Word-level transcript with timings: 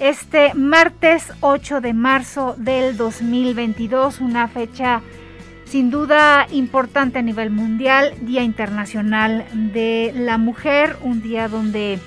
Este 0.00 0.54
martes 0.54 1.30
8 1.40 1.82
de 1.82 1.92
marzo 1.92 2.54
del 2.56 2.96
2022, 2.96 4.22
una 4.22 4.48
fecha 4.48 5.02
sin 5.66 5.90
duda 5.90 6.46
importante 6.50 7.18
a 7.18 7.22
nivel 7.22 7.50
mundial, 7.50 8.14
Día 8.22 8.42
Internacional 8.42 9.44
de 9.52 10.14
la 10.16 10.38
Mujer, 10.38 10.96
un 11.02 11.20
día 11.20 11.48
donde 11.48 11.98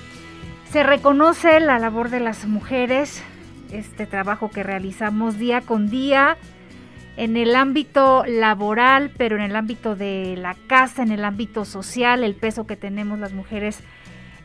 se 0.72 0.82
reconoce 0.82 1.60
la 1.60 1.78
labor 1.78 2.10
de 2.10 2.18
las 2.18 2.46
mujeres, 2.46 3.22
este 3.70 4.06
trabajo 4.06 4.50
que 4.50 4.64
realizamos 4.64 5.38
día 5.38 5.60
con 5.60 5.88
día 5.88 6.36
en 7.16 7.36
el 7.36 7.54
ámbito 7.54 8.24
laboral, 8.26 9.12
pero 9.16 9.36
en 9.36 9.42
el 9.42 9.54
ámbito 9.54 9.94
de 9.94 10.34
la 10.36 10.56
casa, 10.66 11.04
en 11.04 11.12
el 11.12 11.24
ámbito 11.24 11.64
social, 11.64 12.24
el 12.24 12.34
peso 12.34 12.66
que 12.66 12.74
tenemos 12.74 13.20
las 13.20 13.32
mujeres 13.32 13.84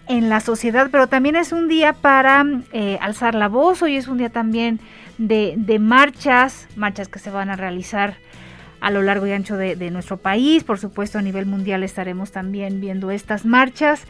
en 0.09 0.27
la 0.27 0.39
sociedad, 0.39 0.89
pero 0.91 1.07
también 1.07 1.35
es 1.35 1.51
un 1.51 1.67
día 1.67 1.93
para 1.93 2.43
eh, 2.73 2.97
alzar 2.99 3.35
la 3.35 3.47
voz, 3.47 3.83
hoy 3.83 3.95
es 3.95 4.07
un 4.07 4.17
día 4.17 4.29
también 4.29 4.79
de, 5.19 5.77
marchas, 5.79 6.67
marchas 6.75 7.07
que 7.07 7.19
se 7.19 7.29
van 7.29 7.49
a 7.51 7.55
realizar 7.55 8.15
a 8.81 8.89
lo 8.89 9.03
largo 9.03 9.27
y 9.27 9.33
ancho 9.33 9.55
de, 9.55 9.75
de, 9.75 9.91
nuestro 9.91 10.17
país, 10.17 10.63
por 10.63 10.79
supuesto 10.79 11.19
a 11.19 11.21
nivel 11.21 11.45
mundial 11.45 11.83
estaremos 11.83 12.31
también 12.31 12.81
viendo 12.81 13.11
estas 13.11 13.45
marchas, 13.45 14.05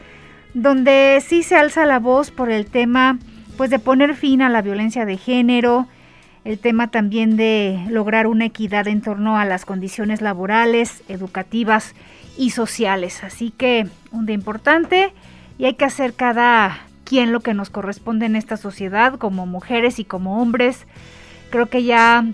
donde 0.53 1.21
sí 1.25 1.43
se 1.43 1.57
alza 1.57 1.85
la 1.85 1.99
voz 1.99 2.31
por 2.31 2.49
el 2.49 2.65
tema 2.65 3.19
pues 3.57 3.69
de 3.69 3.79
poner 3.79 4.15
fin 4.15 4.41
a 4.41 4.47
la 4.47 4.61
violencia 4.61 5.05
de 5.05 5.17
género, 5.17 5.87
el 6.45 6.59
tema 6.59 6.91
también 6.91 7.35
de 7.35 7.77
lograr 7.89 8.25
una 8.25 8.45
equidad 8.45 8.87
en 8.87 9.01
torno 9.01 9.37
a 9.37 9.43
las 9.43 9.65
condiciones 9.65 10.21
laborales, 10.21 11.03
educativas 11.09 11.93
y 12.37 12.51
sociales. 12.51 13.21
Así 13.21 13.51
que 13.51 13.87
un 14.11 14.25
día 14.25 14.35
importante 14.35 15.11
y 15.59 15.65
hay 15.65 15.75
que 15.75 15.85
hacer 15.85 16.13
cada 16.13 16.79
quien 17.03 17.31
lo 17.31 17.41
que 17.41 17.53
nos 17.53 17.69
corresponde 17.69 18.25
en 18.25 18.35
esta 18.35 18.57
sociedad 18.57 19.19
como 19.19 19.45
mujeres 19.45 19.99
y 19.99 20.05
como 20.05 20.41
hombres. 20.41 20.87
Creo 21.51 21.67
que 21.67 21.83
ya 21.83 22.25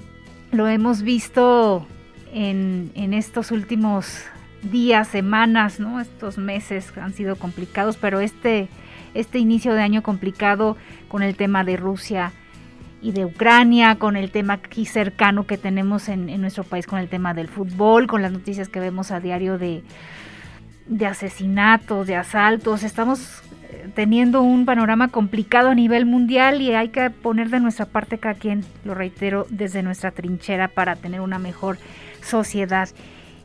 lo 0.51 0.67
hemos 0.67 1.01
visto 1.01 1.85
en, 2.31 2.91
en 2.93 3.13
estos 3.13 3.51
últimos 3.51 4.23
días, 4.61 5.07
semanas, 5.07 5.79
¿no? 5.79 5.99
Estos 5.99 6.37
meses 6.37 6.93
han 6.97 7.13
sido 7.13 7.35
complicados, 7.35 7.97
pero 7.97 8.19
este, 8.19 8.69
este 9.15 9.39
inicio 9.39 9.73
de 9.73 9.81
año 9.81 10.03
complicado 10.03 10.77
con 11.07 11.23
el 11.23 11.35
tema 11.35 11.63
de 11.63 11.77
Rusia 11.77 12.31
y 13.01 13.11
de 13.11 13.25
Ucrania, 13.25 13.95
con 13.95 14.15
el 14.17 14.31
tema 14.31 14.53
aquí 14.53 14.85
cercano 14.85 15.47
que 15.47 15.57
tenemos 15.57 16.09
en, 16.09 16.41
nuestro 16.41 16.63
país, 16.63 16.85
con 16.85 16.99
el 16.99 17.07
tema 17.07 17.33
del 17.33 17.47
fútbol, 17.47 18.07
con 18.07 18.21
las 18.21 18.31
noticias 18.31 18.69
que 18.69 18.79
vemos 18.79 19.11
a 19.11 19.19
diario 19.19 19.57
de, 19.57 19.83
de 20.87 21.05
asesinatos, 21.05 22.07
de 22.07 22.15
asaltos. 22.15 22.83
Estamos 22.83 23.41
eh, 23.69 23.89
teniendo 23.93 24.41
un 24.41 24.65
panorama 24.65 25.07
complicado 25.09 25.69
a 25.69 25.75
nivel 25.75 26.05
mundial 26.05 26.61
y 26.61 26.73
hay 26.73 26.89
que 26.89 27.09
poner 27.09 27.49
de 27.49 27.59
nuestra 27.59 27.85
parte 27.85 28.17
cada 28.17 28.35
quien, 28.35 28.63
lo 28.83 28.93
reitero, 28.93 29.47
desde 29.49 29.83
nuestra 29.83 30.11
trinchera 30.11 30.67
para 30.67 30.95
tener 30.95 31.21
una 31.21 31.39
mejor 31.39 31.77
sociedad. 32.21 32.89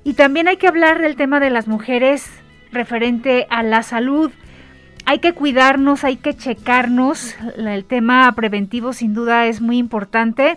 Y 0.04 0.14
también 0.14 0.48
hay 0.48 0.56
que 0.56 0.68
hablar 0.68 1.00
del 1.00 1.16
tema 1.16 1.40
de 1.40 1.50
las 1.50 1.68
mujeres 1.68 2.30
referente 2.72 3.46
a 3.50 3.62
la 3.62 3.82
salud 3.82 4.30
hay 5.10 5.18
que 5.18 5.32
cuidarnos, 5.32 6.04
hay 6.04 6.16
que 6.16 6.36
checarnos. 6.36 7.34
El 7.56 7.84
tema 7.84 8.30
preventivo 8.32 8.92
sin 8.92 9.12
duda 9.12 9.46
es 9.46 9.60
muy 9.60 9.78
importante. 9.78 10.56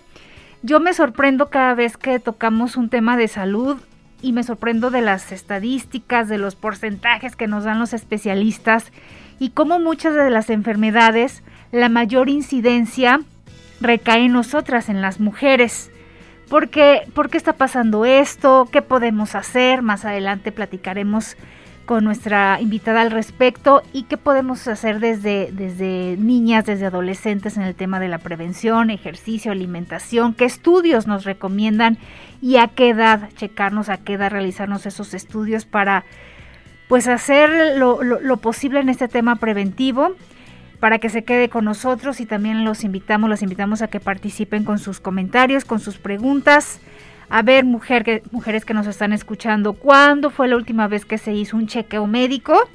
Yo 0.62 0.80
me 0.80 0.94
sorprendo 0.94 1.50
cada 1.50 1.74
vez 1.74 1.98
que 1.98 2.20
tocamos 2.20 2.78
un 2.78 2.90
tema 2.90 3.18
de 3.18 3.28
salud 3.28 3.80
y 4.24 4.32
me 4.32 4.44
sorprendo 4.44 4.90
de 4.90 5.02
las 5.02 5.32
estadísticas, 5.32 6.30
de 6.30 6.40
los 6.40 6.56
porcentajes 6.56 7.36
que 7.36 7.46
nos 7.46 7.66
dan 7.66 7.78
los 7.78 7.94
especialistas 7.94 8.92
y 9.38 9.50
cómo 9.50 9.80
muchas 9.80 10.16
de 10.16 10.30
las 10.30 10.50
enfermedades, 10.50 11.44
la 11.72 11.90
mayor 11.90 12.30
incidencia 12.30 13.20
recae 13.82 14.26
en 14.26 14.32
nosotras, 14.32 14.88
en 14.88 15.02
las 15.02 15.20
mujeres. 15.20 15.92
¿Por 16.50 16.70
qué, 16.70 17.02
¿Por 17.14 17.30
qué 17.30 17.38
está 17.38 17.54
pasando 17.54 18.06
esto? 18.06 18.70
¿Qué 18.72 18.82
podemos 18.82 19.36
hacer? 19.36 19.82
Más 19.82 20.06
adelante 20.06 20.54
platicaremos 20.54 21.36
con 21.86 22.04
nuestra 22.04 22.60
invitada 22.62 23.02
al 23.02 23.12
respecto 23.12 23.84
y 23.92 24.04
qué 24.04 24.18
podemos 24.18 24.68
hacer 24.68 25.00
desde, 25.00 25.52
desde 25.52 26.16
niñas, 26.18 26.66
desde 26.66 26.86
adolescentes 26.86 27.58
en 27.58 27.64
el 27.64 27.76
tema 27.76 28.00
de 28.00 28.08
la 28.08 28.20
prevención, 28.20 28.90
ejercicio, 28.90 29.52
alimentación, 29.52 30.34
qué 30.34 30.46
estudios 30.46 31.08
nos 31.08 31.26
recomiendan 31.26 31.98
y 32.42 32.58
a 32.58 32.68
qué 32.70 32.90
edad 32.90 33.30
checarnos, 33.36 33.90
a 33.90 33.98
qué 33.98 34.14
edad 34.14 34.32
realizarnos 34.32 34.86
esos 34.86 35.14
estudios 35.14 35.66
para 35.66 36.06
pues 36.88 37.08
hacer 37.08 37.78
lo, 37.78 38.02
lo 38.04 38.38
posible 38.38 38.80
en 38.80 38.90
este 38.90 39.08
tema 39.08 39.36
preventivo 39.36 40.16
para 40.80 41.00
que 41.00 41.08
se 41.08 41.24
quede 41.24 41.48
con 41.48 41.64
nosotros 41.64 42.20
y 42.20 42.26
también 42.26 42.66
los 42.66 42.84
invitamos, 42.84 43.30
los 43.30 43.42
invitamos 43.42 43.82
a 43.82 43.88
que 43.88 44.02
participen 44.02 44.66
con 44.66 44.80
sus 44.80 45.00
comentarios, 45.00 45.64
con 45.64 45.80
sus 45.80 45.98
preguntas 45.98 46.82
a 47.34 47.42
ver, 47.42 47.66
mujer 47.66 48.22
mujeres 48.30 48.64
que 48.64 48.76
nos 48.76 48.86
están 48.86 49.12
escuchando, 49.12 49.74
¿cuándo 49.74 50.30
fue 50.30 50.48
la 50.48 50.56
última 50.56 50.88
vez 50.88 51.04
que 51.04 51.18
se 51.18 51.34
hizo 51.34 51.58
un 51.58 51.66
chequeo 51.66 52.06
médico? 52.06 52.70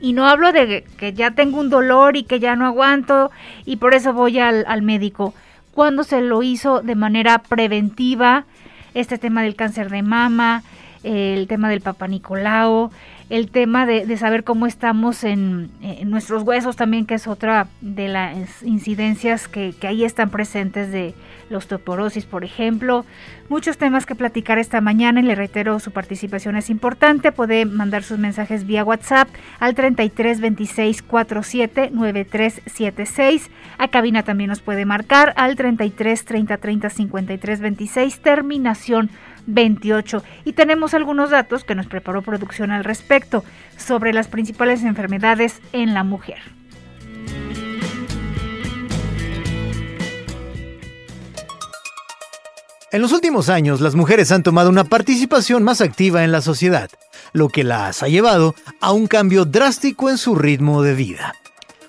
Y 0.00 0.12
no 0.12 0.26
hablo 0.26 0.52
de 0.52 0.82
que 0.98 1.12
ya 1.12 1.30
tengo 1.30 1.60
un 1.60 1.70
dolor 1.70 2.16
y 2.16 2.24
que 2.24 2.40
ya 2.40 2.56
no 2.56 2.66
aguanto 2.66 3.30
y 3.64 3.76
por 3.76 3.94
eso 3.94 4.12
voy 4.12 4.40
al, 4.40 4.64
al 4.66 4.82
médico. 4.82 5.34
¿Cuándo 5.70 6.02
se 6.02 6.20
lo 6.20 6.42
hizo 6.42 6.80
de 6.80 6.96
manera 6.96 7.38
preventiva? 7.38 8.44
Este 8.94 9.18
tema 9.18 9.42
del 9.42 9.54
cáncer 9.54 9.88
de 9.88 10.02
mama, 10.02 10.64
el 11.04 11.46
tema 11.46 11.68
del 11.68 11.80
Papa 11.80 12.08
Nicolau, 12.08 12.90
el 13.30 13.52
tema 13.52 13.86
de, 13.86 14.16
saber 14.16 14.42
cómo 14.42 14.66
estamos 14.66 15.22
en, 15.22 15.70
nuestros 16.10 16.42
huesos 16.42 16.74
también, 16.74 17.06
que 17.06 17.14
es 17.14 17.28
otra 17.28 17.68
de 17.80 18.08
las 18.08 18.64
incidencias 18.64 19.46
que, 19.46 19.74
que 19.80 19.86
ahí 19.86 20.02
están 20.02 20.30
presentes 20.30 20.90
de 20.90 21.14
la 21.48 21.58
osteoporosis, 21.58 22.26
por 22.26 22.44
ejemplo. 22.44 23.04
Muchos 23.48 23.78
temas 23.78 24.06
que 24.06 24.14
platicar 24.14 24.58
esta 24.58 24.80
mañana 24.80 25.20
y 25.20 25.22
le 25.22 25.34
reitero 25.34 25.78
su 25.80 25.90
participación 25.92 26.56
es 26.56 26.70
importante. 26.70 27.32
Puede 27.32 27.64
mandar 27.64 28.02
sus 28.02 28.18
mensajes 28.18 28.66
vía 28.66 28.84
WhatsApp 28.84 29.28
al 29.60 29.74
33 29.74 30.40
26 30.40 31.02
47 31.02 31.90
9376. 31.92 33.50
A 33.78 33.88
cabina 33.88 34.22
también 34.22 34.50
nos 34.50 34.60
puede 34.60 34.84
marcar 34.84 35.32
al 35.36 35.56
33 35.56 36.24
30 36.24 36.56
30 36.56 36.90
53 36.90 37.60
26, 37.60 38.20
terminación 38.20 39.10
28. 39.46 40.22
Y 40.44 40.52
tenemos 40.52 40.94
algunos 40.94 41.30
datos 41.30 41.64
que 41.64 41.74
nos 41.74 41.86
preparó 41.86 42.22
producción 42.22 42.70
al 42.70 42.84
respecto 42.84 43.44
sobre 43.76 44.12
las 44.12 44.28
principales 44.28 44.82
enfermedades 44.82 45.60
en 45.72 45.94
la 45.94 46.04
mujer. 46.04 46.38
En 52.96 53.02
los 53.02 53.12
últimos 53.12 53.50
años, 53.50 53.82
las 53.82 53.94
mujeres 53.94 54.32
han 54.32 54.42
tomado 54.42 54.70
una 54.70 54.84
participación 54.84 55.62
más 55.62 55.82
activa 55.82 56.24
en 56.24 56.32
la 56.32 56.40
sociedad, 56.40 56.88
lo 57.34 57.50
que 57.50 57.62
las 57.62 58.02
ha 58.02 58.08
llevado 58.08 58.54
a 58.80 58.92
un 58.92 59.06
cambio 59.06 59.44
drástico 59.44 60.08
en 60.08 60.16
su 60.16 60.34
ritmo 60.34 60.80
de 60.80 60.94
vida 60.94 61.34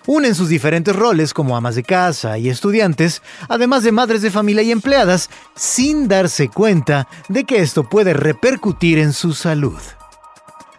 unen 0.06 0.36
sus 0.36 0.50
diferentes 0.50 0.94
roles 0.94 1.34
como 1.34 1.56
amas 1.56 1.76
de 1.76 1.84
casa 1.84 2.38
y 2.38 2.50
estudiantes, 2.50 3.22
además 3.48 3.84
de 3.84 3.94
madres 3.94 4.22
de 4.22 4.32
familia 4.32 4.64
y 4.64 4.72
empleadas, 4.72 5.30
sin 5.56 6.10
darse 6.10 6.50
cuenta 6.50 7.08
de 7.30 7.46
que 7.46 7.62
esto 7.62 7.88
puede 7.88 8.14
repercutir 8.14 9.00
en 9.00 9.14
su 9.14 9.34
salud. 9.34 9.80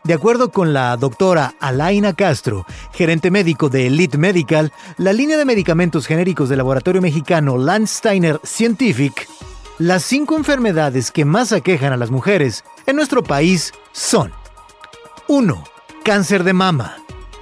De 0.05 0.15
acuerdo 0.15 0.51
con 0.51 0.75
la 0.75 0.97
doctora 0.99 1.55
Alaina 1.59 2.13
Castro, 2.13 2.67
gerente 2.93 3.31
médico 3.31 3.71
de 3.71 3.87
Elite 3.87 4.19
Medical, 4.19 4.73
la 4.99 5.15
línea 5.15 5.39
de 5.39 5.45
medicamentos 5.47 6.07
genéricos 6.07 6.51
del 6.51 6.59
laboratorio 6.59 7.03
mexicano 7.03 7.57
Landsteiner 7.59 8.41
Scientific, 8.45 9.27
las 9.79 10.03
cinco 10.03 10.37
enfermedades 10.37 11.11
que 11.11 11.25
más 11.25 11.53
aquejan 11.53 11.93
a 11.93 11.97
las 11.97 12.11
mujeres 12.11 12.65
en 12.87 12.97
nuestro 12.97 13.23
país 13.23 13.73
son 13.93 14.33
1. 15.29 15.65
Cáncer 16.05 16.43
de 16.43 16.53
mama 16.53 16.97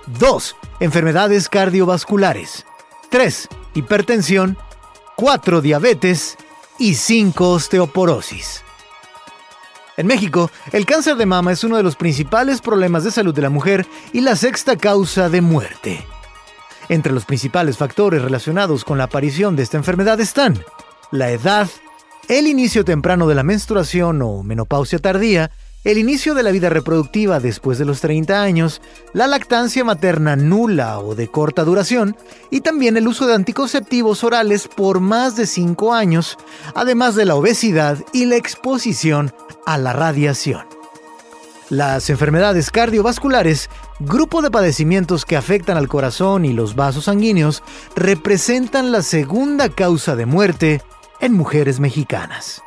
2 0.06 0.56
enfermedades 0.80 1.48
cardiovasculares, 1.48 2.66
3. 3.08 3.48
hipertensión, 3.74 4.58
4. 5.16 5.60
diabetes 5.62 6.36
y 6.78 6.94
5. 6.94 7.50
osteoporosis. 7.50 8.62
En 9.96 10.06
México, 10.06 10.50
el 10.72 10.84
cáncer 10.84 11.16
de 11.16 11.24
mama 11.24 11.52
es 11.52 11.64
uno 11.64 11.78
de 11.78 11.82
los 11.82 11.96
principales 11.96 12.60
problemas 12.60 13.02
de 13.02 13.10
salud 13.10 13.34
de 13.34 13.40
la 13.40 13.50
mujer 13.50 13.86
y 14.12 14.20
la 14.20 14.36
sexta 14.36 14.76
causa 14.76 15.30
de 15.30 15.40
muerte. 15.40 16.06
Entre 16.90 17.12
los 17.12 17.24
principales 17.24 17.78
factores 17.78 18.20
relacionados 18.20 18.84
con 18.84 18.98
la 18.98 19.04
aparición 19.04 19.56
de 19.56 19.62
esta 19.62 19.78
enfermedad 19.78 20.20
están 20.20 20.62
la 21.10 21.30
edad, 21.30 21.68
el 22.28 22.46
inicio 22.46 22.84
temprano 22.84 23.28
de 23.28 23.34
la 23.34 23.42
menstruación 23.42 24.20
o 24.22 24.42
menopausia 24.42 24.98
tardía, 24.98 25.50
el 25.84 25.98
inicio 25.98 26.34
de 26.34 26.42
la 26.42 26.50
vida 26.50 26.68
reproductiva 26.68 27.38
después 27.38 27.78
de 27.78 27.84
los 27.84 28.00
30 28.00 28.42
años, 28.42 28.82
la 29.12 29.28
lactancia 29.28 29.84
materna 29.84 30.34
nula 30.34 30.98
o 30.98 31.14
de 31.14 31.28
corta 31.28 31.62
duración 31.62 32.16
y 32.50 32.62
también 32.62 32.96
el 32.96 33.06
uso 33.06 33.26
de 33.28 33.34
anticonceptivos 33.34 34.24
orales 34.24 34.66
por 34.66 34.98
más 34.98 35.36
de 35.36 35.46
5 35.46 35.94
años, 35.94 36.36
además 36.74 37.14
de 37.14 37.26
la 37.26 37.36
obesidad 37.36 37.98
y 38.12 38.24
la 38.24 38.34
exposición 38.34 39.32
a 39.64 39.78
la 39.78 39.92
radiación. 39.92 40.66
Las 41.68 42.10
enfermedades 42.10 42.70
cardiovasculares, 42.70 43.70
grupo 44.00 44.42
de 44.42 44.50
padecimientos 44.50 45.24
que 45.24 45.36
afectan 45.36 45.76
al 45.76 45.88
corazón 45.88 46.44
y 46.44 46.52
los 46.52 46.74
vasos 46.74 47.04
sanguíneos, 47.04 47.62
representan 47.94 48.90
la 48.90 49.02
segunda 49.02 49.68
causa 49.68 50.16
de 50.16 50.26
muerte 50.26 50.82
en 51.20 51.32
mujeres 51.32 51.80
mexicanas. 51.80 52.62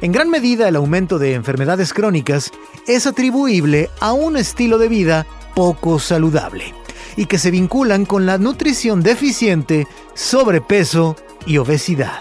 En 0.00 0.12
gran 0.12 0.30
medida 0.30 0.68
el 0.68 0.76
aumento 0.76 1.18
de 1.18 1.34
enfermedades 1.34 1.94
crónicas 1.94 2.50
es 2.86 3.06
atribuible 3.06 3.88
a 4.00 4.12
un 4.12 4.36
estilo 4.36 4.78
de 4.78 4.88
vida 4.88 5.26
poco 5.54 5.98
saludable 5.98 6.74
y 7.16 7.26
que 7.26 7.38
se 7.38 7.50
vinculan 7.50 8.04
con 8.04 8.26
la 8.26 8.38
nutrición 8.38 9.02
deficiente, 9.02 9.86
sobrepeso 10.14 11.16
y 11.46 11.58
obesidad. 11.58 12.20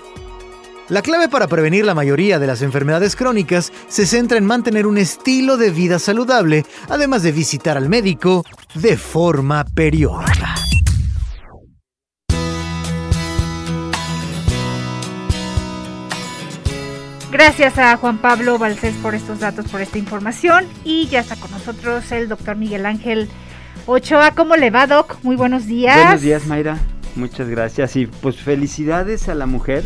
La 0.89 1.01
clave 1.01 1.29
para 1.29 1.47
prevenir 1.47 1.85
la 1.85 1.95
mayoría 1.95 2.37
de 2.37 2.47
las 2.47 2.61
enfermedades 2.61 3.15
crónicas 3.15 3.71
se 3.87 4.05
centra 4.05 4.37
en 4.37 4.45
mantener 4.45 4.85
un 4.85 4.97
estilo 4.97 5.55
de 5.55 5.71
vida 5.71 5.99
saludable, 5.99 6.65
además 6.89 7.23
de 7.23 7.31
visitar 7.31 7.77
al 7.77 7.87
médico 7.87 8.44
de 8.75 8.97
forma 8.97 9.63
periódica. 9.63 10.53
Gracias 17.31 17.78
a 17.78 17.95
Juan 17.95 18.18
Pablo 18.18 18.57
Balcés 18.57 18.94
por 18.95 19.16
estos 19.16 19.39
datos, 19.39 19.66
por 19.72 19.80
esta 19.80 19.98
información. 19.98 20.66
Y 20.83 21.07
ya 21.07 21.22
está 21.22 21.38
con 21.38 21.50
nosotros 21.51 22.12
el 22.12 22.28
doctor 22.28 22.57
Miguel 22.57 22.86
Ángel 22.86 23.30
Ochoa. 23.86 24.31
¿Cómo 24.31 24.57
le 24.57 24.69
va, 24.69 24.86
Doc? 24.86 25.18
Muy 25.24 25.38
buenos 25.38 25.66
días. 25.66 25.95
Buenos 25.95 26.22
días, 26.22 26.45
Mayra. 26.45 26.78
Muchas 27.16 27.48
gracias. 27.48 27.95
Y 27.95 28.07
pues 28.07 28.36
felicidades 28.36 29.30
a 29.30 29.36
la 29.36 29.45
mujer. 29.45 29.81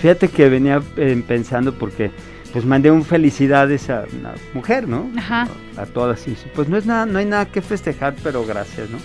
Fíjate 0.00 0.28
que 0.28 0.50
venía 0.50 0.82
eh, 0.98 1.24
pensando 1.26 1.72
porque 1.72 2.10
pues 2.52 2.66
mandé 2.66 2.90
un 2.90 3.04
felicidades 3.06 3.88
a 3.88 4.04
una 4.18 4.34
mujer, 4.52 4.86
¿no? 4.86 5.10
Ajá. 5.16 5.48
A 5.78 5.86
todas. 5.86 6.28
Y 6.28 6.36
pues 6.54 6.68
no 6.68 6.76
es 6.76 6.84
nada, 6.84 7.06
no 7.06 7.18
hay 7.18 7.24
nada 7.24 7.46
que 7.46 7.62
festejar, 7.62 8.14
pero 8.22 8.44
gracias, 8.44 8.90
¿no? 8.90 8.98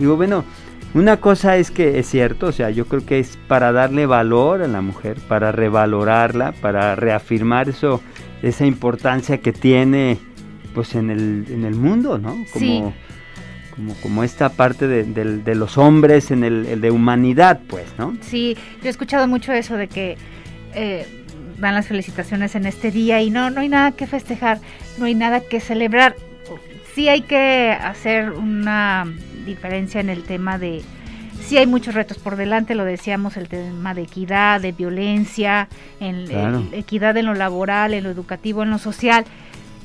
Digo, 0.00 0.16
bueno, 0.16 0.44
una 0.96 1.18
cosa 1.18 1.58
es 1.58 1.70
que 1.70 1.98
es 1.98 2.08
cierto, 2.08 2.46
o 2.46 2.52
sea, 2.52 2.70
yo 2.70 2.86
creo 2.86 3.04
que 3.04 3.18
es 3.18 3.38
para 3.48 3.70
darle 3.70 4.06
valor 4.06 4.62
a 4.62 4.66
la 4.66 4.80
mujer, 4.80 5.18
para 5.28 5.52
revalorarla, 5.52 6.52
para 6.52 6.96
reafirmar 6.96 7.68
eso, 7.68 8.00
esa 8.42 8.64
importancia 8.64 9.38
que 9.38 9.52
tiene 9.52 10.18
pues 10.74 10.94
en 10.94 11.10
el, 11.10 11.44
en 11.50 11.64
el 11.66 11.74
mundo, 11.74 12.18
¿no? 12.18 12.30
Como, 12.50 12.58
Sí. 12.58 12.82
como, 13.74 13.94
como 13.96 14.24
esta 14.24 14.48
parte 14.48 14.88
de, 14.88 15.54
los 15.54 15.76
hombres 15.76 16.30
en 16.30 16.44
el, 16.44 16.64
el 16.64 16.80
de 16.80 16.90
humanidad, 16.90 17.60
pues, 17.66 17.86
¿no? 17.98 18.16
Sí, 18.22 18.56
yo 18.80 18.86
he 18.86 18.90
escuchado 18.90 19.28
mucho 19.28 19.52
eso 19.52 19.76
de 19.76 19.88
que 19.88 20.16
eh, 20.74 21.06
dan 21.58 21.74
las 21.74 21.88
felicitaciones 21.88 22.54
en 22.54 22.64
este 22.64 22.90
día 22.90 23.20
y 23.20 23.28
no, 23.30 23.50
no 23.50 23.60
hay 23.60 23.68
nada 23.68 23.92
que 23.92 24.06
festejar, 24.06 24.60
no 24.98 25.04
hay 25.04 25.14
nada 25.14 25.40
que 25.40 25.60
celebrar. 25.60 26.16
Sí 26.96 27.10
hay 27.10 27.20
que 27.20 27.76
hacer 27.78 28.30
una 28.32 29.04
diferencia 29.44 30.00
en 30.00 30.08
el 30.08 30.22
tema 30.22 30.56
de, 30.58 30.80
sí 31.42 31.58
hay 31.58 31.66
muchos 31.66 31.94
retos 31.94 32.16
por 32.16 32.36
delante, 32.36 32.74
lo 32.74 32.86
decíamos, 32.86 33.36
el 33.36 33.48
tema 33.48 33.92
de 33.92 34.00
equidad, 34.04 34.62
de 34.62 34.72
violencia, 34.72 35.68
en, 36.00 36.24
Claro. 36.26 36.60
el- 36.60 36.72
equidad 36.72 37.14
en 37.18 37.26
lo 37.26 37.34
laboral, 37.34 37.92
en 37.92 38.02
lo 38.04 38.08
educativo, 38.10 38.62
en 38.62 38.70
lo 38.70 38.78
social, 38.78 39.26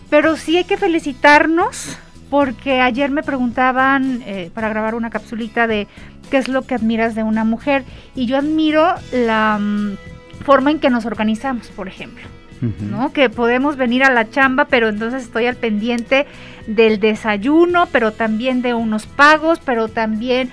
pero 0.10 0.38
sí 0.38 0.56
hay 0.56 0.64
que 0.64 0.78
felicitarnos 0.78 1.98
porque 2.30 2.80
ayer 2.80 3.12
me 3.12 3.24
preguntaban 3.24 4.24
eh, 4.26 4.50
para 4.54 4.70
grabar 4.70 4.96
una 4.96 5.10
capsulita 5.10 5.68
de 5.68 5.90
qué 6.30 6.38
es 6.38 6.48
lo 6.48 6.62
que 6.62 6.76
admiras 6.76 7.14
de 7.14 7.24
una 7.24 7.44
mujer 7.44 7.84
y 8.16 8.26
yo 8.26 8.38
admiro 8.38 8.88
la 9.12 9.58
mm, 9.60 9.98
forma 10.46 10.72
en 10.72 10.80
que 10.80 10.90
nos 10.90 11.06
organizamos, 11.06 11.68
por 11.68 11.90
ejemplo. 11.90 12.24
¿No? 12.62 13.12
Que 13.14 13.30
podemos 13.30 13.76
venir 13.78 14.04
a 14.04 14.12
la 14.12 14.30
chamba, 14.30 14.66
pero 14.66 14.90
entonces 14.90 15.24
estoy 15.24 15.48
al 15.48 15.56
pendiente 15.56 16.28
del 16.68 17.00
desayuno, 17.00 17.88
pero 17.92 18.12
también 18.12 18.62
de 18.62 18.74
unos 18.74 19.06
pagos, 19.08 19.60
pero 19.66 19.88
también 19.88 20.50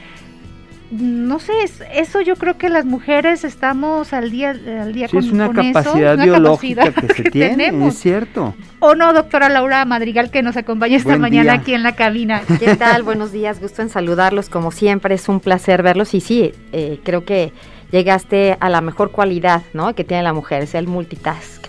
no 0.91 1.39
sé, 1.39 1.53
es- 1.65 1.83
eso 1.93 2.23
yo 2.23 2.37
creo 2.37 2.57
que 2.57 2.71
las 2.71 2.87
mujeres 2.87 3.45
estamos 3.45 4.15
al 4.15 4.31
día 4.31 4.53
al 4.53 4.95
día 4.95 5.07
Sí, 5.09 5.17
con, 5.17 5.25
es 5.27 5.33
una 5.33 5.47
con 5.49 5.59
eso, 5.59 5.73
capacidad 5.75 6.15
una 6.15 6.25
biológica 6.25 6.85
capacidad 6.85 7.15
que 7.15 7.23
se 7.25 7.31
tiene, 7.31 7.51
tenemos. 7.51 7.93
es 7.95 8.01
cierto. 8.01 8.55
O 8.79 8.95
no, 8.95 9.13
doctora 9.13 9.51
Laura 9.51 9.85
Madrigal, 9.85 10.31
que 10.31 10.43
nos 10.43 10.57
acompaña 10.57 10.97
esta 10.97 11.11
Buen 11.11 11.21
mañana 11.21 11.53
día. 11.53 11.61
aquí 11.61 11.75
en 11.75 11.83
la 11.83 11.95
cabina. 11.95 12.41
¿Qué 12.59 12.75
tal? 12.77 13.03
Buenos 13.03 13.33
días, 13.33 13.61
gusto 13.61 13.83
en 13.83 13.91
saludarlos 13.91 14.49
como 14.49 14.71
siempre, 14.71 15.15
es 15.15 15.29
un 15.29 15.41
placer 15.41 15.83
verlos 15.83 16.15
y 16.15 16.23
sí, 16.23 16.53
eh, 16.73 17.01
creo 17.05 17.27
que 17.27 17.53
llegaste 17.93 18.57
a 18.59 18.71
la 18.71 18.81
mejor 18.81 19.11
cualidad 19.11 19.63
¿no? 19.75 19.95
que 19.95 20.05
tiene 20.05 20.23
la 20.23 20.33
mujer, 20.33 20.63
es 20.63 20.75
el 20.75 20.87
multitask, 20.87 21.67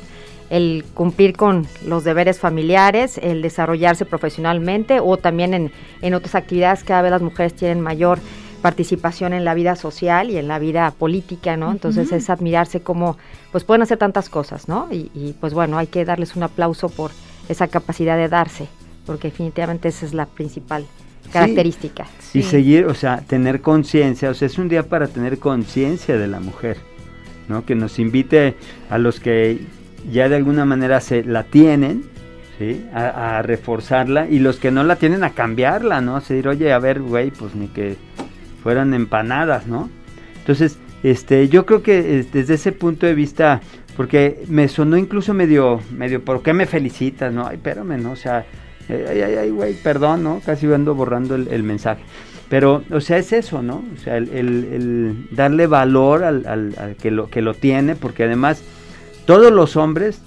el 0.50 0.84
cumplir 0.94 1.36
con 1.36 1.68
los 1.86 2.04
deberes 2.04 2.40
familiares, 2.40 3.20
el 3.22 3.42
desarrollarse 3.42 4.06
profesionalmente 4.06 5.00
o 5.00 5.18
también 5.18 5.54
en, 5.54 5.72
en 6.02 6.14
otras 6.14 6.36
actividades, 6.36 6.84
cada 6.84 7.02
vez 7.04 7.12
las 7.12 7.22
mujeres 7.22 7.54
tienen 7.54 7.82
mayor 7.82 8.20
participación 8.62 9.32
en 9.34 9.46
la 9.46 9.54
vida 9.54 9.76
social 9.76 10.30
y 10.30 10.38
en 10.38 10.48
la 10.48 10.60
vida 10.60 10.92
política, 10.98 11.56
¿no? 11.56 11.72
Entonces 11.72 12.12
es 12.12 12.30
admirarse 12.30 12.82
cómo 12.82 13.18
pues 13.52 13.64
pueden 13.64 13.82
hacer 13.84 13.98
tantas 13.98 14.28
cosas, 14.30 14.68
¿no? 14.68 14.90
Y, 14.92 15.10
y, 15.14 15.34
pues 15.40 15.54
bueno, 15.54 15.78
hay 15.78 15.88
que 15.88 16.04
darles 16.04 16.36
un 16.36 16.44
aplauso 16.44 16.90
por 16.90 17.12
esa 17.48 17.68
capacidad 17.68 18.18
de 18.18 18.28
darse, 18.28 18.68
porque 19.06 19.30
definitivamente 19.30 19.88
esa 19.88 20.06
es 20.06 20.14
la 20.14 20.26
principal 20.26 20.86
característica. 21.32 22.06
Y 22.34 22.42
Sí. 22.42 22.50
seguir, 22.50 22.86
o 22.86 22.94
sea, 22.96 23.22
tener 23.22 23.62
conciencia, 23.62 24.30
o 24.30 24.34
sea, 24.34 24.48
es 24.48 24.58
un 24.58 24.68
día 24.68 24.84
para 24.84 25.08
tener 25.08 25.40
conciencia 25.40 26.18
de 26.18 26.28
la 26.28 26.40
mujer, 26.40 26.78
¿no? 27.48 27.66
Que 27.66 27.76
nos 27.76 27.98
invite 27.98 28.56
a 28.90 28.98
los 28.98 29.20
que 29.20 29.60
ya 30.12 30.30
de 30.30 30.36
alguna 30.36 30.66
manera 30.66 31.02
se 31.02 31.24
la 31.24 31.44
tienen, 31.44 32.04
¿sí? 32.58 32.86
A, 32.94 33.42
reforzarla 33.42 34.28
y 34.30 34.40
los 34.40 34.58
que 34.58 34.72
no 34.72 34.84
la 34.84 34.98
tienen 34.98 35.24
a 35.24 35.32
cambiarla, 35.32 36.02
¿no? 36.02 36.16
A 36.16 36.20
decir, 36.20 36.48
oye, 36.48 36.72
a 36.74 36.80
ver, 36.80 37.02
güey, 37.02 37.32
pues 37.32 37.56
ni 37.56 37.68
que 37.68 37.96
fueran 38.64 38.94
empanadas, 38.94 39.68
¿no? 39.68 39.90
Entonces, 40.40 40.78
este, 41.04 41.48
yo 41.48 41.66
creo 41.66 41.82
que 41.82 42.26
desde 42.32 42.56
ese 42.56 42.72
punto 42.72 43.06
de 43.06 43.14
vista, 43.14 43.62
porque 43.96 44.44
me 44.48 44.68
sonó 44.68 44.98
incluso 44.98 45.34
medio, 45.34 45.80
medio, 45.96 46.24
¿por 46.24 46.42
qué 46.42 46.54
me 46.54 46.66
felicitas? 46.66 47.34
No, 47.34 47.48
ay, 47.48 47.56
espérame, 47.56 48.02
¿no? 48.02 48.12
O 48.12 48.16
sea, 48.16 48.46
eh, 48.90 49.08
ay, 49.10 49.22
ay, 49.22 49.36
ay, 49.36 49.50
güey, 49.52 49.74
perdón, 49.76 50.24
¿no? 50.24 50.42
Casi 50.46 50.72
ando 50.74 50.96
borrando 50.96 51.36
el, 51.36 51.64
mensaje. 51.64 52.02
Pero, 52.50 52.84
o 52.92 53.00
sea, 53.00 53.18
es 53.18 53.32
eso, 53.32 53.62
¿no? 53.62 53.84
O 53.94 53.98
sea, 54.04 54.18
el, 54.18 55.28
darle 55.32 55.68
valor 55.68 56.24
al, 56.24 56.46
al- 56.48 56.76
al 56.78 56.96
que, 56.96 57.12
lo, 57.12 57.30
que 57.30 57.42
lo 57.42 57.54
tiene, 57.54 57.96
porque 57.96 58.24
además 58.24 58.64
todos 59.30 59.52
los 59.52 59.76
hombres, 59.76 60.20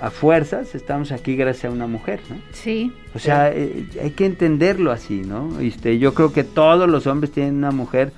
a 0.00 0.10
fuerzas, 0.10 0.76
estamos 0.76 1.10
aquí 1.10 1.34
gracias 1.34 1.64
a 1.64 1.74
una 1.74 1.88
mujer, 1.88 2.20
¿no? 2.30 2.36
Sí. 2.52 2.92
O 3.12 3.18
sea, 3.18 3.50
eh, 3.52 3.86
hay 4.00 4.10
que 4.12 4.24
entenderlo 4.24 4.92
así, 4.92 5.22
¿no? 5.22 5.58
Este, 5.58 5.98
yo 5.98 6.14
creo 6.14 6.32
que 6.32 6.44
todos 6.44 6.88
los 6.88 7.08
hombres 7.08 7.32
tienen 7.32 7.56
una 7.56 7.72
mujer 7.72 8.12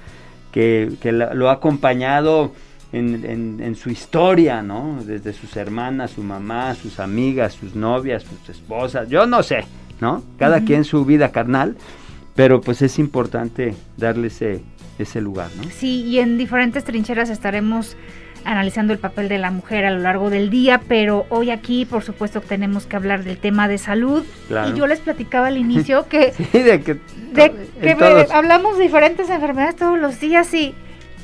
que, 0.53 0.93
que 1.01 1.13
la- 1.13 1.33
lo 1.33 1.49
ha 1.49 1.55
acompañado 1.55 2.53
en, 2.93 3.25
en- 3.25 3.61
en 3.63 3.75
su 3.75 3.89
historia, 3.89 4.61
¿no? 4.63 4.99
Desde 5.03 5.33
sus 5.33 5.57
hermanas, 5.57 6.11
su 6.11 6.23
mamá, 6.23 6.75
sus 6.75 7.01
amigas, 7.01 7.55
sus 7.55 7.75
novias, 7.75 8.23
sus 8.23 8.51
esposas, 8.51 9.09
yo 9.09 9.27
no 9.27 9.43
sé, 9.43 9.65
¿no? 10.03 10.23
Cada 10.39 10.61
quien 10.61 10.85
su 10.85 11.07
vida 11.07 11.33
carnal, 11.33 11.75
pero 12.37 12.61
pues 12.61 12.83
es 12.83 12.99
importante 12.99 13.75
darle 13.97 14.27
ese, 14.27 14.61
ese 14.99 15.23
lugar, 15.23 15.49
¿no? 15.57 15.65
Sí, 15.71 16.03
y 16.05 16.19
en 16.19 16.37
diferentes 16.37 16.85
trincheras 16.85 17.31
estaremos 17.31 17.97
analizando 18.45 18.93
el 18.93 18.99
papel 18.99 19.29
de 19.29 19.39
la 19.39 19.51
mujer 19.51 19.85
a 19.85 19.91
lo 19.91 19.99
largo 19.99 20.31
del 20.31 20.51
día, 20.51 20.81
pero 20.89 21.27
hoy 21.29 21.51
aquí, 21.51 21.85
por 21.85 22.03
supuesto, 22.03 22.41
tenemos 22.41 22.87
que 22.87 22.97
hablar 22.97 23.25
del 23.25 23.39
tema 23.39 23.69
de 23.69 23.79
salud. 23.79 24.25
Claro. 24.49 24.71
Y 24.71 24.79
yo 24.79 24.87
les 24.87 25.01
platicaba 25.01 25.49
al 25.49 25.57
inicio 25.57 26.09
que, 26.09 26.33
Sí, 26.53 26.59
de 26.61 26.81
que, 26.81 26.95
de 27.33 27.53
que 27.81 28.27
hablamos 28.33 28.79
de 28.79 28.85
diferentes 28.85 29.29
enfermedades 29.31 29.77
todos 29.77 29.99
los 29.99 30.21
días 30.21 30.53
y 30.55 30.75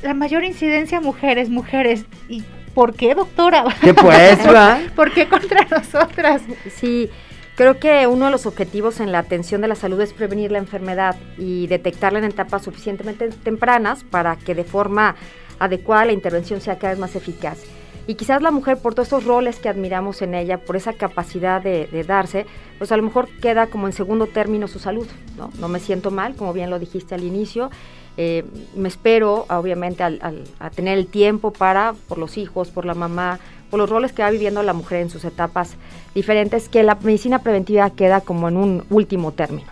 la 0.01 0.13
mayor 0.13 0.43
incidencia 0.43 1.01
mujeres, 1.01 1.49
mujeres. 1.49 2.05
¿Y 2.27 2.43
por 2.73 2.93
qué, 2.93 3.15
doctora? 3.15 3.65
¿Qué 3.81 3.93
pues, 3.93 4.39
va? 4.47 4.79
¿Por 4.95 5.11
qué 5.11 5.27
contra 5.27 5.65
nosotras? 5.69 6.41
Sí, 6.75 7.09
creo 7.55 7.79
que 7.79 8.07
uno 8.07 8.25
de 8.25 8.31
los 8.31 8.45
objetivos 8.45 8.99
en 8.99 9.11
la 9.11 9.19
atención 9.19 9.61
de 9.61 9.67
la 9.67 9.75
salud 9.75 9.99
es 10.01 10.13
prevenir 10.13 10.51
la 10.51 10.59
enfermedad 10.59 11.15
y 11.37 11.67
detectarla 11.67 12.19
en 12.19 12.25
etapas 12.25 12.63
suficientemente 12.63 13.29
tempranas 13.29 14.03
para 14.03 14.35
que 14.37 14.55
de 14.55 14.63
forma 14.63 15.15
adecuada 15.59 16.05
la 16.05 16.11
intervención 16.13 16.61
sea 16.61 16.77
cada 16.79 16.93
vez 16.93 16.99
más 16.99 17.15
eficaz. 17.15 17.59
Y 18.07 18.15
quizás 18.15 18.41
la 18.41 18.49
mujer, 18.49 18.77
por 18.79 18.95
todos 18.95 19.09
esos 19.09 19.23
roles 19.25 19.59
que 19.59 19.69
admiramos 19.69 20.23
en 20.23 20.33
ella, 20.33 20.57
por 20.57 20.75
esa 20.75 20.93
capacidad 20.93 21.61
de, 21.61 21.85
de 21.87 22.03
darse, 22.03 22.47
pues 22.79 22.91
a 22.91 22.97
lo 22.97 23.03
mejor 23.03 23.27
queda 23.39 23.67
como 23.67 23.85
en 23.85 23.93
segundo 23.93 24.25
término 24.25 24.67
su 24.67 24.79
salud. 24.79 25.07
No, 25.37 25.51
no 25.59 25.67
me 25.67 25.79
siento 25.79 26.09
mal, 26.09 26.33
como 26.35 26.51
bien 26.51 26.71
lo 26.71 26.79
dijiste 26.79 27.13
al 27.13 27.23
inicio. 27.23 27.69
Eh, 28.17 28.43
me 28.75 28.87
espero, 28.87 29.45
obviamente, 29.49 30.01
al- 30.01 30.17
al- 30.23 30.43
a 30.59 30.71
tener 30.71 30.97
el 30.97 31.05
tiempo 31.05 31.53
para, 31.53 31.93
por 32.07 32.17
los 32.17 32.37
hijos, 32.39 32.69
por 32.71 32.83
la 32.85 32.95
mamá, 32.95 33.39
por 33.69 33.79
los 33.79 33.87
roles 33.87 34.11
que 34.11 34.23
va 34.23 34.31
viviendo 34.31 34.63
la 34.63 34.73
mujer 34.73 35.01
en 35.01 35.11
sus 35.11 35.23
etapas 35.23 35.75
diferentes, 36.15 36.67
que 36.67 36.81
la 36.81 36.95
medicina 36.95 37.39
preventiva 37.43 37.91
queda 37.91 38.21
como 38.21 38.49
en 38.49 38.57
un 38.57 38.83
último 38.89 39.33
término. 39.33 39.69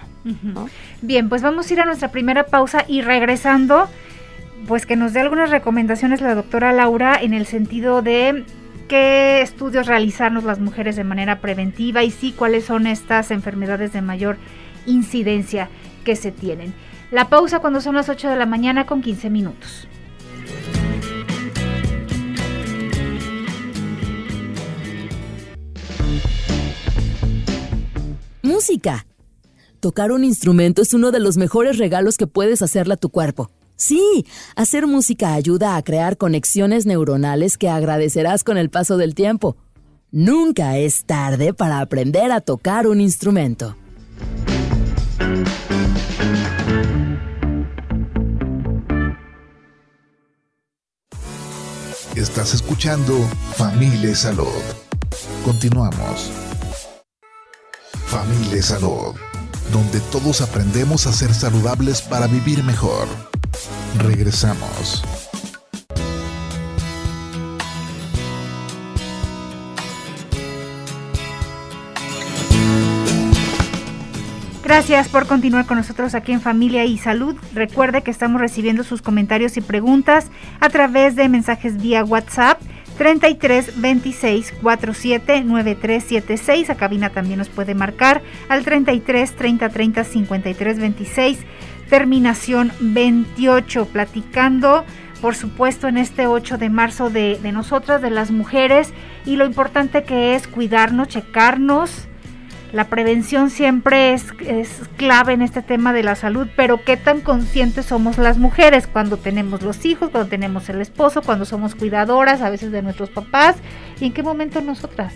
Bien, 1.01 1.27
pues 1.29 1.41
vamos 1.41 1.69
a 1.69 1.73
ir 1.73 1.79
a 1.81 1.85
nuestra 1.85 2.11
primera 2.11 2.45
pausa 2.45 2.85
y 2.87 3.01
regresando, 3.01 3.87
pues 4.67 4.85
que 4.85 4.97
nos 4.97 5.13
dé 5.13 5.21
algunas 5.21 5.49
recomendaciones 5.49 6.19
la 6.19 6.35
doctora 6.35 6.73
Laura 6.73 7.17
en 7.19 7.33
el 7.33 7.45
sentido 7.45 8.01
de 8.01 8.45
qué 8.89 9.41
estudios 9.41 9.87
realizarnos 9.87 10.43
las 10.43 10.59
mujeres 10.59 10.97
de 10.97 11.05
manera 11.05 11.39
preventiva 11.39 12.03
y 12.03 12.11
sí 12.11 12.33
cuáles 12.33 12.65
son 12.65 12.85
estas 12.85 13.31
enfermedades 13.31 13.93
de 13.93 14.01
mayor 14.01 14.37
incidencia 14.85 15.69
que 16.03 16.17
se 16.17 16.31
tienen. 16.31 16.73
La 17.11 17.29
pausa 17.29 17.59
cuando 17.59 17.79
son 17.79 17.95
las 17.95 18.09
8 18.09 18.29
de 18.29 18.35
la 18.35 18.45
mañana 18.45 18.85
con 18.85 19.01
15 19.01 19.29
minutos. 19.29 19.87
Música. 28.43 29.05
Tocar 29.79 30.11
un 30.11 30.25
instrumento 30.25 30.81
es 30.81 30.93
uno 30.93 31.11
de 31.11 31.19
los 31.19 31.37
mejores 31.37 31.77
regalos 31.77 32.17
que 32.17 32.27
puedes 32.27 32.61
hacerle 32.61 32.95
a 32.95 32.97
tu 32.97 33.09
cuerpo. 33.09 33.49
Sí, 33.77 34.25
hacer 34.55 34.87
música 34.87 35.35
ayuda 35.35 35.75
a 35.75 35.83
crear 35.83 36.17
conexiones 36.17 36.87
neuronales 36.87 37.59
que 37.59 37.69
agradecerás 37.69 38.43
con 38.43 38.57
el 38.57 38.71
paso 38.71 38.97
del 38.97 39.13
tiempo. 39.13 39.55
Nunca 40.11 40.77
es 40.77 41.05
tarde 41.05 41.53
para 41.53 41.79
aprender 41.79 42.31
a 42.31 42.41
tocar 42.41 42.87
un 42.87 42.99
instrumento. 42.99 43.75
Estás 52.15 52.55
escuchando 52.55 53.15
Familia 53.57 54.15
Salud. 54.15 54.47
Continuamos. 55.45 56.31
Familia 58.07 58.63
Salud, 58.63 59.13
donde 59.71 59.99
todos 60.11 60.41
aprendemos 60.41 61.05
a 61.05 61.13
ser 61.13 61.31
saludables 61.31 62.01
para 62.01 62.25
vivir 62.25 62.63
mejor. 62.63 63.07
Regresamos. 63.99 65.03
Gracias 74.67 75.07
por 75.07 75.27
continuar 75.27 75.65
con 75.65 75.77
nosotros 75.77 76.13
aquí 76.13 76.33
en 76.33 76.41
Familia 76.41 76.83
y 76.83 76.97
Salud. 76.97 77.37
Recuerde 77.53 78.01
que 78.03 78.11
estamos 78.11 78.41
recibiendo 78.41 78.83
sus 78.83 79.01
comentarios 79.01 79.55
y 79.55 79.61
preguntas 79.61 80.29
a 80.59 80.67
través 80.67 81.15
de 81.15 81.29
mensajes 81.29 81.81
vía 81.81 82.03
WhatsApp 82.03 82.59
33 82.97 83.79
26 83.79 84.53
47 84.61 85.43
9376. 85.45 86.69
A 86.69 86.75
cabina 86.75 87.11
también 87.11 87.39
nos 87.39 87.47
puede 87.47 87.75
marcar 87.75 88.21
al 88.49 88.65
33 88.65 89.35
30 89.37 89.69
30 89.69 90.03
53 90.03 90.79
26 90.79 91.39
terminación 91.89 92.71
28, 92.79 93.85
platicando, 93.85 94.85
por 95.21 95.35
supuesto, 95.35 95.87
en 95.87 95.97
este 95.97 96.27
8 96.27 96.57
de 96.57 96.69
marzo 96.69 97.09
de, 97.09 97.39
nosotras, 97.51 98.01
de 98.01 98.11
las 98.11 98.31
mujeres, 98.31 98.93
y 99.25 99.35
lo 99.35 99.45
importante 99.45 100.03
que 100.03 100.35
es 100.35 100.47
cuidarnos, 100.47 101.07
checarnos. 101.07 102.07
La 102.73 102.89
prevención 102.89 103.49
siempre 103.49 104.13
es, 104.13 104.25
es, 104.45 104.81
clave 104.97 105.33
en 105.33 105.41
este 105.41 105.61
tema 105.61 105.93
de 105.93 106.03
la 106.03 106.15
salud, 106.15 106.47
pero 106.57 106.83
qué 106.83 106.97
tan 106.97 107.21
conscientes 107.21 107.85
somos 107.85 108.17
las 108.17 108.37
mujeres 108.37 108.87
cuando 108.87 109.15
tenemos 109.15 109.61
los 109.61 109.85
hijos, 109.85 110.09
cuando 110.09 110.29
tenemos 110.29 110.67
el 110.67 110.81
esposo, 110.81 111.21
cuando 111.21 111.45
somos 111.45 111.75
cuidadoras 111.75 112.41
a 112.41 112.49
veces 112.49 112.73
de 112.73 112.81
nuestros 112.81 113.09
papás 113.09 113.55
y 114.01 114.07
en 114.07 114.13
qué 114.13 114.21
momento 114.21 114.59
nosotras, 114.59 115.13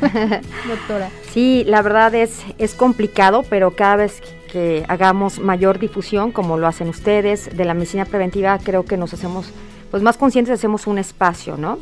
doctora. 0.68 1.10
Sí, 1.32 1.64
la 1.66 1.82
verdad 1.82 2.14
es, 2.14 2.42
es 2.56 2.74
complicado, 2.74 3.44
pero 3.48 3.72
cada 3.72 3.96
vez 3.96 4.22
que 4.45 4.45
hagamos 4.88 5.38
mayor 5.38 5.78
difusión, 5.78 6.32
como 6.32 6.56
lo 6.58 6.66
hacen 6.66 6.88
ustedes, 6.88 7.56
de 7.56 7.64
la 7.64 7.74
medicina 7.74 8.04
preventiva, 8.04 8.58
creo 8.58 8.84
que 8.84 8.96
nos 8.96 9.12
hacemos 9.12 9.50
pues 9.90 10.02
más 10.02 10.16
conscientes, 10.16 10.52
hacemos 10.52 10.86
un 10.86 10.98
espacio, 10.98 11.56
¿no? 11.56 11.78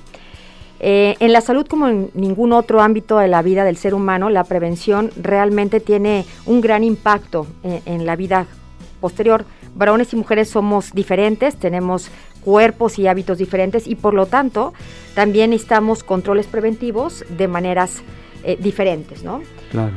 Eh, 0.80 1.16
en 1.20 1.32
la 1.32 1.40
salud, 1.40 1.66
como 1.66 1.88
en 1.88 2.10
ningún 2.14 2.52
otro 2.52 2.82
ámbito 2.82 3.18
de 3.18 3.28
la 3.28 3.42
vida 3.42 3.64
del 3.64 3.76
ser 3.76 3.94
humano, 3.94 4.28
la 4.28 4.44
prevención 4.44 5.10
realmente 5.16 5.80
tiene 5.80 6.26
un 6.46 6.60
gran 6.60 6.84
impacto 6.84 7.46
en, 7.62 7.80
en 7.86 8.06
la 8.06 8.16
vida 8.16 8.46
posterior. 9.00 9.44
Varones 9.74 10.12
y 10.12 10.16
mujeres 10.16 10.50
somos 10.50 10.92
diferentes, 10.92 11.56
tenemos 11.56 12.10
cuerpos 12.44 12.98
y 12.98 13.06
hábitos 13.06 13.38
diferentes 13.38 13.86
y 13.86 13.94
por 13.94 14.14
lo 14.14 14.26
tanto 14.26 14.74
también 15.14 15.50
necesitamos 15.50 16.04
controles 16.04 16.46
preventivos 16.46 17.24
de 17.30 17.48
maneras 17.48 18.02
eh, 18.44 18.58
diferentes, 18.60 19.24
¿no? 19.24 19.40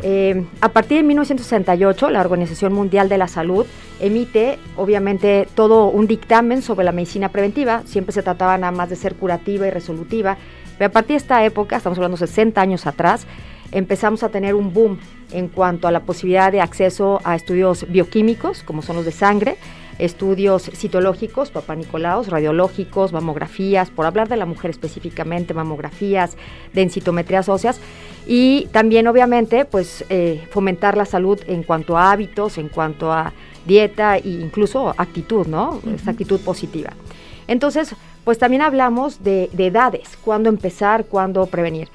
Eh, 0.02 0.46
a 0.62 0.70
partir 0.70 0.98
de 0.98 1.04
1968, 1.04 2.10
la 2.10 2.22
Organización 2.22 2.74
Mundial 2.74 3.10
de 3.10 3.18
la 3.18 3.28
Salud 3.28 3.66
emite, 4.00 4.58
obviamente, 4.78 5.48
todo 5.54 5.88
un 5.90 6.08
dictamen 6.08 6.62
sobre 6.62 6.86
la 6.86 6.92
medicina 6.92 7.30
preventiva. 7.30 7.84
Siempre 7.86 8.14
se 8.14 8.24
trataba 8.24 8.58
nada 8.58 8.72
más 8.72 8.90
de 8.90 8.96
ser 8.96 9.16
curativa 9.16 9.68
y 9.68 9.70
resolutiva. 9.70 10.38
Pero 10.78 10.88
a 10.88 10.92
partir 10.92 11.16
de 11.16 11.18
esta 11.18 11.44
época, 11.44 11.76
estamos 11.76 11.98
hablando 11.98 12.16
60 12.16 12.62
años 12.62 12.88
atrás, 12.88 13.28
empezamos 13.72 14.24
a 14.24 14.30
tener 14.30 14.56
un 14.56 14.74
boom 14.74 14.98
en 15.32 15.50
cuanto 15.50 15.88
a 15.88 15.92
la 15.92 16.02
posibilidad 16.02 16.52
de 16.52 16.62
acceso 16.62 17.20
a 17.24 17.36
estudios 17.36 17.86
bioquímicos, 17.90 18.64
como 18.64 18.82
son 18.82 18.96
los 18.96 19.06
de 19.06 19.12
sangre, 19.12 19.58
estudios 20.00 20.64
citológicos, 20.74 21.52
papá 21.52 21.76
Nicolaos, 21.76 22.28
radiológicos, 22.28 23.14
mamografías, 23.14 23.90
por 23.90 24.06
hablar 24.06 24.28
de 24.28 24.38
la 24.38 24.46
mujer 24.46 24.72
específicamente, 24.72 25.54
mamografías, 25.54 26.38
densitometrías 26.74 27.50
óseas 27.50 27.80
y 28.28 28.68
también 28.72 29.08
obviamente 29.08 29.66
pues 29.66 30.06
eh, 30.10 30.48
fomentar 30.52 30.98
la 30.98 31.06
salud 31.06 31.40
en 31.48 31.64
cuanto 31.64 31.98
a 31.98 32.12
hábitos, 32.12 32.58
en 32.58 32.70
cuanto 32.70 33.12
a 33.12 33.34
dieta 33.66 34.18
e 34.18 34.30
incluso 34.30 34.94
actitud, 34.98 35.48
¿no? 35.48 35.80
Esa 35.96 36.12
actitud 36.12 36.40
positiva. 36.42 36.94
Entonces, 37.48 37.96
pues 38.24 38.38
también 38.38 38.62
hablamos 38.62 39.24
de, 39.24 39.50
edades, 39.58 40.18
cuándo 40.22 40.50
empezar, 40.50 41.06
cuándo 41.06 41.46
prevenir. 41.46 41.88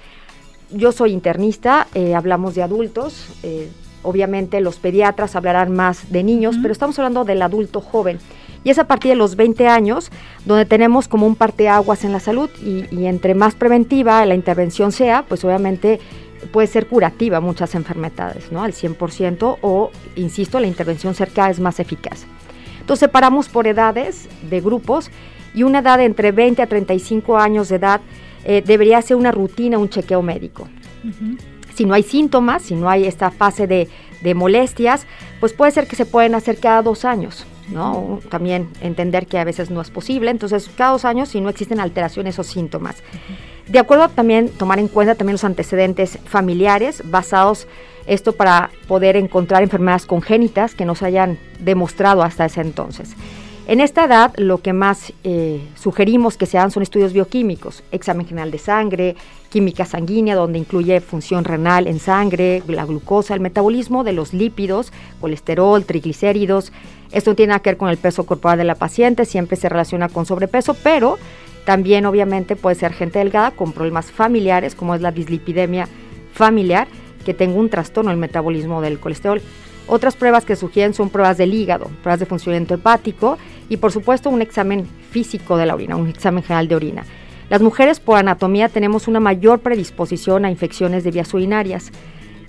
Yo 0.71 0.90
soy 0.90 1.12
internista, 1.12 1.88
eh, 1.94 2.14
hablamos 2.14 2.54
de 2.54 2.62
adultos, 2.62 3.28
eh, 3.42 3.68
obviamente 4.02 4.61
los 4.61 4.76
pediatras 4.76 5.37
hablarán 5.37 5.73
más 5.73 6.11
de 6.11 6.23
niños, 6.23 6.56
pero 6.61 6.73
estamos 6.73 6.99
hablando 6.99 7.25
del 7.25 7.42
adulto 7.42 7.80
joven. 7.80 8.18
Y 8.64 8.71
es 8.71 8.78
a 8.78 8.85
partir 8.85 9.11
de 9.11 9.16
los 9.16 9.35
20 9.35 9.66
años 9.66 10.11
donde 10.44 10.64
tenemos 10.64 11.09
como 11.09 11.26
un 11.26 11.35
parteaguas 11.35 12.04
en 12.04 12.12
la 12.12 12.21
salud 12.21 12.49
y, 12.61 13.06
entre 13.06 13.35
más 13.35 13.54
preventiva 13.54 14.25
la 14.25 14.35
intervención 14.35 14.92
sea, 14.92 15.25
pues 15.28 15.44
obviamente 15.44 15.99
puede 16.52 16.68
ser 16.68 16.87
curativa 16.87 17.40
muchas 17.40 17.75
enfermedades, 17.75 18.52
¿no? 18.52 18.62
Al 18.62 18.73
100% 18.73 19.59
o, 19.62 19.90
insisto, 20.16 20.61
la 20.61 20.66
intervención 20.66 21.14
cerca 21.14 21.50
es 21.50 21.61
más 21.61 21.80
eficaz. 21.80 22.26
Entonces 22.80 23.00
separamos 23.06 23.49
por 23.49 23.66
edades 23.66 24.28
de 24.49 24.61
grupos 24.61 25.11
y 25.54 25.62
una 25.62 25.80
edad 25.80 26.00
entre 26.00 26.32
20 26.32 26.62
a 26.62 26.66
35 26.66 27.38
años 27.38 27.68
de 27.68 27.76
edad 27.76 28.00
eh, 28.44 28.62
debería 28.64 29.00
ser 29.02 29.16
una 29.16 29.30
rutina, 29.30 29.78
un 29.78 29.88
chequeo 29.88 30.23
médico 30.23 30.68
si 31.75 31.85
no 31.85 31.95
hay 31.95 32.02
síntomas, 32.02 32.62
si 32.62 32.75
no 32.75 32.88
hay 32.88 33.07
esta 33.07 33.31
fase 33.31 33.67
de, 33.67 33.88
molestias, 34.35 35.07
pues 35.41 35.52
puede 35.52 35.73
ser 35.73 35.88
que 35.88 35.97
se 35.97 36.07
pueden 36.07 36.35
hacer 36.37 36.59
cada 36.59 36.83
dos 36.83 37.05
años. 37.05 37.45
¿no? 37.69 38.21
También 38.29 38.69
entender 38.81 39.26
que 39.26 39.38
a 39.38 39.45
veces 39.45 39.71
no 39.71 39.81
es 39.81 39.91
posible, 39.91 40.31
entonces 40.31 40.71
cada 40.76 40.93
dos 40.93 41.05
años 41.05 41.31
si 41.31 41.41
no 41.41 41.49
existen 41.49 41.81
alteraciones 41.81 42.38
o 42.38 42.45
síntomas. 42.45 43.02
De 43.67 43.79
acuerdo 43.79 44.09
también 44.09 44.49
tomar 44.49 44.79
en 44.79 44.88
cuenta 44.88 45.14
también 45.14 45.35
los 45.35 45.45
antecedentes 45.45 46.19
familiares 46.25 47.02
basados 47.05 47.67
esto 48.07 48.33
para 48.33 48.71
poder 48.88 49.17
encontrar 49.17 49.62
enfermedades 49.62 50.07
congénitas 50.07 50.75
que 50.75 50.85
nos 50.85 51.02
hayan 51.02 51.38
demostrado 51.61 52.23
hasta 52.23 52.45
ese 52.45 52.61
entonces. 52.61 53.14
En 53.69 53.81
esta 53.81 54.07
edad 54.07 54.35
lo 54.38 54.59
que 54.59 54.73
más 54.73 55.12
eh, 55.23 55.61
sugerimos 55.76 56.37
que 56.37 56.47
se 56.47 56.59
hagan 56.59 56.73
son 56.73 56.83
estudios 56.83 57.12
bioquímicos, 57.12 57.85
examen 57.92 58.26
general 58.26 58.50
de 58.50 58.59
sangre, 58.59 59.16
química 59.50 59.85
sanguínea, 59.85 60.35
donde 60.35 60.59
incluye 60.59 61.00
función 61.00 61.45
renal 61.45 61.87
en 61.87 62.00
sangre, 62.00 62.62
la 62.66 62.85
glucosa, 62.85 63.35
el 63.35 63.40
metabolismo 63.40 64.02
de 64.02 64.14
los 64.14 64.35
lípidos, 64.35 64.92
colesterol, 65.21 65.85
triglicéridos. 65.85 66.73
Esto 67.12 67.37
tiene 67.37 67.59
que 67.61 67.71
ver 67.71 67.76
con 67.76 67.88
el 67.88 67.99
peso 67.99 68.26
corporal 68.26 68.59
de 68.59 68.64
la 68.64 68.75
paciente, 68.75 69.26
siempre 69.26 69.57
se 69.57 69.69
relaciona 69.69 70.09
con 70.09 70.26
sobrepeso, 70.26 70.75
pero 70.83 71.19
también 71.64 72.04
obviamente 72.07 72.57
puede 72.57 72.75
ser 72.75 72.92
gente 72.92 73.21
delgada 73.21 73.52
con 73.52 73.73
problemas 73.73 74.11
familiares, 74.11 74.75
como 74.75 74.97
es 74.97 75.00
la 75.00 75.12
dislipidemia 75.12 75.88
familiar, 76.33 76.88
que 77.25 77.33
tenga 77.33 77.61
un 77.61 77.71
trastorno 77.71 78.11
el 78.11 78.16
metabolismo 78.16 78.83
del 78.83 78.99
colesterol. 78.99 79.40
Otras 79.87 80.16
pruebas 80.16 80.45
que 80.45 80.57
sugieren 80.57 80.95
son 80.95 81.11
pruebas 81.11 81.38
del 81.38 81.54
hígado, 81.54 81.90
pruebas 82.02 82.21
de 82.21 82.26
funcionamiento 82.26 82.75
hepático 82.75 83.37
y 83.73 83.79
por 83.79 83.91
supuesto 83.91 84.29
un 84.29 84.43
examen 84.43 84.87
físico 85.11 85.57
de 85.57 85.64
la 85.64 85.75
orina, 85.75 85.97
un 85.97 86.07
examen 86.07 86.45
general 86.45 86.69
de 86.69 86.76
orina. 86.76 87.05
Las 87.49 87.62
mujeres 87.62 88.00
por 88.00 88.19
anatomía 88.19 88.69
tenemos 88.69 89.09
una 89.09 89.19
mayor 89.19 89.61
predisposición 89.61 90.45
a 90.45 90.50
infecciones 90.50 91.05
de 91.05 91.11
vías 91.11 91.33
urinarias. 91.33 91.91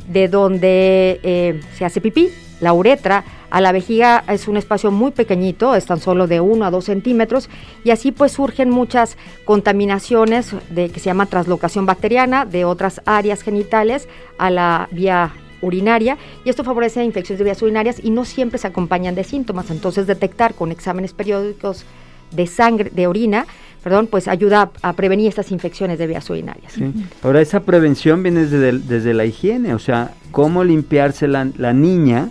de 0.10 0.28
donde 0.28 1.22
eh, 1.24 1.62
se 1.78 1.86
hace 1.86 2.02
pipí, 2.02 2.28
la 2.60 2.74
uretra, 2.74 3.24
a 3.50 3.62
la 3.62 3.72
vejiga 3.72 4.26
es 4.28 4.50
un 4.50 4.58
espacio 4.58 4.92
muy 4.92 5.12
pequeñito, 5.12 5.76
es 5.76 5.86
tan 5.86 6.02
solo 6.02 6.28
de 6.28 6.42
1 6.42 6.66
a 6.66 6.72
2 6.72 6.84
centímetros, 6.84 7.50
y 7.86 7.92
así 7.92 8.12
pues 8.12 8.34
surgen 8.34 8.70
muchas 8.70 9.18
contaminaciones 9.46 10.54
de 10.72 10.90
que 10.90 11.00
se 11.00 11.06
llama 11.06 11.28
traslocación 11.28 11.86
bacteriana 11.86 12.44
de 12.44 12.66
otras 12.66 13.02
áreas 13.06 13.44
genitales 13.44 14.10
a 14.38 14.50
la 14.50 14.90
vía 14.92 15.32
urinaria 15.64 16.18
y 16.46 16.50
esto 16.50 16.64
favorece 16.64 17.04
infecciones 17.04 17.40
de 17.40 17.46
vías 17.46 17.62
urinarias 17.62 17.98
y 18.04 18.12
no 18.12 18.26
siempre 18.26 18.60
se 18.60 18.68
acompañan 18.68 19.16
de 19.16 19.24
síntomas. 19.24 19.72
Entonces 19.72 20.06
detectar 20.06 20.54
con 20.54 20.72
exámenes 20.72 21.14
periódicos 21.14 21.86
de 22.32 22.48
sangre, 22.48 22.92
de 22.94 23.08
orina, 23.08 23.46
perdón, 23.84 24.08
pues 24.08 24.28
ayuda 24.28 24.72
a, 24.82 24.94
prevenir 24.94 25.28
estas 25.28 25.52
infecciones 25.52 26.00
de 26.00 26.08
vías 26.08 26.30
urinarias. 26.30 26.76
Ahora 27.22 27.42
esa 27.42 27.62
prevención 27.62 28.24
viene 28.24 28.46
desde, 28.46 28.80
desde 28.80 29.14
la 29.14 29.26
higiene, 29.26 29.74
o 29.74 29.80
sea, 29.80 30.12
cómo 30.32 30.64
limpiarse 30.64 31.28
la, 31.28 31.44
niña 31.74 32.30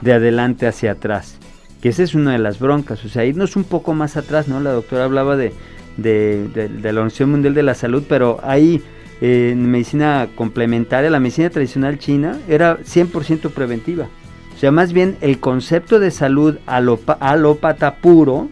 de 0.00 0.12
adelante 0.12 0.66
hacia 0.66 0.92
atrás, 0.92 1.38
que 1.80 1.88
esa 1.88 2.02
es 2.02 2.14
una 2.14 2.32
de 2.32 2.38
las 2.38 2.58
broncas, 2.58 3.04
o 3.04 3.08
sea, 3.08 3.24
irnos 3.24 3.56
un 3.56 3.64
poco 3.64 3.94
más 3.94 4.16
atrás, 4.16 4.48
¿no? 4.48 4.60
La 4.60 4.72
doctora 4.72 5.04
hablaba 5.04 5.36
de, 5.36 5.52
de, 5.96 6.48
de 6.48 6.92
la 6.92 7.00
Organización 7.00 7.30
Mundial 7.30 7.54
de 7.54 7.62
la 7.62 7.74
Salud, 7.74 8.04
pero 8.08 8.40
ahí 8.42 8.82
en 9.24 9.70
medicina 9.70 10.28
complementaria, 10.34 11.08
la 11.08 11.20
medicina 11.20 11.48
tradicional 11.48 11.96
china 11.96 12.40
era 12.48 12.78
100% 12.80 13.50
preventiva. 13.50 14.08
O 14.52 14.58
sea, 14.58 14.72
más 14.72 14.92
bien 14.92 15.16
el 15.20 15.38
concepto 15.38 16.00
de 16.00 16.10
salud 16.10 16.58
alópata 16.66 17.94
puro 17.96 18.48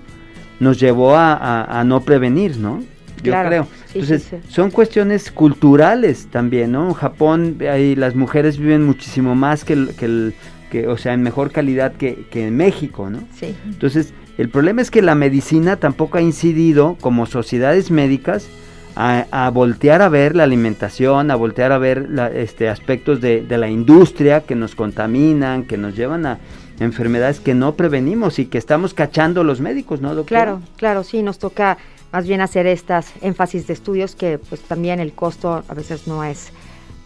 nos 0.61 0.79
llevó 0.79 1.17
a, 1.17 1.83
no 1.85 2.03
prevenir, 2.03 2.57
¿no? 2.57 2.85
Yo 3.21 3.33
creo. 3.33 3.67
Entonces, 3.93 4.31
son 4.49 4.71
cuestiones 4.71 5.33
culturales 5.33 6.29
también, 6.31 6.71
¿no? 6.73 6.89
En 6.89 6.95
Japón 6.95 7.59
ahí 7.69 7.97
las 7.97 8.15
mujeres 8.15 8.57
viven 8.57 8.85
muchísimo 8.85 9.35
más 9.35 9.65
que, 9.65 9.73
el, 9.73 10.35
que, 10.71 10.87
o 10.87 10.97
sea, 10.97 11.15
en 11.15 11.23
mejor 11.23 11.51
calidad 11.51 11.95
que, 11.95 12.27
que 12.31 12.47
en 12.47 12.57
México, 12.57 13.11
¿no? 13.11 13.19
Sí. 13.35 13.57
Entonces, 13.67 14.15
el 14.39 14.49
problema 14.49 14.83
es 14.83 14.93
que 14.93 15.03
la 15.03 15.17
medicina 15.17 15.77
tampoco 15.77 16.19
ha 16.19 16.23
incidido 16.23 16.97
como 17.01 17.27
sociedades 17.27 17.91
médicas 17.91 18.49
a, 18.97 19.51
voltear 19.53 20.03
a 20.03 20.09
ver 20.09 20.37
la 20.37 20.45
alimentación, 20.45 21.31
a 21.31 21.37
voltear 21.37 21.73
a 21.73 21.79
ver 21.79 22.09
este, 22.35 22.69
aspectos 22.69 23.21
de, 23.21 23.45
la 23.49 23.69
industria 23.69 24.43
que 24.43 24.55
nos 24.55 24.75
contaminan, 24.75 25.65
que 25.65 25.77
nos 25.77 25.97
llevan 25.97 26.27
a 26.27 26.39
enfermedades 26.81 27.41
que 27.41 27.55
no 27.55 27.75
prevenimos 27.75 28.39
y 28.39 28.47
que 28.47 28.59
estamos 28.59 28.95
cachando 28.95 29.45
los 29.45 29.61
médicos, 29.61 30.01
¿no, 30.01 30.15
doctor? 30.15 30.27
Claro, 30.27 30.63
claro, 30.77 31.05
sí, 31.05 31.23
nos 31.23 31.39
toca 31.39 31.79
más 32.13 32.27
bien 32.27 32.41
hacer 32.41 32.67
estas 32.67 33.13
énfasis 33.21 33.67
de 33.67 33.75
estudios 33.75 34.15
que 34.15 34.39
pues 34.39 34.63
también 34.63 34.99
el 34.99 35.13
costo 35.13 35.63
a 35.69 35.75
veces 35.75 36.07
no 36.07 36.25
es 36.25 36.53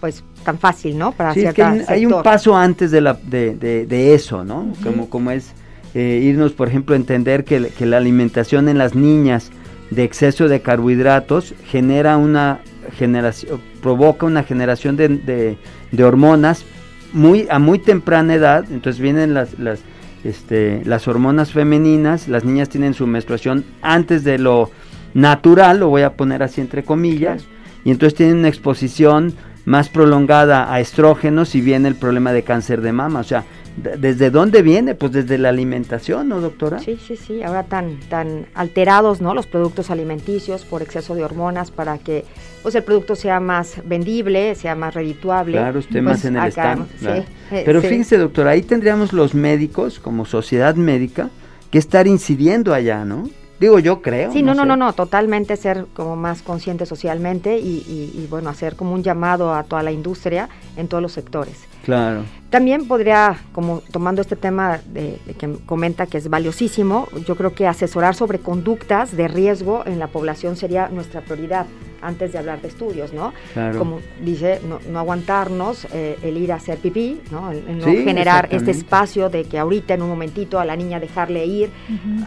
pues 0.00 0.23
tan 0.45 0.59
fácil, 0.59 0.99
¿no? 0.99 1.12
Para 1.12 1.35
sí, 1.35 1.45
es 1.45 1.55
que 1.55 1.62
hay, 1.62 2.07
un 2.07 2.23
paso 2.23 2.57
antes 2.57 2.91
de, 2.91 3.00
la, 3.00 3.14
de, 3.14 3.55
de, 3.55 4.14
eso, 4.14 4.45
¿no? 4.45 4.73
como, 4.83 5.09
como 5.09 5.31
es 5.31 5.53
eh, 5.95 6.21
irnos, 6.23 6.53
por 6.53 6.69
ejemplo, 6.69 6.95
a 6.95 6.97
entender 6.97 7.45
que, 7.45 7.69
que 7.69 7.87
la 7.87 7.97
alimentación 7.97 8.69
en 8.69 8.76
las 8.76 8.95
niñas, 8.95 9.50
de 9.91 10.05
exceso 10.05 10.49
de 10.49 10.61
carbohidratos 10.61 11.55
genera 11.67 12.17
una 12.17 12.61
generación, 12.97 13.61
provoca 13.83 14.26
una 14.26 14.43
generación 14.43 14.97
de, 14.97 15.57
de, 15.91 16.05
hormonas 16.05 16.64
muy, 17.12 17.47
a 17.50 17.59
muy 17.59 17.79
temprana 17.79 18.35
edad, 18.35 18.64
entonces 18.71 19.00
vienen 19.00 19.35
las, 19.35 19.59
las, 19.59 19.81
este, 20.25 20.83
las 20.85 21.07
hormonas 21.07 21.53
femeninas, 21.53 22.29
las 22.29 22.45
niñas 22.45 22.69
tienen 22.69 22.95
su 22.95 23.07
menstruación 23.07 23.64
antes 23.83 24.25
de 24.25 24.38
lo 24.38 24.71
natural, 25.12 25.81
lo 25.81 25.88
voy 25.88 26.03
a 26.03 26.14
poner 26.14 26.43
así 26.43 26.61
entre 26.61 26.83
comillas, 26.83 27.47
y 27.85 27.91
entonces 27.91 28.17
tienen 28.17 28.38
una 28.38 28.49
exposición 28.49 29.35
más 29.64 29.88
prolongada 29.88 30.73
a 30.73 30.81
estrógenos 30.81 31.55
y 31.55 31.61
viene 31.61 31.88
el 31.88 31.95
problema 31.95 32.33
de 32.33 32.43
cáncer 32.43 32.81
de 32.81 32.93
mama, 32.93 33.21
o 33.21 33.25
sea, 33.25 33.45
¿Desde 33.76 34.31
dónde 34.31 34.62
viene? 34.62 34.95
Pues 34.95 35.12
desde 35.12 35.37
la 35.37 35.49
alimentación, 35.49 36.28
¿no, 36.28 36.40
doctora? 36.40 36.78
Sí, 36.78 36.97
sí, 36.97 37.16
sí. 37.16 37.43
Ahora 37.43 37.64
tan, 37.64 37.99
tan 38.09 38.47
alterados, 38.54 39.21
¿no? 39.21 39.35
Los 39.35 39.47
productos 39.47 39.90
alimenticios 39.90 40.64
por 40.64 40.81
exceso 40.83 41.14
de 41.14 41.25
hormonas 41.25 41.71
para 41.71 41.99
que 41.99 42.25
pues 42.62 42.75
el 42.76 42.85
producto 42.85 43.16
sea 43.16 43.40
más 43.40 43.83
vendible, 43.85 44.54
sea 44.54 44.75
más 44.75 44.95
redituable. 44.95 45.59
Claro, 45.59 45.81
más 46.02 46.21
pues, 46.21 46.25
en 46.25 46.37
el 46.37 46.49
stand. 46.49 46.87
Eh, 47.02 47.63
Pero 47.65 47.82
fíjense, 47.82 48.17
doctora, 48.17 48.52
ahí 48.52 48.63
tendríamos 48.63 49.13
los 49.13 49.34
médicos, 49.34 49.99
como 49.99 50.25
sociedad 50.25 50.75
médica, 50.76 51.28
que 51.71 51.78
estar 51.78 52.06
incidiendo 52.06 52.73
allá, 52.73 53.04
¿no? 53.04 53.28
Digo, 53.60 53.78
yo 53.78 54.02
creo. 54.02 54.32
Sí, 54.32 54.43
no, 54.43 54.54
no, 54.54 54.65
no, 54.65 54.76
no, 54.76 54.93
totalmente 54.93 55.56
ser 55.56 55.87
como 55.95 56.17
más 56.17 56.43
consciente 56.43 56.87
socialmente 56.87 57.58
y, 57.58 58.26
bueno, 58.30 58.50
hacer 58.50 58.76
como 58.76 58.95
un 58.95 59.02
llamado 59.02 59.54
a 59.54 59.65
toda 59.65 59.82
la 59.82 59.93
industria 59.93 60.49
en 60.76 60.89
todos 60.89 61.02
los 61.02 61.13
sectores. 61.13 61.67
Claro. 61.84 62.25
También 62.50 62.86
podría, 62.86 63.36
como 63.52 63.80
tomando 63.90 64.20
este 64.20 64.36
tema 64.36 64.78
de, 64.86 65.18
que 65.38 65.56
comenta 65.66 66.06
que 66.06 66.18
es 66.18 66.28
valiosísimo, 66.28 67.08
yo 67.26 67.34
creo 67.36 67.52
que 67.52 67.66
asesorar 67.66 68.14
sobre 68.14 68.38
conductas 68.38 69.16
de 69.16 69.26
riesgo 69.26 69.82
en 69.86 69.99
la 69.99 70.06
población 70.06 70.56
sería 70.56 70.88
nuestra 70.88 71.20
prioridad 71.20 71.66
antes 72.00 72.32
de 72.32 72.38
hablar 72.38 72.60
de 72.60 72.68
estudios, 72.68 73.12
¿no? 73.12 73.32
Claro. 73.54 73.78
Como 73.78 74.00
dice, 74.23 74.60
no, 74.88 74.99
aguantarnos 74.99 75.86
eh, 75.92 76.16
el 76.23 76.36
ir 76.36 76.52
a 76.52 76.56
hacer 76.56 76.78
pipí, 76.78 77.20
¿no? 77.32 77.50
El, 77.50 77.78
no 77.78 77.86
generar 77.86 78.49
este 78.52 78.70
espacio 78.70 79.30
de 79.30 79.44
que 79.44 79.58
ahorita 79.58 79.94
en 79.94 80.02
un 80.02 80.10
momentito 80.10 80.60
a 80.60 80.64
la 80.64 80.76
niña 80.76 81.00
dejarle 81.00 81.47
ir, 81.47 81.70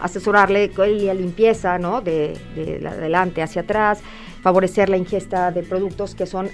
asesorarle 0.02 0.72
la 0.76 1.14
limpieza, 1.14 1.78
¿no? 1.78 2.02
De, 2.02 2.38
de, 2.56 2.86
adelante 2.86 3.42
hacia 3.42 3.62
atrás, 3.62 4.02
favorecer 4.42 4.90
la 4.90 4.98
ingesta 4.98 5.52
de 5.52 5.64
productos 5.64 6.16
que 6.16 6.26
son 6.26 6.50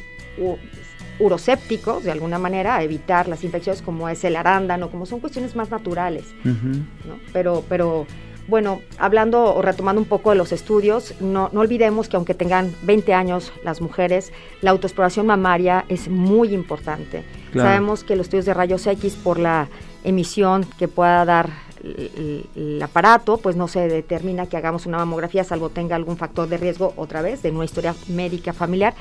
urosépticos, 1.19 2.03
de 2.03 2.11
alguna 2.11 2.39
manera, 2.39 2.75
a 2.75 2.83
evitar 2.83 3.27
las 3.27 3.43
infecciones 3.43 3.81
como 3.81 4.09
es 4.09 4.23
el 4.23 4.35
arándano, 4.35 4.89
como 4.89 5.05
son 5.05 5.19
cuestiones 5.19 5.55
más 5.55 5.69
naturales, 5.69 6.25
¿no? 6.43 7.17
Pero, 7.31 7.63
pero 7.69 8.05
bueno, 8.47 8.81
hablando 8.97 9.55
o 9.55 9.61
retomando 9.61 10.01
un 10.01 10.07
poco 10.07 10.31
de 10.31 10.35
los 10.35 10.51
estudios, 10.51 11.13
no, 11.21 11.49
no, 11.53 11.61
olvidemos 11.61 12.09
que 12.09 12.17
aunque 12.17 12.33
tengan 12.33 12.75
20 12.83 13.13
años 13.13 13.53
las 13.63 13.79
mujeres, 13.79 14.33
la 14.61 14.71
autoexploración 14.71 15.25
mamaria 15.25 15.85
es 15.87 16.09
muy 16.09 16.53
importante. 16.53 17.23
Sabemos 17.53 18.03
que 18.03 18.15
los 18.15 18.25
estudios 18.25 18.45
de 18.45 18.53
rayos 18.53 18.85
X 18.87 19.15
por 19.15 19.39
la 19.39 19.69
emisión 20.03 20.65
que 20.77 20.87
pueda 20.87 21.23
dar 21.23 21.51
el, 21.83 22.79
aparato, 22.81 23.37
pues 23.37 23.55
no 23.55 23.67
se 23.67 23.87
determina 23.87 24.47
que 24.47 24.57
hagamos 24.57 24.85
una 24.85 24.97
mamografía 24.97 25.43
salvo 25.43 25.69
tenga 25.69 25.95
algún 25.95 26.17
factor 26.17 26.47
de 26.47 26.57
riesgo 26.57 26.93
otra 26.95 27.21
vez 27.21 27.41
de 27.41 27.51
una 27.51 27.65
historia 27.65 27.95
médica 28.07 28.53
familiar, 28.53 28.93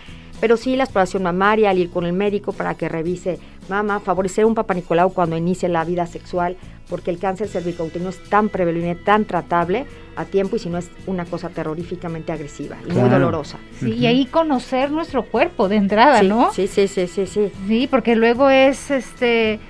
pero 0.43 0.57
sí 0.57 0.75
la 0.75 0.83
exploración 0.83 1.23
mamaria, 1.23 1.71
al 1.71 1.79
ir 1.79 1.89
con 1.89 2.05
el 2.05 2.13
médico 2.13 2.53
para 2.53 2.75
que 2.75 2.89
revise 2.89 3.39
mama, 3.69 4.01
favorecer 4.01 4.45
un 4.45 4.57
papanicolau 4.57 5.13
cuando 5.13 5.37
inicie 5.37 5.69
la 5.69 5.85
vida 5.85 6.05
sexual, 6.09 6.57
porque 6.89 7.13
el 7.13 7.19
cáncer 7.21 7.47
cervicouterino 7.47 8.11
es 8.11 8.21
tan 8.25 8.49
prevenible, 8.49 8.97
tan 8.97 9.25
tratable 9.25 9.87
a 10.17 10.25
tiempo 10.25 10.57
y 10.57 10.59
si 10.59 10.69
no 10.69 10.79
es 10.79 10.91
una 11.07 11.27
cosa 11.27 11.51
terroríficamente 11.51 12.33
agresiva 12.33 12.77
y 12.89 12.93
muy 12.93 13.09
dolorosa. 13.09 13.59
Sí, 13.79 13.93
y 13.93 14.07
ahí 14.07 14.27
conocer 14.27 14.91
nuestro 14.91 15.23
cuerpo 15.27 15.69
de 15.69 15.77
entrada, 15.77 16.25
¿no? 16.25 16.53
Sí, 16.53 16.67
sí, 16.67 16.89
sí, 16.89 17.07
sí, 17.07 17.29
sí. 17.29 17.53
Sí, 17.69 17.87
porque 17.89 18.17
luego 18.17 18.51
es 18.51 18.91
este 18.91 19.61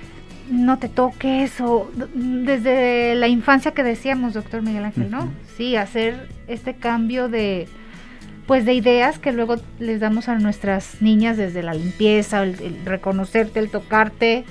no 0.49 0.79
te 0.79 0.89
toques 0.89 1.61
o 1.61 1.87
desde 2.15 3.13
la 3.13 3.27
infancia 3.27 3.75
que 3.75 3.83
decíamos, 3.83 4.33
doctor 4.33 4.63
Miguel 4.63 4.85
Ángel, 4.85 5.11
¿no? 5.11 5.31
Sí, 5.55 5.75
hacer 5.75 6.29
este 6.47 6.73
cambio 6.73 7.29
de 7.29 7.67
pues 8.47 8.65
de 8.65 8.73
ideas 8.73 9.19
que 9.19 9.31
luego 9.31 9.55
les 9.79 9.99
damos 9.99 10.27
a 10.27 10.37
nuestras 10.37 11.01
niñas 11.01 11.37
desde 11.37 11.63
la 11.63 11.73
limpieza, 11.73 12.43
el, 12.43 12.57
reconocerte, 12.85 13.59
el 13.59 13.69
tocarte, 13.69 14.43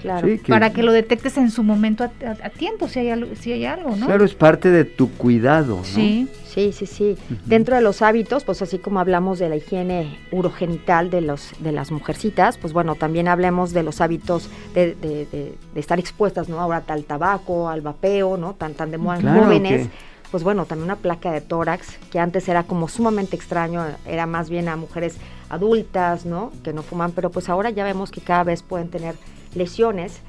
claro, 0.00 0.28
para 0.48 0.72
que 0.72 0.82
lo 0.82 0.92
detectes 0.92 1.36
en 1.36 1.50
su 1.50 1.62
momento 1.62 2.04
a, 2.04 2.50
tiempo 2.50 2.88
si 2.88 3.00
hay, 3.00 3.10
algo, 3.10 3.34
si 3.34 3.52
hay 3.52 3.64
algo, 3.64 3.96
¿no? 3.96 4.06
Claro, 4.06 4.24
es 4.24 4.34
parte 4.34 4.70
de 4.70 4.84
tu 4.84 5.10
cuidado, 5.10 5.78
¿no? 5.78 5.84
Sí. 5.84 6.28
Sí, 6.50 6.72
sí, 6.72 6.86
sí. 6.86 7.16
Dentro 7.46 7.76
de 7.76 7.80
los 7.80 8.02
hábitos, 8.02 8.42
pues 8.42 8.60
así 8.60 8.78
como 8.78 8.98
hablamos 8.98 9.38
de 9.38 9.48
la 9.48 9.54
higiene 9.54 10.18
urogenital 10.32 11.08
de, 11.08 11.20
los, 11.20 11.52
de 11.60 11.70
las 11.70 11.92
mujercitas, 11.92 12.58
pues 12.58 12.72
bueno, 12.72 12.96
también 12.96 13.28
hablemos 13.28 13.72
de 13.72 13.84
los 13.84 14.00
hábitos 14.00 14.50
de, 14.74 14.96
de, 14.96 15.54
estar 15.76 16.00
expuestas, 16.00 16.48
¿no? 16.48 16.58
Ahora 16.58 16.82
al 16.88 17.04
tabaco, 17.04 17.68
al 17.68 17.82
vapeo, 17.82 18.36
¿no? 18.36 18.54
Tan, 18.54 18.74
tan 18.74 18.90
de 18.90 18.98
moda 18.98 19.20
jóvenes. 19.20 19.88
Pues 20.30 20.44
bueno, 20.44 20.64
también 20.64 20.84
una 20.84 20.96
placa 20.96 21.32
de 21.32 21.40
tórax, 21.40 21.98
que 22.10 22.20
antes 22.20 22.48
era 22.48 22.62
como 22.62 22.88
sumamente 22.88 23.34
extraño, 23.34 23.84
era 24.06 24.26
más 24.26 24.48
bien 24.48 24.68
a 24.68 24.76
mujeres 24.76 25.16
adultas, 25.48 26.24
¿no? 26.24 26.52
Que 26.62 26.72
no 26.72 26.82
fuman, 26.82 27.12
pero 27.12 27.30
pues 27.30 27.48
ahora 27.48 27.70
ya 27.70 27.84
vemos 27.84 28.10
que 28.10 28.20
cada 28.20 28.44
vez 28.44 28.62
pueden 28.62 28.88
tener 28.88 29.16
lesiones 29.54 30.20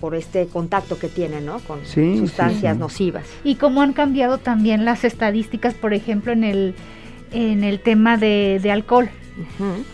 por 0.00 0.14
este 0.14 0.46
contacto 0.46 0.98
que 0.98 1.08
tienen 1.08 1.46
¿no? 1.46 1.58
con 1.60 1.84
sustancias 1.86 2.76
nocivas. 2.76 3.24
Y 3.44 3.56
cómo 3.56 3.82
han 3.82 3.92
cambiado 3.92 4.38
también 4.38 4.84
las 4.84 5.04
estadísticas, 5.04 5.74
por 5.74 5.94
ejemplo, 5.94 6.32
en 6.32 6.44
el, 6.44 6.74
en 7.32 7.64
el 7.64 7.80
tema 7.80 8.16
de, 8.16 8.60
alcohol. 8.70 9.08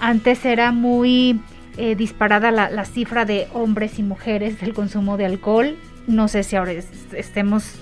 Antes 0.00 0.44
era 0.44 0.72
muy 0.72 1.40
eh, 1.76 1.94
disparada 1.94 2.50
la, 2.50 2.85
cifra 2.85 3.24
de 3.24 3.48
hombres 3.52 3.98
y 3.98 4.02
mujeres 4.02 4.61
del 4.61 4.74
consumo 4.74 5.16
de 5.16 5.26
alcohol. 5.26 5.76
No 6.07 6.28
sé 6.28 6.42
si 6.42 6.57
ahora 6.57 6.72
estemos 7.12 7.76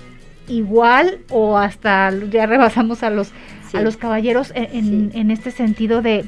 igual 0.51 1.19
o 1.29 1.57
hasta 1.57 2.11
ya 2.29 2.45
rebasamos 2.45 3.03
a 3.03 3.09
los, 3.09 3.31
a 3.73 3.81
los 3.81 3.97
caballeros 3.97 4.51
en, 4.55 5.11
en, 5.13 5.31
este 5.31 5.51
sentido 5.51 6.01
de, 6.01 6.25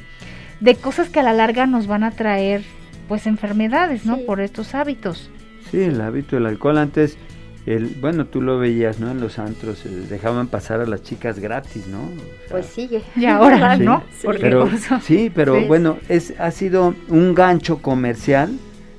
de 0.60 0.74
cosas 0.74 1.10
que 1.10 1.20
a 1.20 1.22
la 1.22 1.32
larga 1.32 1.66
nos 1.66 1.86
van 1.86 2.04
a 2.04 2.10
traer 2.10 2.62
pues 3.08 3.26
enfermedades, 3.26 4.06
¿no? 4.06 4.18
Por 4.18 4.40
estos 4.40 4.74
hábitos. 4.74 5.30
Sí, 5.70 5.82
el 5.82 6.00
hábito 6.00 6.36
del 6.36 6.46
alcohol 6.46 6.78
antes 6.78 7.18
el, 7.66 7.96
bueno, 8.00 8.26
tú 8.26 8.42
lo 8.42 8.58
veías, 8.58 9.00
¿no? 9.00 9.10
En 9.10 9.20
los 9.20 9.38
antros 9.38 9.86
eh, 9.86 9.88
dejaban 9.88 10.48
pasar 10.48 10.80
a 10.80 10.86
las 10.86 11.02
chicas 11.02 11.38
gratis, 11.38 11.86
¿no? 11.86 12.10
pues 12.50 12.66
sigue. 12.66 13.02
Y 13.16 13.24
ahora, 13.24 13.76
¿no? 13.78 14.04
Sí, 14.18 14.28
pero, 14.38 14.68
sí, 15.02 15.32
pero 15.34 15.66
bueno, 15.66 15.96
es, 16.08 16.34
ha 16.38 16.50
sido 16.50 16.94
un 17.08 17.34
gancho 17.34 17.78
comercial 17.78 18.58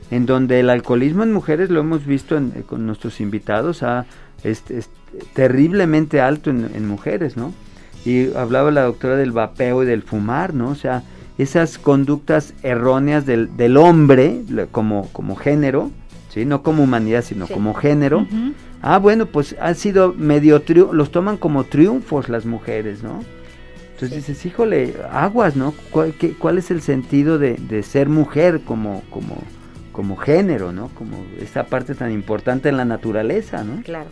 en 0.10 0.26
donde 0.26 0.60
el 0.60 0.70
alcoholismo 0.70 1.24
en 1.24 1.32
mujeres, 1.32 1.70
lo 1.70 1.80
hemos 1.80 2.06
visto 2.06 2.38
eh, 2.38 2.64
con 2.66 2.88
nuestros 2.88 3.22
invitados, 3.22 3.84
ha, 3.84 4.06
es, 4.44 4.64
terriblemente 5.34 6.22
alto 6.22 6.50
en, 6.50 6.88
mujeres, 6.88 7.38
¿no? 7.38 7.54
Y 8.06 8.34
hablaba 8.34 8.70
la 8.72 8.84
doctora 8.84 9.16
del 9.16 9.32
vapeo 9.32 9.84
y 9.84 9.86
del 9.86 10.04
fumar, 10.04 10.54
¿no? 10.54 10.70
O 10.70 10.76
sea, 10.76 11.04
esas 11.38 11.78
conductas 11.78 12.54
erróneas 12.64 13.26
del, 13.26 13.56
del 13.58 13.78
hombre 13.78 14.42
como, 14.72 15.08
como 15.12 15.36
género, 15.36 15.92
¿sí? 16.30 16.46
No 16.46 16.64
como 16.64 16.84
humanidad, 16.84 17.24
sino 17.24 17.48
como 17.48 17.74
género. 17.74 18.28
Ah, 18.82 19.00
bueno, 19.00 19.26
pues 19.26 19.56
ha 19.60 19.74
sido 19.74 20.14
medio 20.14 20.62
los 20.92 21.12
toman 21.12 21.38
como 21.38 21.64
triunfos 21.64 22.30
las 22.30 22.46
mujeres, 22.46 23.02
¿no? 23.02 23.24
Entonces 23.94 24.28
dices, 24.28 24.46
híjole, 24.46 24.94
aguas, 25.10 25.56
¿no? 25.56 25.74
¿Cuál, 25.90 26.14
cuál 26.38 26.58
es 26.58 26.70
el 26.70 26.82
sentido 26.82 27.40
de, 27.40 27.54
de, 27.54 27.82
ser 27.82 28.10
mujer 28.10 28.60
como, 28.66 29.04
como, 29.10 29.42
como 29.94 30.18
género, 30.18 30.74
¿no? 30.74 30.90
Como 30.90 31.26
esta 31.40 31.66
parte 31.68 31.96
tan 31.96 32.12
importante 32.12 32.68
en 32.68 32.76
la 32.76 32.84
naturaleza, 32.84 33.64
¿no? 33.64 33.82
Claro. 33.84 34.10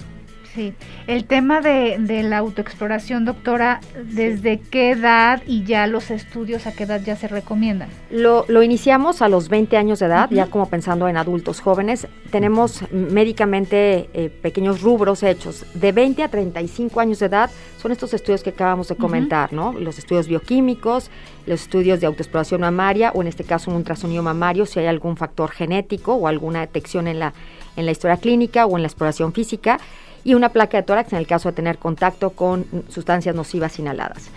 Sí, 0.54 0.76
el 1.08 1.26
tema 1.26 1.62
de, 1.62 1.98
la 2.24 2.38
autoexploración, 2.38 3.26
doctora, 3.26 3.82
¿desde 4.04 4.60
qué 4.60 4.92
edad 4.92 5.42
y 5.48 5.64
ya 5.64 5.88
los 5.88 6.12
estudios 6.12 6.68
a 6.68 6.74
qué 6.74 6.84
edad 6.84 7.02
ya 7.04 7.16
se 7.16 7.28
recomiendan? 7.28 7.90
Lo, 8.12 8.46
iniciamos 8.62 9.24
a 9.24 9.30
los 9.30 9.50
20 9.50 9.78
años 9.78 9.98
de 9.98 10.06
edad, 10.06 10.30
ya 10.30 10.46
como 10.46 10.70
pensando 10.70 11.08
en 11.08 11.18
adultos 11.18 11.60
jóvenes. 11.60 12.08
Tenemos 12.30 12.84
médicamente 12.92 14.10
eh, 14.14 14.30
pequeños 14.30 14.82
rubros 14.82 15.24
hechos. 15.24 15.66
De 15.74 15.92
20 15.92 16.22
a 16.22 16.28
35 16.28 17.00
años 17.00 17.18
de 17.18 17.26
edad 17.26 17.50
son 17.82 17.92
estos 17.92 18.14
estudios 18.14 18.44
que 18.44 18.52
acabamos 18.52 18.90
de 18.90 18.96
comentar, 18.96 19.54
¿no? 19.54 19.74
Los 19.74 19.98
estudios 19.98 20.28
bioquímicos, 20.28 21.10
los 21.48 21.64
estudios 21.64 22.00
de 22.00 22.06
autoexploración 22.06 22.62
mamaria 22.62 23.12
o 23.16 23.22
en 23.22 23.28
este 23.28 23.44
caso 23.44 23.72
un 23.72 23.78
ultrasonido 23.78 24.22
mamario 24.22 24.68
si 24.68 24.80
hay 24.80 24.86
algún 24.86 25.18
factor 25.18 25.50
genético 25.50 26.14
o 26.14 26.28
alguna 26.28 26.62
detección 26.62 27.08
en 27.08 27.18
la, 27.18 27.34
en 27.76 27.86
la 27.86 27.92
historia 27.92 28.18
clínica 28.18 28.68
o 28.68 28.78
en 28.78 28.84
la 28.84 28.88
exploración 28.88 29.34
física 29.34 29.80
y 30.24 30.34
una 30.34 30.50
placa 30.50 30.78
de 30.78 30.84
tórax 30.84 31.14
en 31.14 31.20
el 31.20 31.28
caso 31.28 31.50
de 31.50 31.56
tener 31.56 31.78
contacto 31.78 32.32
con 32.32 32.66
sustancias 32.90 33.36
nocivas 33.36 33.78
inhaladas. 33.80 34.30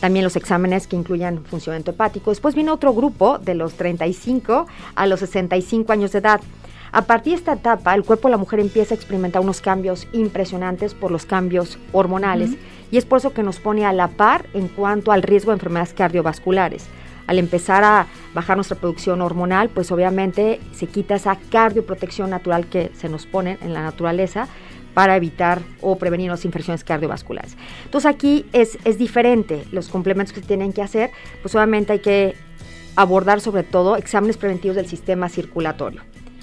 También 0.00 0.24
los 0.24 0.36
exámenes 0.36 0.86
que 0.86 0.96
incluyan 0.96 1.44
funcionamiento 1.44 1.92
hepático. 1.92 2.30
Después 2.30 2.54
viene 2.54 2.70
otro 2.70 2.92
grupo 2.92 3.38
de 3.38 3.54
los 3.54 3.74
35 3.74 4.66
a 4.94 5.06
los 5.06 5.20
65 5.20 5.92
años 5.92 6.12
de 6.12 6.18
edad. 6.18 6.40
A 6.92 7.02
partir 7.02 7.34
de 7.34 7.38
esta 7.38 7.52
etapa, 7.52 7.94
el 7.94 8.04
cuerpo 8.04 8.28
de 8.28 8.32
la 8.32 8.38
mujer 8.38 8.58
empieza 8.58 8.94
a 8.94 8.96
experimentar 8.96 9.40
unos 9.42 9.60
cambios 9.60 10.08
impresionantes 10.12 10.92
por 10.92 11.12
los 11.12 11.24
cambios 11.24 11.78
hormonales 11.92 12.50
y 12.90 12.96
es 12.96 13.04
por 13.04 13.18
eso 13.18 13.32
que 13.32 13.44
nos 13.44 13.60
pone 13.60 13.86
a 13.86 13.92
la 13.92 14.08
par 14.08 14.46
en 14.54 14.66
cuanto 14.66 15.12
al 15.12 15.22
riesgo 15.22 15.52
de 15.52 15.56
enfermedades 15.56 15.94
cardiovasculares. 15.94 16.86
Al 17.28 17.38
empezar 17.38 17.84
a 17.84 18.06
bajar 18.34 18.56
nuestra 18.56 18.76
producción 18.76 19.20
hormonal, 19.20 19.68
pues 19.68 19.92
obviamente 19.92 20.58
se 20.72 20.88
quita 20.88 21.14
esa 21.14 21.36
cardioprotección 21.36 22.28
natural 22.28 22.66
que 22.66 22.90
se 22.94 23.08
nos 23.08 23.24
pone 23.26 23.56
en 23.60 23.72
la 23.72 23.82
naturaleza 23.82 24.48
para 24.94 25.16
evitar 25.16 25.60
o 25.80 25.96
prevenir 25.96 26.30
las 26.30 26.44
infecciones 26.44 26.84
cardiovasculares. 26.84 27.56
Entonces 27.84 28.10
aquí 28.10 28.46
es, 28.52 28.78
es 28.84 28.98
diferente 28.98 29.64
los 29.72 29.88
complementos 29.88 30.32
que 30.32 30.40
se 30.40 30.46
tienen 30.46 30.72
que 30.72 30.82
hacer, 30.82 31.10
pues 31.42 31.54
obviamente 31.54 31.92
hay 31.92 32.00
que 32.00 32.34
abordar 32.96 33.40
sobre 33.40 33.62
todo 33.62 33.96
exámenes 33.96 34.36
preventivos 34.36 34.76
del 34.76 34.86
sistema 34.86 35.28
circulatorio, 35.28 36.02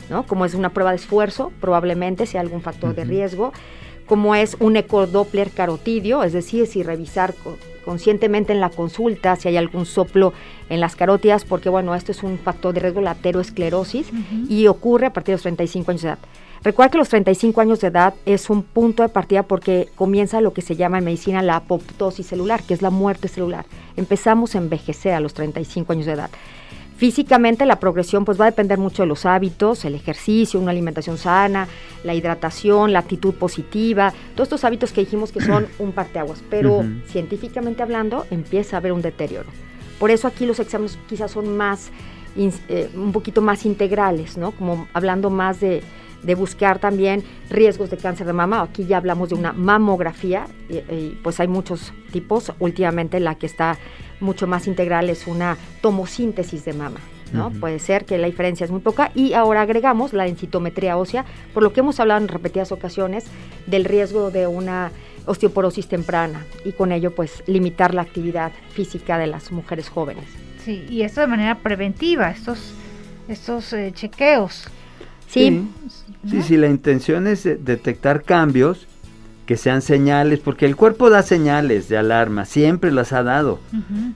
¿no? 0.09 0.25
Como 0.25 0.45
es 0.45 0.53
una 0.53 0.69
prueba 0.69 0.91
de 0.91 0.97
esfuerzo, 0.97 1.51
probablemente 1.59 2.25
sea 2.25 2.41
algún 2.41 2.61
factor 2.61 2.95
de 2.95 3.03
riesgo, 3.03 3.53
como 4.07 4.35
es 4.35 4.57
un 4.59 4.75
ecodoppler 4.77 5.51
carotidio, 5.51 6.23
es 6.23 6.33
decir, 6.33 6.65
si 6.65 6.81
revisar 6.81 7.35
conscientemente 7.85 8.51
en 8.51 8.59
la 8.59 8.69
consulta 8.69 9.35
si 9.35 9.47
hay 9.47 9.57
algún 9.57 9.85
soplo 9.85 10.33
en 10.69 10.79
las 10.79 10.95
carótidas, 10.95 11.45
porque 11.45 11.69
bueno, 11.69 11.95
esto 11.95 12.11
es 12.11 12.23
un 12.23 12.37
factor 12.37 12.73
de 12.73 12.81
riesgo, 12.81 13.01
la 13.01 13.11
aterosclerosis, 13.11 14.07
y 14.49 14.67
ocurre 14.67 15.07
a 15.07 15.13
partir 15.13 15.33
de 15.33 15.35
los 15.35 15.43
35 15.43 15.91
años 15.91 16.01
de 16.01 16.09
edad. 16.09 16.19
Recuerda 16.63 16.91
que 16.91 16.97
los 16.97 17.09
35 17.09 17.61
años 17.61 17.79
de 17.79 17.87
edad 17.87 18.13
es 18.25 18.49
un 18.49 18.63
punto 18.63 19.03
de 19.03 19.09
partida 19.09 19.43
porque 19.43 19.89
comienza 19.95 20.41
lo 20.41 20.53
que 20.53 20.61
se 20.61 20.75
llama 20.75 20.97
en 20.97 21.05
medicina 21.05 21.41
la 21.41 21.57
apoptosis 21.57 22.27
celular, 22.27 22.63
que 22.63 22.73
es 22.73 22.81
la 22.81 22.89
muerte 22.89 23.27
celular. 23.27 23.65
Empezamos 23.95 24.55
a 24.55 24.57
envejecer 24.57 25.13
a 25.13 25.19
los 25.19 25.33
35 25.33 25.93
años 25.93 26.07
de 26.07 26.13
edad. 26.13 26.29
Físicamente 26.97 27.67
la 27.67 27.79
progresión 27.79 28.25
pues 28.25 28.39
va 28.39 28.45
a 28.45 28.49
depender 28.49 28.79
mucho 28.79 29.03
de 29.03 29.07
los 29.07 29.27
hábitos, 29.27 29.85
el 29.85 29.93
ejercicio, 29.93 30.59
una 30.59 30.71
alimentación 30.71 31.19
sana, 31.19 31.67
la 32.03 32.15
hidratación, 32.15 32.91
la 32.91 32.99
actitud 32.99 33.35
positiva, 33.35 34.11
todos 34.33 34.47
estos 34.47 34.63
hábitos 34.63 34.91
que 34.91 35.01
dijimos 35.01 35.31
que 35.31 35.39
son 35.39 35.67
un 35.77 35.91
parteaguas, 35.91 36.43
pero 36.49 36.83
científicamente 37.05 37.83
hablando 37.83 38.25
empieza 38.31 38.77
a 38.77 38.79
haber 38.79 38.93
un 38.93 39.03
deterioro. 39.03 39.49
Por 39.99 40.09
eso 40.09 40.27
aquí 40.27 40.47
los 40.47 40.59
exámenes 40.59 40.97
quizás 41.07 41.29
son 41.29 41.55
más, 41.55 41.91
eh, 42.35 42.89
un 42.95 43.11
poquito 43.11 43.41
más 43.41 43.67
integrales, 43.67 44.35
¿no? 44.35 44.51
Como 44.51 44.87
hablando 44.93 45.29
más 45.29 45.59
de, 45.59 45.83
de 46.23 46.35
buscar 46.35 46.79
también 46.79 47.23
riesgos 47.49 47.89
de 47.89 47.97
cáncer 47.97 48.27
de 48.27 48.33
mama. 48.33 48.61
Aquí 48.61 48.85
ya 48.85 48.97
hablamos 48.97 49.29
de 49.29 49.35
una 49.35 49.53
mamografía, 49.53 50.47
y, 50.69 51.17
pues 51.23 51.39
hay 51.39 51.47
muchos 51.47 51.93
tipos. 52.11 52.51
Últimamente 52.59 53.19
la 53.19 53.35
que 53.35 53.45
está 53.45 53.77
mucho 54.19 54.47
más 54.47 54.67
integral 54.67 55.09
es 55.09 55.27
una 55.27 55.57
tomosíntesis 55.81 56.65
de 56.65 56.73
mama. 56.73 56.99
¿no? 57.33 57.51
Puede 57.51 57.79
ser 57.79 58.05
que 58.05 58.17
la 58.17 58.27
diferencia 58.27 58.63
es 58.63 58.71
muy 58.71 58.79
poca 58.79 59.11
y 59.13 59.33
ahora 59.33 59.61
agregamos 59.61 60.13
la 60.13 60.23
densitometría 60.23 60.97
ósea, 60.97 61.25
por 61.53 61.61
lo 61.61 61.73
que 61.73 61.81
hemos 61.81 61.99
hablado 61.99 62.21
en 62.21 62.29
repetidas 62.29 62.71
ocasiones 62.71 63.25
del 63.65 63.85
riesgo 63.85 64.31
de 64.31 64.47
una 64.47 64.91
osteoporosis 65.25 65.87
temprana 65.87 66.45
y 66.63 66.71
con 66.71 66.91
ello 66.91 67.13
pues 67.13 67.43
limitar 67.47 67.93
la 67.93 68.01
actividad 68.01 68.51
física 68.71 69.17
de 69.17 69.27
las 69.27 69.51
mujeres 69.51 69.89
jóvenes. 69.89 70.25
Sí, 70.63 70.85
y 70.89 71.01
esto 71.01 71.21
de 71.21 71.27
manera 71.27 71.55
preventiva, 71.55 72.29
estos, 72.31 72.73
estos 73.27 73.73
eh, 73.73 73.91
chequeos. 73.93 74.65
Sí. 75.27 75.67
Sí, 76.29 76.41
sí, 76.41 76.57
la 76.57 76.67
intención 76.67 77.27
es 77.27 77.43
detectar 77.43 78.23
cambios 78.23 78.87
que 79.47 79.57
sean 79.57 79.81
señales, 79.81 80.39
porque 80.39 80.65
el 80.65 80.75
cuerpo 80.75 81.09
da 81.09 81.23
señales 81.23 81.89
de 81.89 81.97
alarma, 81.97 82.45
siempre 82.45 82.91
las 82.91 83.13
ha 83.13 83.23
dado, 83.23 83.59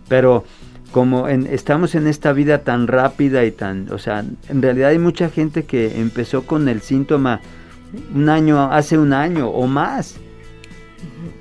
pero 0.07 0.43
como 0.91 1.27
estamos 1.29 1.95
en 1.95 2.05
esta 2.05 2.33
vida 2.33 2.59
tan 2.59 2.87
rápida 2.87 3.45
y 3.45 3.51
tan, 3.51 3.91
o 3.91 3.97
sea, 3.97 4.25
en 4.49 4.61
realidad 4.61 4.89
hay 4.89 4.99
mucha 4.99 5.29
gente 5.29 5.63
que 5.63 5.99
empezó 5.99 6.43
con 6.43 6.67
el 6.67 6.81
síntoma 6.81 7.39
un 8.13 8.29
año, 8.29 8.71
hace 8.71 8.97
un 8.97 9.13
año 9.13 9.47
o 9.47 9.67
más, 9.67 10.17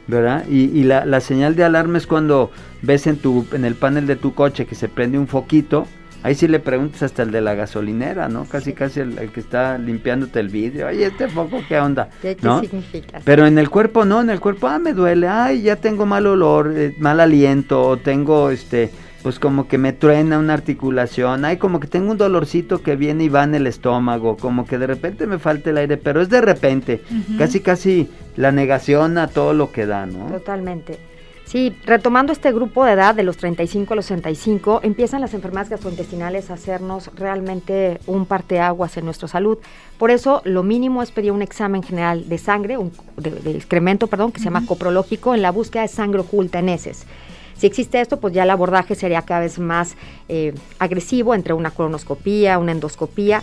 ¿verdad? 0.06 0.46
Y, 0.48 0.84
la, 0.84 1.04
la, 1.04 1.20
señal 1.20 1.56
de 1.56 1.64
alarma 1.64 1.98
es 1.98 2.06
cuando 2.06 2.50
ves 2.82 3.08
en, 3.08 3.16
tu, 3.16 3.44
en 3.52 3.64
el 3.64 3.74
panel 3.74 4.06
de 4.06 4.16
tu 4.16 4.34
coche 4.34 4.66
que 4.66 4.74
se 4.76 4.88
prende 4.88 5.18
un 5.18 5.26
foquito 5.26 5.86
Ahí 6.22 6.34
sí 6.34 6.48
le 6.48 6.60
preguntas 6.60 7.02
hasta 7.02 7.22
el 7.22 7.30
de 7.30 7.40
la 7.40 7.54
gasolinera, 7.54 8.28
¿no? 8.28 8.44
Casi, 8.44 8.74
casi 8.74 9.00
el, 9.00 9.30
que 9.32 9.40
está 9.40 9.78
limpiándote 9.78 10.38
el 10.40 10.48
vidrio. 10.48 10.88
Oye, 10.88 11.06
este 11.06 11.28
foco, 11.28 11.62
¿qué 11.66 11.78
onda? 11.80 12.10
¿Qué, 12.20 12.36
¿no? 12.42 12.60
significa? 12.60 13.20
Pero 13.24 13.46
en 13.46 13.58
el 13.58 13.70
cuerpo 13.70 14.04
no, 14.04 14.20
en 14.20 14.28
el 14.28 14.38
cuerpo, 14.38 14.68
ah, 14.68 14.78
me 14.78 14.92
duele, 14.92 15.28
ay, 15.28 15.62
ya 15.62 15.76
tengo 15.76 16.04
mal 16.04 16.26
olor, 16.26 16.72
eh, 16.76 16.94
mal 16.98 17.20
aliento, 17.20 17.82
o 17.82 17.96
tengo, 17.96 18.50
este, 18.50 18.90
pues 19.22 19.38
como 19.38 19.66
que 19.66 19.78
me 19.78 19.94
truena 19.94 20.38
una 20.38 20.52
articulación, 20.52 21.46
ay, 21.46 21.56
como 21.56 21.80
que 21.80 21.88
tengo 21.88 22.10
un 22.10 22.18
dolorcito 22.18 22.82
que 22.82 22.96
viene 22.96 23.24
y 23.24 23.28
va 23.30 23.44
en 23.44 23.54
el 23.54 23.66
estómago, 23.66 24.36
como 24.36 24.66
que 24.66 24.76
de 24.76 24.86
repente 24.86 25.26
me 25.26 25.38
falta 25.38 25.70
el 25.70 25.78
aire, 25.78 25.96
pero 25.96 26.20
es 26.20 26.28
de 26.28 26.42
repente, 26.42 27.02
casi, 27.38 27.60
casi 27.60 28.10
la 28.36 28.52
negación 28.52 29.16
a 29.16 29.28
todo 29.28 29.54
lo 29.54 29.72
que 29.72 29.86
da, 29.86 30.04
¿no? 30.04 30.26
Totalmente. 30.26 31.09
Sí, 31.50 31.74
retomando 31.84 32.32
este 32.32 32.52
grupo 32.52 32.84
de 32.84 32.92
edad 32.92 33.12
de 33.12 33.24
los 33.24 33.36
35 33.36 33.94
a 33.94 33.96
los 33.96 34.06
65, 34.06 34.82
empiezan 34.84 35.20
las 35.20 35.34
enfermedades 35.34 35.68
gastrointestinales 35.68 36.48
a 36.48 36.54
hacernos 36.54 37.10
realmente 37.16 37.98
un 38.06 38.24
parteaguas 38.24 38.96
en 38.96 39.04
nuestra 39.04 39.26
salud. 39.26 39.58
Por 39.98 40.12
eso, 40.12 40.42
lo 40.44 40.62
mínimo 40.62 41.02
es 41.02 41.10
pedir 41.10 41.32
un 41.32 41.42
examen 41.42 41.82
general 41.82 42.28
de 42.28 42.38
sangre, 42.38 42.78
un, 42.78 42.92
de, 43.16 43.50
excremento, 43.50 44.06
perdón, 44.06 44.30
que 44.30 44.38
se 44.38 44.44
llama 44.44 44.64
coprológico, 44.64 45.34
en 45.34 45.42
la 45.42 45.50
búsqueda 45.50 45.82
de 45.82 45.88
sangre 45.88 46.20
oculta 46.20 46.60
en 46.60 46.68
heces. 46.68 47.04
Si 47.56 47.66
existe 47.66 48.00
esto, 48.00 48.20
pues 48.20 48.32
ya 48.32 48.44
el 48.44 48.50
abordaje 48.50 48.94
sería 48.94 49.22
cada 49.22 49.40
vez 49.40 49.58
más 49.58 49.96
eh, 50.28 50.54
agresivo 50.78 51.34
entre 51.34 51.52
una 51.52 51.72
colonoscopía, 51.72 52.60
una 52.60 52.70
endoscopía 52.70 53.42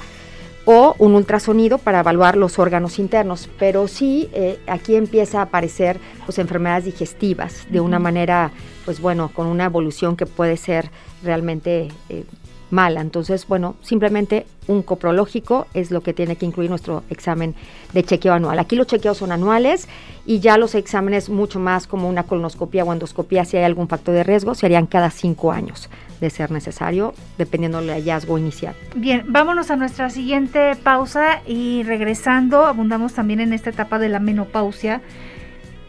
o 0.67 0.95
un 0.99 1.15
ultrasonido 1.15 1.77
para 1.77 2.01
evaluar 2.01 2.35
los 2.35 2.59
órganos 2.59 2.99
internos. 2.99 3.49
Pero 3.57 3.87
sí, 3.87 4.29
eh, 4.33 4.59
aquí 4.67 4.95
empieza 4.95 5.39
a 5.39 5.43
aparecer 5.43 5.97
pues, 6.25 6.37
enfermedades 6.39 6.83
digestivas 6.83 7.65
de 7.71 7.79
una 7.79 7.99
manera, 7.99 8.51
pues 8.83 8.99
bueno, 8.99 9.31
con 9.33 9.47
una 9.47 9.63
evolución 9.63 10.17
que 10.17 10.25
puede 10.25 10.57
ser 10.57 10.91
realmente 11.23 11.87
eh, 12.09 12.25
mala. 12.69 13.01
Entonces, 13.01 13.47
bueno, 13.47 13.75
simplemente 13.81 14.45
un 14.67 14.81
coprológico 14.81 15.67
es 15.73 15.91
lo 15.91 16.01
que 16.01 16.13
tiene 16.13 16.35
que 16.35 16.45
incluir 16.45 16.69
nuestro 16.69 17.03
examen 17.09 17.55
de 17.93 18.03
chequeo 18.03 18.33
anual. 18.33 18.59
Aquí 18.59 18.75
los 18.75 18.87
chequeos 18.87 19.17
son 19.17 19.31
anuales 19.31 19.87
y 20.25 20.39
ya 20.39 20.57
los 20.57 20.75
exámenes 20.75 21.29
mucho 21.29 21.59
más 21.59 21.87
como 21.87 22.09
una 22.09 22.23
colonoscopia 22.23 22.83
o 22.83 22.91
endoscopia, 22.91 23.45
si 23.45 23.57
hay 23.57 23.63
algún 23.63 23.87
factor 23.87 24.13
de 24.13 24.23
riesgo, 24.23 24.55
serían 24.55 24.85
cada 24.87 25.09
cinco 25.09 25.51
años 25.51 25.89
de 26.19 26.29
ser 26.29 26.51
necesario, 26.51 27.13
dependiendo 27.37 27.79
del 27.79 27.91
hallazgo 27.91 28.37
inicial. 28.37 28.75
Bien, 28.95 29.23
vámonos 29.27 29.69
a 29.71 29.75
nuestra 29.75 30.09
siguiente 30.09 30.75
pausa 30.75 31.41
y 31.45 31.83
regresando, 31.83 32.65
abundamos 32.65 33.13
también 33.13 33.39
en 33.39 33.53
esta 33.53 33.69
etapa 33.69 33.99
de 33.99 34.09
la 34.09 34.19
menopausia, 34.19 35.01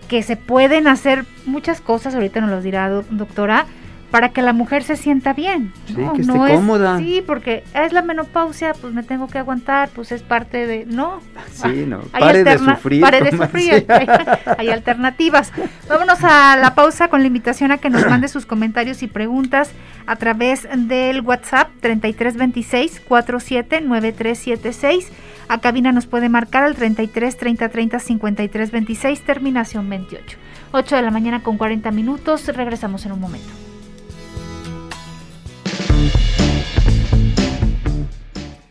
que 0.07 0.23
se 0.23 0.37
pueden 0.37 0.87
hacer 0.87 1.25
muchas 1.47 1.81
cosas, 1.81 2.15
ahorita 2.15 2.41
nos 2.41 2.51
lo 2.51 2.63
dirá 2.63 2.89
doctora, 3.11 3.67
para 4.11 4.31
que 4.31 4.43
la 4.43 4.53
mujer 4.53 4.83
se 4.83 4.97
sienta 4.97 5.35
bien. 5.35 5.73
Sí, 5.87 5.95
que 5.95 6.23
esté 6.23 6.33
cómoda. 6.33 6.99
Sí, 6.99 7.23
porque 7.27 7.63
es 7.75 7.93
la 7.93 8.03
menopausia, 8.03 8.73
pues 8.73 8.95
me 8.95 9.03
tengo 9.03 9.27
que 9.29 9.39
aguantar, 9.39 9.91
pues 9.91 10.13
es 10.13 10.23
parte 10.23 10.67
de... 10.67 10.87
No. 10.87 11.21
Sí, 11.53 11.85
no. 11.87 12.01
pare 12.03 12.45
de 12.45 12.59
sufrir. 12.59 13.01
Pare 13.01 13.21
de 13.21 13.33
sufrir. 13.33 13.85
Hay, 14.59 14.71
alternativas. 14.71 15.53
Vámonos 15.89 16.23
a 16.23 16.57
la 16.57 16.77
pausa 16.77 17.09
con 17.09 17.21
la 17.21 17.27
invitación 17.27 17.73
a 17.73 17.79
que 17.79 17.91
nos 17.91 18.07
mande 18.07 18.29
sus 18.29 18.47
comentarios 18.47 19.03
y 19.03 19.09
preguntas 19.09 19.73
a 20.07 20.15
través 20.17 20.69
del 20.73 21.23
WhatsApp 21.23 21.71
3326 21.81 23.01
479376. 23.01 25.11
A 25.49 25.59
cabina 25.59 25.91
nos 25.91 26.07
puede 26.07 26.29
marcar 26.29 26.63
al 26.63 26.77
33 26.77 27.37
30 27.37 27.69
30 27.71 27.99
53 27.99 28.71
26, 28.71 29.21
terminación 29.23 29.89
28. 29.89 30.39
8 30.73 30.97
de 30.97 31.03
la 31.03 31.11
mañana 31.11 31.43
con 31.43 31.59
40 31.59 31.91
minutos. 31.91 32.47
Regresamos 32.47 33.05
en 33.05 33.13
un 33.13 33.21
momento. 33.21 33.68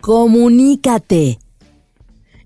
Comunícate. 0.08 1.38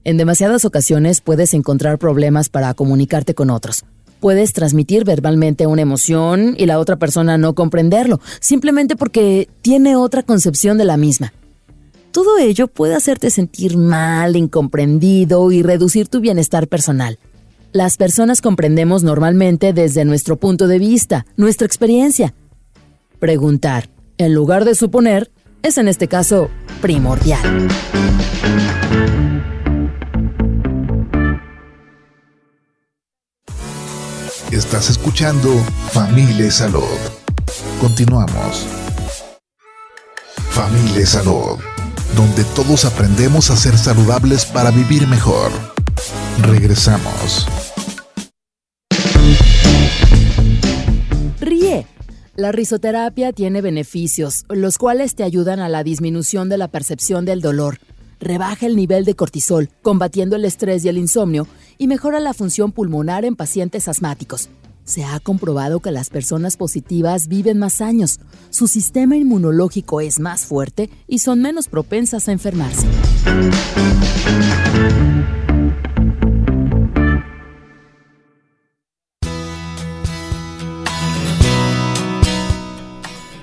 En 0.04 0.18
demasiadas 0.18 0.66
ocasiones 0.66 1.22
puedes 1.22 1.54
encontrar 1.54 2.00
problemas 2.00 2.50
para 2.50 2.74
comunicarte 2.74 3.36
con 3.36 3.52
otros. 3.52 3.86
Puedes 4.20 4.52
transmitir 4.54 5.06
verbalmente 5.06 5.68
una 5.68 5.84
emoción 5.84 6.56
y 6.58 6.66
la 6.66 6.80
otra 6.80 6.96
persona 6.96 7.38
no 7.38 7.54
comprenderlo, 7.54 8.20
simplemente 8.40 8.96
porque 8.96 9.48
tiene 9.62 9.96
otra 9.96 10.24
concepción 10.24 10.80
de 10.80 10.86
la 10.86 10.98
misma. 10.98 11.34
Todo 12.12 12.40
ello 12.40 12.68
puede 12.68 12.96
hacerte 12.96 13.30
sentir 13.30 13.78
mal, 13.78 14.36
incomprendido 14.36 15.52
y 15.52 15.62
reducir 15.62 16.08
tu 16.08 16.20
bienestar 16.20 16.68
personal. 16.68 17.20
Las 17.74 17.96
personas 17.96 18.42
comprendemos 18.42 19.04
normalmente 19.04 19.72
desde 19.72 20.04
nuestro 20.04 20.36
punto 20.36 20.68
de 20.68 20.80
vista, 20.80 21.28
nuestra 21.38 21.68
experiencia. 21.68 22.34
Preguntar, 23.20 23.88
en 24.18 24.34
lugar 24.34 24.66
de 24.66 24.74
suponer, 24.74 25.30
es 25.64 25.78
en 25.78 25.88
este 25.88 26.08
caso 26.08 26.50
primordial. 26.82 27.68
Estás 34.52 34.90
escuchando 34.90 35.50
Familia 35.92 36.52
Salud. 36.52 36.84
Continuamos. 37.80 38.68
Familia 40.50 41.06
Salud, 41.06 41.58
donde 42.16 42.44
todos 42.56 42.86
aprendemos 42.86 43.50
a 43.50 43.56
ser 43.56 43.78
saludables 43.78 44.46
para 44.46 44.72
vivir 44.72 45.08
mejor. 45.08 45.52
Regresamos. 46.42 47.48
La 52.36 52.52
risoterapia 52.52 53.34
tiene 53.34 53.62
beneficios, 53.62 54.46
los 54.50 54.78
cuales 54.78 55.16
te 55.16 55.24
ayudan 55.24 55.60
a 55.60 55.70
la 55.70 55.84
disminución 55.84 56.50
de 56.50 56.58
la 56.58 56.70
percepción 56.70 57.26
del 57.26 57.42
dolor, 57.42 57.80
rebaja 58.20 58.66
el 58.68 58.76
nivel 58.76 59.04
de 59.04 59.16
cortisol, 59.16 59.70
combatiendo 59.82 60.36
el 60.36 60.46
estrés 60.46 60.86
y 60.86 60.90
el 60.90 60.98
insomnio, 60.98 61.48
y 61.78 61.88
mejora 61.88 62.20
la 62.20 62.34
función 62.34 62.72
pulmonar 62.72 63.26
en 63.26 63.36
pacientes 63.36 63.88
asmáticos. 63.88 64.50
Se 64.84 65.04
ha 65.04 65.20
comprobado 65.20 65.80
que 65.80 65.92
las 65.92 66.10
personas 66.10 66.58
positivas 66.58 67.28
viven 67.28 67.60
más 67.60 67.82
años, 67.82 68.20
su 68.50 68.68
sistema 68.68 69.16
inmunológico 69.16 70.02
es 70.02 70.20
más 70.20 70.46
fuerte 70.46 70.90
y 71.08 71.20
son 71.20 71.42
menos 71.42 71.68
propensas 71.68 72.28
a 72.28 72.32
enfermarse. 72.32 72.88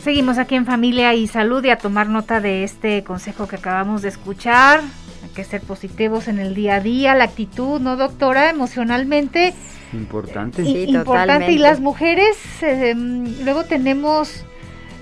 Seguimos 0.08 0.38
aquí 0.38 0.54
en 0.54 0.64
Familia 0.64 1.12
y 1.12 1.26
Salud 1.26 1.62
y 1.62 1.68
a 1.68 1.76
tomar 1.76 2.08
nota 2.08 2.40
de 2.40 2.64
este 2.64 3.04
consejo 3.04 3.46
que 3.46 3.56
acabamos 3.56 4.00
de 4.00 4.08
escuchar. 4.08 4.80
Hay 5.22 5.28
que 5.34 5.44
ser 5.44 5.60
positivos 5.60 6.28
en 6.28 6.38
el 6.38 6.54
día 6.54 6.76
a 6.76 6.80
día, 6.80 7.14
la 7.14 7.24
actitud, 7.24 7.78
¿no, 7.78 7.98
doctora? 7.98 8.48
Emocionalmente. 8.48 9.52
Importante. 9.92 10.64
Sí, 10.64 10.84
importante. 10.84 11.52
Y 11.52 11.58
las 11.58 11.80
mujeres, 11.80 12.38
em, 12.62 13.44
luego 13.44 13.64
tenemos 13.64 14.46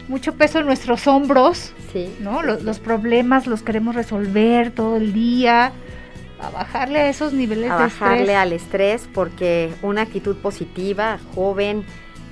mucho 0.08 0.34
peso 0.34 0.58
en 0.58 0.66
nuestros 0.66 1.06
hombros, 1.06 1.72
sí, 1.92 2.12
¿no? 2.18 2.42
Los, 2.42 2.64
los, 2.64 2.80
problemas 2.80 3.46
los 3.46 3.62
queremos 3.62 3.94
resolver 3.94 4.72
todo 4.72 4.96
el 4.96 5.12
día, 5.12 5.70
a 6.40 6.50
bajarle 6.50 6.98
a 6.98 7.08
esos 7.08 7.32
niveles 7.32 7.70
a 7.70 7.76
de 7.76 7.82
bajarle 7.84 8.34
al 8.34 8.52
estrés 8.52 9.08
porque 9.14 9.70
una 9.82 10.02
actitud 10.02 10.34
positiva, 10.38 11.20
joven 11.36 11.84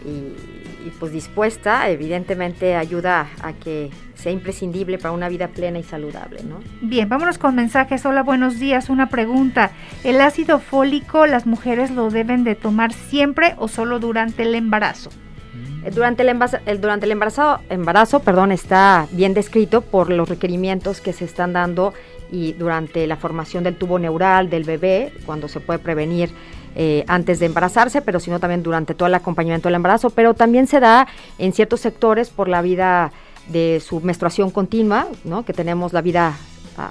y 0.04 0.63
y 0.84 0.90
pues 0.90 1.12
dispuesta, 1.12 1.88
evidentemente 1.88 2.76
ayuda 2.76 3.28
a 3.42 3.52
que 3.52 3.90
sea 4.14 4.32
imprescindible 4.32 4.98
para 4.98 5.12
una 5.12 5.28
vida 5.28 5.48
plena 5.48 5.78
y 5.78 5.82
saludable, 5.82 6.42
¿no? 6.44 6.60
Bien, 6.80 7.08
vámonos 7.08 7.38
con 7.38 7.54
mensajes. 7.54 8.04
Hola, 8.06 8.22
buenos 8.22 8.58
días. 8.58 8.88
Una 8.88 9.08
pregunta. 9.08 9.70
¿El 10.02 10.20
ácido 10.20 10.58
fólico 10.60 11.26
las 11.26 11.46
mujeres 11.46 11.90
lo 11.90 12.10
deben 12.10 12.44
de 12.44 12.54
tomar 12.54 12.92
siempre 12.92 13.54
o 13.58 13.68
solo 13.68 13.98
durante 13.98 14.42
el 14.42 14.54
embarazo? 14.54 15.10
Eh, 15.84 15.90
durante 15.90 16.22
el, 16.22 16.30
embarazo, 16.30 16.58
durante 16.80 17.06
el 17.06 17.12
embarazo, 17.12 17.60
embarazo 17.68 18.20
perdón, 18.20 18.52
está 18.52 19.06
bien 19.12 19.34
descrito 19.34 19.82
por 19.82 20.10
los 20.10 20.28
requerimientos 20.28 21.00
que 21.00 21.12
se 21.12 21.24
están 21.24 21.52
dando 21.52 21.92
y 22.30 22.52
durante 22.54 23.06
la 23.06 23.16
formación 23.16 23.64
del 23.64 23.76
tubo 23.76 23.98
neural 23.98 24.50
del 24.50 24.64
bebé, 24.64 25.12
cuando 25.26 25.48
se 25.48 25.60
puede 25.60 25.78
prevenir 25.78 26.30
eh, 26.74 27.04
antes 27.06 27.38
de 27.38 27.46
embarazarse, 27.46 28.02
pero 28.02 28.20
sino 28.20 28.40
también 28.40 28.62
durante 28.62 28.94
todo 28.94 29.06
el 29.06 29.14
acompañamiento 29.14 29.68
del 29.68 29.76
embarazo, 29.76 30.10
pero 30.10 30.34
también 30.34 30.66
se 30.66 30.80
da 30.80 31.06
en 31.38 31.52
ciertos 31.52 31.80
sectores 31.80 32.30
por 32.30 32.48
la 32.48 32.62
vida 32.62 33.12
de 33.48 33.80
su 33.84 34.00
menstruación 34.00 34.50
continua, 34.50 35.06
¿no? 35.24 35.44
que 35.44 35.52
tenemos 35.52 35.92
la 35.92 36.00
vida 36.00 36.34
ah, 36.78 36.90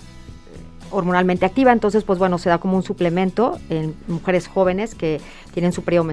hormonalmente 0.91 1.45
activa, 1.45 1.71
entonces 1.71 2.03
pues 2.03 2.19
bueno, 2.19 2.37
se 2.37 2.49
da 2.49 2.59
como 2.59 2.77
un 2.77 2.83
suplemento 2.83 3.59
en 3.69 3.95
mujeres 4.07 4.47
jóvenes 4.47 4.95
que 4.95 5.19
tienen 5.53 5.73
su 5.73 5.83
periodo. 5.83 6.05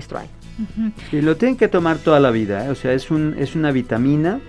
Y 1.12 1.20
lo 1.20 1.36
tienen 1.36 1.56
que 1.56 1.68
tomar 1.68 1.98
toda 1.98 2.20
la 2.20 2.30
vida, 2.30 2.66
¿eh? 2.66 2.70
o 2.70 2.74
sea, 2.74 2.92
es, 2.92 3.10
un, 3.10 3.34
es 3.38 3.54
una 3.54 3.72
vitamina 3.72 4.40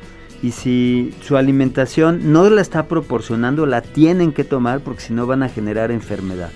y 0.41 0.51
si 0.51 1.13
su 1.21 1.37
alimentación 1.37 2.31
no 2.31 2.49
la 2.49 2.61
está 2.61 2.87
proporcionando, 2.87 3.65
la 3.65 3.81
tienen 3.81 4.31
que 4.31 4.43
tomar 4.43 4.81
porque 4.81 5.01
si 5.01 5.13
no 5.13 5.27
van 5.27 5.43
a 5.43 5.49
generar 5.49 5.91
enfermedad. 5.91 6.49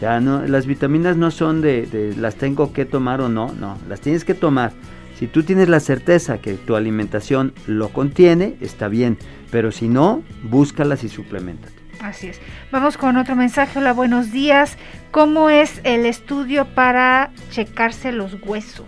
Ya 0.00 0.20
no, 0.20 0.46
las 0.46 0.66
vitaminas 0.66 1.16
no 1.16 1.30
son 1.30 1.60
de, 1.60 2.14
las 2.16 2.36
tengo 2.36 2.72
que 2.72 2.84
tomar 2.84 3.20
o 3.20 3.28
no, 3.28 3.52
no, 3.52 3.76
las 3.88 4.00
tienes 4.00 4.24
que 4.24 4.34
tomar. 4.34 4.72
Si 5.18 5.26
tú 5.26 5.42
tienes 5.42 5.68
la 5.68 5.80
certeza 5.80 6.38
que 6.38 6.54
tu 6.54 6.76
alimentación 6.76 7.52
lo 7.66 7.88
contiene, 7.88 8.54
está 8.60 8.86
bien, 8.86 9.18
pero 9.50 9.72
si 9.72 9.88
no, 9.88 10.22
búscalas 10.44 11.02
y 11.02 11.08
suplementate. 11.08 11.74
Así 12.00 12.28
es. 12.28 12.40
Vamos 12.70 12.96
con 12.96 13.16
otro 13.16 13.34
mensaje. 13.34 13.80
Hola, 13.80 13.92
buenos 13.92 14.30
días. 14.30 14.78
¿Cómo 15.10 15.50
es 15.50 15.80
el 15.82 16.06
estudio 16.06 16.66
para 16.66 17.30
checarse 17.50 18.12
los 18.12 18.36
huesos? 18.40 18.86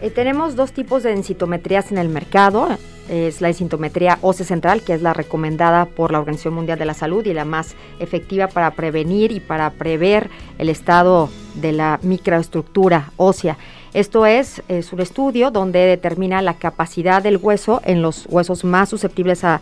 Eh, 0.00 0.10
tenemos 0.10 0.56
dos 0.56 0.72
tipos 0.72 1.02
de 1.02 1.10
densitometrías 1.10 1.92
en 1.92 1.98
el 1.98 2.08
mercado 2.08 2.68
es 3.10 3.40
la 3.40 3.48
densitometría 3.48 4.18
ósea 4.22 4.46
central, 4.46 4.82
que 4.82 4.94
es 4.94 5.02
la 5.02 5.12
recomendada 5.12 5.86
por 5.86 6.12
la 6.12 6.20
Organización 6.20 6.54
Mundial 6.54 6.78
de 6.78 6.84
la 6.84 6.94
Salud 6.94 7.26
y 7.26 7.34
la 7.34 7.44
más 7.44 7.74
efectiva 7.98 8.46
para 8.46 8.70
prevenir 8.70 9.32
y 9.32 9.40
para 9.40 9.70
prever 9.70 10.30
el 10.58 10.68
estado 10.68 11.28
de 11.56 11.72
la 11.72 11.98
microestructura 12.02 13.10
ósea. 13.16 13.58
Esto 13.94 14.26
es, 14.26 14.62
es 14.68 14.92
un 14.92 15.00
estudio 15.00 15.50
donde 15.50 15.80
determina 15.80 16.40
la 16.40 16.54
capacidad 16.54 17.20
del 17.20 17.38
hueso 17.38 17.82
en 17.84 18.00
los 18.00 18.26
huesos 18.28 18.62
más 18.62 18.88
susceptibles 18.88 19.42
a 19.42 19.60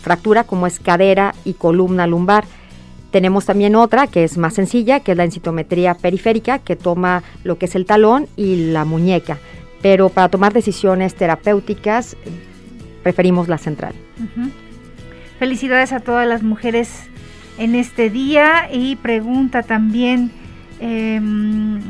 fractura, 0.00 0.44
como 0.44 0.66
es 0.66 0.80
cadera 0.80 1.34
y 1.44 1.52
columna 1.52 2.06
lumbar. 2.06 2.46
Tenemos 3.10 3.44
también 3.44 3.74
otra 3.74 4.06
que 4.06 4.24
es 4.24 4.38
más 4.38 4.54
sencilla, 4.54 5.00
que 5.00 5.12
es 5.12 5.16
la 5.18 5.24
densitometría 5.24 5.94
periférica, 5.94 6.58
que 6.58 6.76
toma 6.76 7.22
lo 7.44 7.58
que 7.58 7.66
es 7.66 7.74
el 7.74 7.84
talón 7.84 8.28
y 8.36 8.70
la 8.70 8.86
muñeca. 8.86 9.38
Pero 9.82 10.08
para 10.08 10.28
tomar 10.28 10.52
decisiones 10.52 11.14
terapéuticas 11.14 12.16
preferimos 13.02 13.48
la 13.48 13.58
central. 13.58 13.94
Felicidades 15.38 15.92
a 15.92 16.00
todas 16.00 16.26
las 16.26 16.42
mujeres 16.42 17.08
en 17.58 17.74
este 17.74 18.10
día 18.10 18.68
y 18.72 18.96
pregunta 18.96 19.62
también, 19.62 20.32
em, 20.80 21.80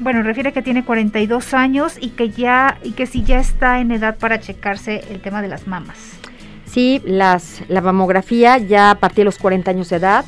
bueno, 0.00 0.22
refiere 0.22 0.52
que 0.52 0.62
tiene 0.62 0.84
42 0.84 1.54
años 1.54 1.96
y 2.00 2.10
que 2.10 2.30
ya 2.30 2.78
y 2.82 2.92
que 2.92 3.06
si 3.06 3.22
ya 3.22 3.38
está 3.38 3.80
en 3.80 3.90
edad 3.90 4.16
para 4.18 4.40
checarse 4.40 5.02
el 5.10 5.20
tema 5.20 5.42
de 5.42 5.48
las 5.48 5.66
mamas. 5.66 6.18
Sí, 6.66 7.00
las, 7.04 7.62
la 7.68 7.80
mamografía 7.80 8.58
ya 8.58 8.90
a 8.90 8.94
partir 8.96 9.18
de 9.18 9.24
los 9.24 9.38
40 9.38 9.70
años 9.70 9.88
de 9.88 9.96
edad 9.96 10.24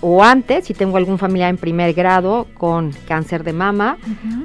o 0.00 0.22
antes, 0.22 0.66
si 0.66 0.74
tengo 0.74 0.96
algún 0.96 1.18
familiar 1.18 1.50
en 1.50 1.56
primer 1.56 1.92
grado 1.94 2.46
con 2.54 2.92
cáncer 3.06 3.44
de 3.44 3.52
mama 3.52 3.96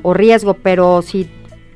o 0.03 0.13
riesgo, 0.13 0.53
pero 0.53 1.01
si 1.01 1.29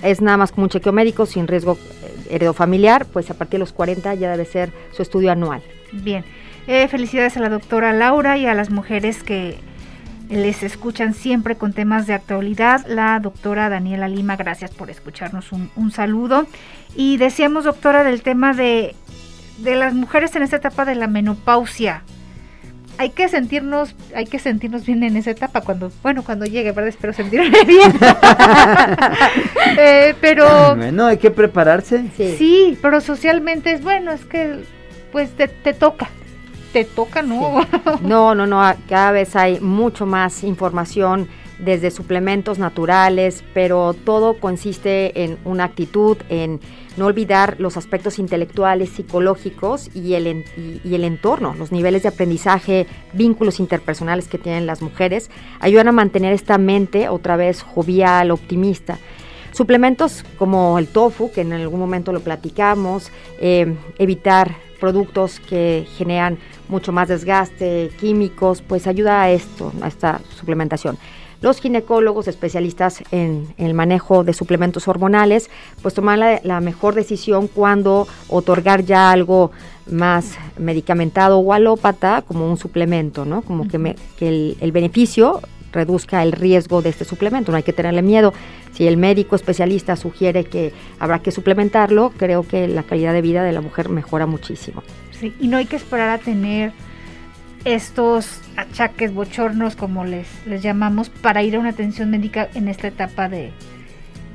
es 0.05 0.21
nada 0.21 0.37
más 0.37 0.51
como 0.51 0.63
un 0.63 0.69
chequeo 0.69 0.93
médico 0.93 1.25
sin 1.25 1.47
riesgo 1.47 1.77
eh, 2.01 2.27
heredofamiliar, 2.29 3.05
pues 3.05 3.29
a 3.31 3.33
partir 3.33 3.53
de 3.53 3.59
los 3.59 3.73
40 3.73 4.13
ya 4.15 4.31
debe 4.31 4.45
ser 4.45 4.71
su 4.91 5.01
estudio 5.01 5.31
anual. 5.31 5.61
Bien, 5.91 6.23
eh, 6.67 6.87
felicidades 6.87 7.37
a 7.37 7.39
la 7.39 7.49
doctora 7.49 7.93
Laura 7.93 8.37
y 8.37 8.45
a 8.45 8.53
las 8.53 8.69
mujeres 8.69 9.23
que 9.23 9.57
les 10.29 10.63
escuchan 10.63 11.13
siempre 11.13 11.55
con 11.55 11.73
temas 11.73 12.07
de 12.07 12.13
actualidad. 12.13 12.85
La 12.87 13.19
doctora 13.19 13.69
Daniela 13.69 14.07
Lima, 14.07 14.35
gracias 14.35 14.71
por 14.71 14.89
escucharnos, 14.89 15.51
un, 15.51 15.69
un 15.75 15.91
saludo. 15.91 16.47
Y 16.95 17.17
decíamos, 17.17 17.65
doctora, 17.65 18.03
del 18.03 18.21
tema 18.21 18.53
de, 18.53 18.95
de 19.59 19.75
las 19.75 19.93
mujeres 19.93 20.35
en 20.35 20.43
esta 20.43 20.57
etapa 20.57 20.85
de 20.85 20.95
la 20.95 21.07
menopausia 21.07 22.03
hay 22.97 23.09
que 23.09 23.27
sentirnos, 23.27 23.95
hay 24.15 24.25
que 24.25 24.39
sentirnos 24.39 24.85
bien 24.85 25.03
en 25.03 25.17
esa 25.17 25.31
etapa 25.31 25.61
cuando, 25.61 25.91
bueno, 26.01 26.23
cuando 26.23 26.45
llegue, 26.45 26.71
¿verdad? 26.71 26.89
Espero 26.89 27.13
sentirme 27.13 27.63
bien. 27.67 27.93
eh, 29.77 30.15
pero 30.21 30.75
bueno, 30.75 31.05
hay 31.05 31.17
que 31.17 31.31
prepararse. 31.31 32.05
Sí. 32.15 32.35
sí. 32.37 32.77
pero 32.81 33.01
socialmente 33.01 33.71
es 33.71 33.83
bueno, 33.83 34.11
es 34.11 34.25
que 34.25 34.63
pues 35.11 35.31
te, 35.31 35.47
te 35.47 35.73
toca, 35.73 36.09
te 36.73 36.85
toca, 36.85 37.21
¿no? 37.21 37.61
Sí. 37.61 37.67
No, 38.01 38.35
no, 38.35 38.45
no, 38.45 38.61
cada 38.89 39.11
vez 39.11 39.35
hay 39.35 39.59
mucho 39.59 40.05
más 40.05 40.43
información 40.43 41.27
desde 41.59 41.91
suplementos 41.91 42.59
naturales, 42.59 43.43
pero 43.53 43.93
todo 43.93 44.39
consiste 44.39 45.23
en 45.23 45.37
una 45.45 45.65
actitud, 45.65 46.17
en 46.29 46.59
no 46.97 47.05
olvidar 47.05 47.55
los 47.59 47.77
aspectos 47.77 48.19
intelectuales, 48.19 48.89
psicológicos 48.89 49.89
y 49.93 50.13
el, 50.13 50.45
y, 50.83 50.95
el 50.95 51.03
entorno, 51.03 51.55
los 51.55 51.71
niveles 51.71 52.03
de 52.03 52.09
aprendizaje, 52.09 52.87
vínculos 53.13 53.59
interpersonales 53.59 54.27
que 54.27 54.37
tienen 54.37 54.65
las 54.65 54.81
mujeres, 54.81 55.29
ayudan 55.59 55.87
a 55.87 55.91
mantener 55.91 56.33
esta 56.33 56.57
mente 56.57 57.09
otra 57.09 57.35
vez 57.35 57.61
jovial, 57.61 58.31
optimista. 58.31 58.97
Suplementos 59.51 60.23
como 60.37 60.77
el 60.79 60.87
tofu, 60.87 61.31
que 61.31 61.41
en 61.41 61.53
algún 61.53 61.79
momento 61.79 62.11
lo 62.11 62.19
platicamos, 62.19 63.11
eh, 63.39 63.75
evitar 63.97 64.55
productos 64.79 65.39
que 65.39 65.87
generan 65.97 66.37
mucho 66.67 66.91
más 66.91 67.07
desgaste, 67.07 67.89
químicos, 67.99 68.61
pues 68.61 68.87
ayuda 68.87 69.21
a 69.21 69.31
esto, 69.31 69.71
a 69.81 69.87
esta 69.87 70.19
suplementación. 70.37 70.97
Los 71.41 71.59
ginecólogos 71.59 72.27
especialistas 72.27 73.03
en, 73.11 73.53
el 73.57 73.73
manejo 73.73 74.23
de 74.23 74.33
suplementos 74.33 74.87
hormonales, 74.87 75.49
pues 75.81 75.93
toman 75.93 76.19
la, 76.19 76.61
mejor 76.61 76.95
decisión 76.95 77.47
cuando 77.47 78.07
otorgar 78.29 78.83
ya 78.83 79.11
algo 79.11 79.51
más 79.89 80.37
medicamentado 80.57 81.37
o 81.39 81.53
alópata 81.53 82.23
como 82.27 82.49
un 82.49 82.57
suplemento, 82.57 83.25
¿no? 83.25 83.41
Como 83.41 83.67
que, 83.67 83.95
que 84.17 84.55
el, 84.59 84.71
beneficio 84.71 85.41
reduzca 85.71 86.23
el 86.23 86.31
riesgo 86.31 86.81
de 86.81 86.89
este 86.89 87.05
suplemento, 87.05 87.51
no 87.51 87.57
hay 87.57 87.63
que 87.63 87.73
tenerle 87.73 88.01
miedo. 88.01 88.33
Si 88.71 88.87
el 88.87 88.97
médico 88.97 89.35
especialista 89.35 89.95
sugiere 89.95 90.45
que 90.45 90.73
habrá 90.99 91.19
que 91.19 91.31
suplementarlo, 91.31 92.11
creo 92.17 92.47
que 92.47 92.67
la 92.67 92.83
calidad 92.83 93.13
de 93.13 93.21
vida 93.21 93.43
de 93.43 93.51
la 93.51 93.61
mujer 93.61 93.89
mejora 93.89 94.25
muchísimo. 94.25 94.83
Sí, 95.11 95.33
y 95.39 95.47
no 95.47 95.57
hay 95.57 95.65
que 95.65 95.75
esperar 95.75 96.09
a 96.09 96.17
tener 96.17 96.73
estos 97.65 98.39
achaques 98.55 99.13
bochornos, 99.13 99.75
como 99.75 100.05
les, 100.05 100.27
les 100.45 100.61
llamamos, 100.61 101.09
para 101.09 101.43
ir 101.43 101.55
a 101.55 101.59
una 101.59 101.69
atención 101.69 102.09
médica 102.11 102.47
en 102.53 102.67
esta 102.67 102.87
etapa 102.87 103.27
de, 103.27 103.51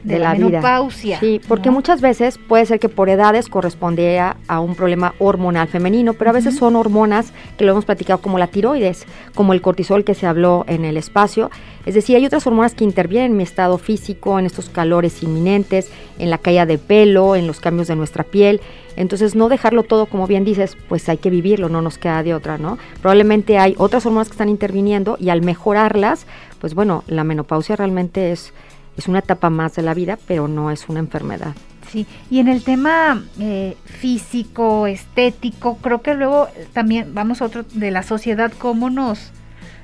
de, 0.04 0.18
la, 0.18 0.34
menopausia. 0.34 1.20
Sí, 1.20 1.40
porque 1.46 1.70
muchas 1.70 2.00
veces 2.00 2.38
puede 2.38 2.66
ser 2.66 2.80
que 2.80 2.88
por 2.88 3.08
edades 3.08 3.48
corresponde 3.48 4.18
a, 4.18 4.60
un 4.60 4.74
problema 4.74 5.14
hormonal 5.18 5.68
femenino, 5.68 6.14
pero 6.14 6.30
a 6.30 6.32
veces 6.32 6.56
son 6.56 6.76
hormonas 6.76 7.32
que 7.56 7.64
lo 7.64 7.72
hemos 7.72 7.84
platicado 7.84 8.20
como 8.20 8.38
la 8.38 8.48
tiroides, 8.48 9.06
como 9.34 9.52
el 9.52 9.62
cortisol 9.62 10.04
que 10.04 10.14
se 10.14 10.26
habló 10.26 10.64
en 10.68 10.84
el 10.84 10.96
espacio. 10.96 11.50
Es 11.86 11.94
decir, 11.94 12.16
hay 12.16 12.26
otras 12.26 12.46
hormonas 12.46 12.74
que 12.74 12.84
intervienen 12.84 13.32
en 13.32 13.36
mi 13.38 13.42
estado 13.42 13.78
físico, 13.78 14.38
en 14.38 14.46
estos 14.46 14.68
calores 14.68 15.22
inminentes, 15.22 15.90
en 16.18 16.30
la 16.30 16.38
caída 16.38 16.66
de 16.66 16.78
pelo, 16.78 17.36
en 17.36 17.46
los 17.46 17.60
cambios 17.60 17.88
de 17.88 17.96
nuestra 17.96 18.24
piel. 18.24 18.60
Entonces, 18.96 19.34
no 19.34 19.48
dejarlo 19.48 19.82
todo, 19.82 20.06
como 20.06 20.26
bien 20.26 20.44
dices, 20.44 20.76
pues 20.88 21.08
hay 21.08 21.16
que 21.18 21.30
vivirlo, 21.30 21.68
no 21.68 21.80
nos 21.80 21.96
queda 21.96 22.22
de 22.22 22.34
otra, 22.34 22.58
¿no? 22.58 22.78
Probablemente 23.00 23.58
hay 23.58 23.74
otras 23.78 24.04
hormonas 24.04 24.28
que 24.28 24.34
están 24.34 24.48
interviniendo 24.48 25.16
y 25.18 25.30
al 25.30 25.42
mejorarlas, 25.42 26.26
pues 26.60 26.74
bueno, 26.74 27.04
la 27.06 27.24
menopausia 27.24 27.76
realmente 27.76 28.32
es 28.32 28.52
es 29.00 29.08
una 29.08 29.20
etapa 29.20 29.50
más 29.50 29.74
de 29.74 29.82
la 29.82 29.94
vida, 29.94 30.18
pero 30.26 30.46
no 30.46 30.70
es 30.70 30.88
una 30.88 31.00
enfermedad. 31.00 31.54
Sí, 31.90 32.06
y 32.30 32.38
en 32.38 32.48
el 32.48 32.62
tema 32.62 33.24
eh, 33.40 33.76
físico, 33.84 34.86
estético, 34.86 35.78
creo 35.78 36.02
que 36.02 36.14
luego 36.14 36.48
también 36.72 37.14
vamos 37.14 37.42
a 37.42 37.46
otro 37.46 37.64
de 37.64 37.90
la 37.90 38.02
sociedad, 38.02 38.52
cómo 38.56 38.90
nos, 38.90 39.32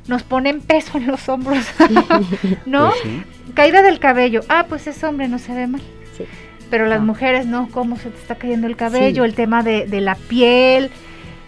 nos 0.08 0.22
ponen 0.22 0.60
peso 0.60 0.98
en 0.98 1.06
los 1.06 1.28
hombros, 1.28 1.64
¿no? 2.66 2.90
Pues 2.90 3.54
Caída 3.54 3.82
del 3.82 3.98
cabello, 3.98 4.40
ah, 4.48 4.66
pues 4.68 4.86
es 4.86 5.02
hombre, 5.02 5.28
no 5.28 5.38
se 5.38 5.54
ve 5.54 5.66
mal. 5.66 5.80
Sí. 6.16 6.24
Pero 6.68 6.86
las 6.86 7.00
mujeres, 7.00 7.46
no, 7.46 7.68
cómo 7.70 7.96
se 7.96 8.10
te 8.10 8.18
está 8.18 8.34
cayendo 8.34 8.66
el 8.66 8.76
cabello, 8.76 9.24
el 9.24 9.34
tema 9.34 9.62
de, 9.62 9.86
de 9.86 10.00
la 10.00 10.16
piel, 10.16 10.90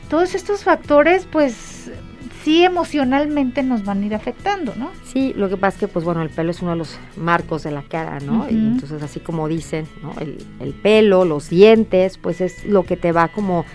todos 0.08 0.34
estos 0.34 0.64
factores, 0.64 1.26
pues 1.30 1.90
sí 2.48 2.64
emocionalmente 2.64 3.62
nos 3.62 3.84
van 3.84 4.02
a 4.02 4.06
ir 4.06 4.14
afectando, 4.14 4.74
¿no? 4.74 4.90
Sí, 5.04 5.34
lo 5.36 5.48
que 5.48 5.56
pasa 5.56 5.76
es 5.76 5.80
que, 5.80 5.88
pues 5.88 6.04
bueno, 6.04 6.22
el 6.22 6.30
pelo 6.30 6.50
es 6.50 6.62
uno 6.62 6.72
de 6.72 6.78
los 6.78 6.98
marcos 7.16 7.62
de 7.62 7.70
la 7.70 7.82
cara, 7.82 8.20
¿no? 8.20 8.48
y 8.48 8.54
entonces, 8.54 9.02
así 9.02 9.20
como 9.20 9.48
dicen, 9.48 9.86
¿no? 10.02 10.14
El, 10.18 10.72
pelo, 10.72 11.24
los 11.24 11.50
dientes, 11.50 12.16
pues 12.16 12.40
es 12.40 12.64
lo 12.64 12.84
que 12.84 12.96
te 12.96 13.12
va 13.12 13.28
como 13.28 13.66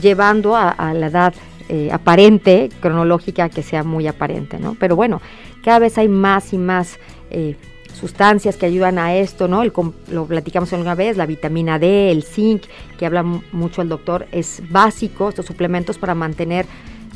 llevando 0.00 0.56
a, 0.56 0.92
la 0.94 1.06
edad 1.06 1.34
eh, 1.68 1.90
aparente, 1.92 2.70
cronológica, 2.80 3.48
que 3.48 3.62
sea 3.62 3.82
muy 3.84 4.06
aparente, 4.06 4.58
¿no? 4.58 4.76
Pero 4.78 4.96
bueno, 4.96 5.20
cada 5.64 5.78
vez 5.78 5.98
hay 5.98 6.08
más 6.08 6.52
y 6.52 6.58
más... 6.58 6.98
Eh, 7.30 7.56
sustancias 7.96 8.56
que 8.56 8.66
ayudan 8.66 8.98
a 8.98 9.14
esto, 9.14 9.48
¿no? 9.48 9.62
El, 9.62 9.72
lo 10.10 10.26
platicamos 10.26 10.72
alguna 10.72 10.94
vez, 10.94 11.16
la 11.16 11.24
vitamina 11.24 11.78
D, 11.78 12.10
el 12.10 12.24
zinc, 12.24 12.64
que 12.98 13.06
habla 13.06 13.22
mucho 13.22 13.80
el 13.80 13.88
doctor, 13.88 14.26
es 14.32 14.62
básico, 14.68 15.30
estos 15.30 15.46
suplementos 15.46 15.96
para 15.96 16.14
mantener 16.14 16.66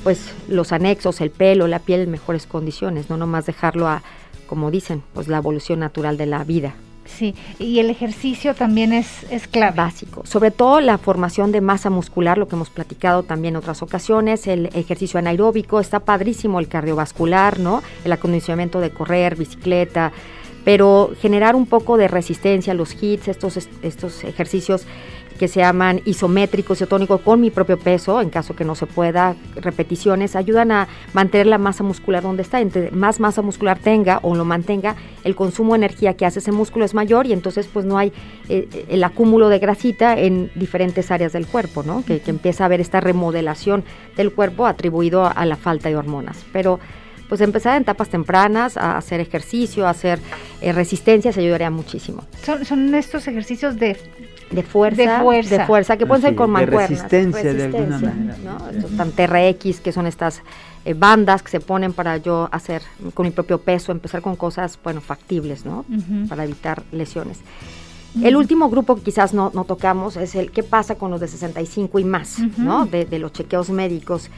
pues 0.03 0.33
los 0.49 0.73
anexos, 0.73 1.21
el 1.21 1.31
pelo, 1.31 1.67
la 1.67 1.81
piel 1.81 2.01
en 2.01 2.11
mejores 2.11 2.47
condiciones, 2.47 3.11
no 3.11 3.19
nomás 3.19 3.45
dejarlo 3.45 3.87
a, 3.87 4.03
como 4.47 4.71
dicen, 4.71 5.03
pues 5.13 5.29
la 5.29 5.37
evolución 5.37 5.81
natural 5.81 6.17
de 6.17 6.27
la 6.27 6.43
vida. 6.45 6.75
Sí, 7.17 7.35
y 7.59 7.81
el 7.81 7.91
ejercicio 7.91 8.55
también 8.55 8.93
es, 8.93 9.25
es 9.31 9.47
clave. 9.47 9.77
Básico. 9.77 10.23
Sobre 10.25 10.51
todo 10.51 10.81
la 10.81 10.99
formación 10.99 11.53
de 11.53 11.61
masa 11.61 11.91
muscular, 11.91 12.39
lo 12.39 12.49
que 12.49 12.57
hemos 12.57 12.71
platicado 12.71 13.23
también 13.23 13.53
en 13.53 13.57
otras 13.59 13.83
ocasiones, 13.83 14.47
el 14.47 14.67
ejercicio 14.75 15.19
anaeróbico, 15.19 15.81
está 15.81 16.01
padrísimo 16.01 16.61
el 16.61 16.69
cardiovascular, 16.69 17.59
¿no? 17.59 17.83
El 18.05 18.13
acondicionamiento 18.13 18.81
de 18.81 18.91
correr, 18.91 19.37
bicicleta, 19.37 20.13
pero 20.65 21.13
generar 21.21 21.57
un 21.57 21.67
poco 21.67 21.97
de 21.97 22.09
resistencia, 22.09 22.75
los 22.75 23.01
hits, 23.03 23.29
estos, 23.29 23.69
estos 23.83 24.25
ejercicios 24.25 24.87
que 25.41 25.49
se 25.49 25.61
llaman 25.61 26.03
isométricos 26.05 26.83
y 26.83 26.85
tónicos 26.85 27.23
con 27.23 27.41
mi 27.41 27.51
propio 27.51 27.79
peso, 27.79 28.21
en 28.21 28.29
caso 28.29 28.55
que 28.55 28.63
no 28.63 28.75
se 28.75 28.85
pueda, 28.85 29.37
repeticiones, 29.57 30.37
ayudan 30.37 30.71
a 30.71 30.87
mantener 31.15 31.47
la 31.47 31.57
masa 31.57 31.83
muscular 31.83 32.23
donde 32.23 32.43
está. 32.43 32.61
Entre 32.61 32.91
más 32.91 33.21
masa 33.21 33.41
muscular 33.41 33.79
tenga 33.79 34.19
o 34.23 34.35
lo 34.35 34.45
mantenga, 34.45 34.97
el 35.25 35.35
consumo 35.35 35.73
de 35.73 35.79
energía 35.79 36.13
que 36.13 36.27
hace 36.27 36.41
ese 36.41 36.53
músculo 36.53 36.85
es 36.85 36.93
mayor 36.93 37.27
y 37.27 37.33
entonces 37.33 37.71
pues 37.73 37.87
no 37.87 37.97
hay 37.97 38.13
eh, 38.51 38.69
el 38.91 39.03
acúmulo 39.03 39.49
de 39.49 39.59
grasita 39.59 40.19
en 40.19 40.51
diferentes 40.57 41.11
áreas 41.11 41.33
del 41.33 41.47
cuerpo, 41.47 41.83
¿no? 41.83 42.05
Que, 42.05 42.21
empieza 42.27 42.65
a 42.65 42.67
haber 42.67 42.83
esta 42.83 43.01
remodelación 43.01 43.83
del 44.19 44.35
cuerpo 44.35 44.67
atribuido 44.67 45.25
a, 45.25 45.47
la 45.47 45.57
falta 45.57 45.89
de 45.89 45.97
hormonas. 45.97 46.45
Pero 46.53 46.81
pues 47.31 47.41
empezar 47.41 47.77
en 47.77 47.83
etapas 47.83 48.09
tempranas 48.09 48.77
a 48.77 48.99
hacer 48.99 49.21
ejercicio, 49.21 49.87
a 49.87 49.91
hacer 49.91 50.19
eh, 50.61 50.73
resistencia, 50.73 51.33
se 51.33 51.41
ayudaría 51.41 51.71
muchísimo. 51.71 52.25
Son, 52.45 52.65
son 52.65 52.93
estos 52.97 53.29
ejercicios 53.29 53.77
de 53.77 53.97
de 54.51 54.65
fuerza, 54.65 55.23
de 55.23 55.65
fuerza, 55.65 55.97
que 55.97 56.07
pueden 56.07 56.23
ser 56.23 56.35
con 56.35 56.51
mancuernas. 56.51 56.91
resistencia, 56.91 57.55
de 57.55 57.65
alguna 57.67 57.99
manera. 58.01 58.37
¿no? 58.43 59.07
TRX, 59.07 59.79
que 59.79 59.93
son 59.93 60.09
estas 60.09 60.43
eh, 60.85 60.93
bandas 60.93 61.45
que 61.45 61.51
se 61.51 61.61
ponen 61.61 61.93
para 61.93 62.17
yo 62.17 62.49
hacer 62.51 62.83
con 63.15 63.27
mi 63.27 63.31
propio 63.31 63.59
peso, 63.59 63.93
empezar 63.93 64.23
con 64.23 64.35
cosas, 64.35 64.77
bueno, 64.83 65.01
factibles, 65.01 65.65
¿no? 65.65 65.85
Para 66.29 66.43
evitar 66.43 66.83
lesiones. 66.91 67.39
El 68.21 68.35
último 68.35 68.69
grupo 68.69 68.97
que 68.97 69.03
quizás 69.03 69.33
no, 69.33 69.53
no, 69.55 69.65
tocamos 69.65 70.17
es 70.17 70.35
el 70.35 70.51
qué 70.51 70.65
pasa 70.65 70.97
con 70.97 71.13
los 71.13 71.21
de 71.21 71.29
65 71.29 72.01
y 72.01 72.05
más, 72.05 72.41
¿no? 72.59 72.87
De, 72.87 73.05
de 73.05 73.21
los 73.21 73.33
chequeos 73.33 73.71
médicos. 73.71 74.31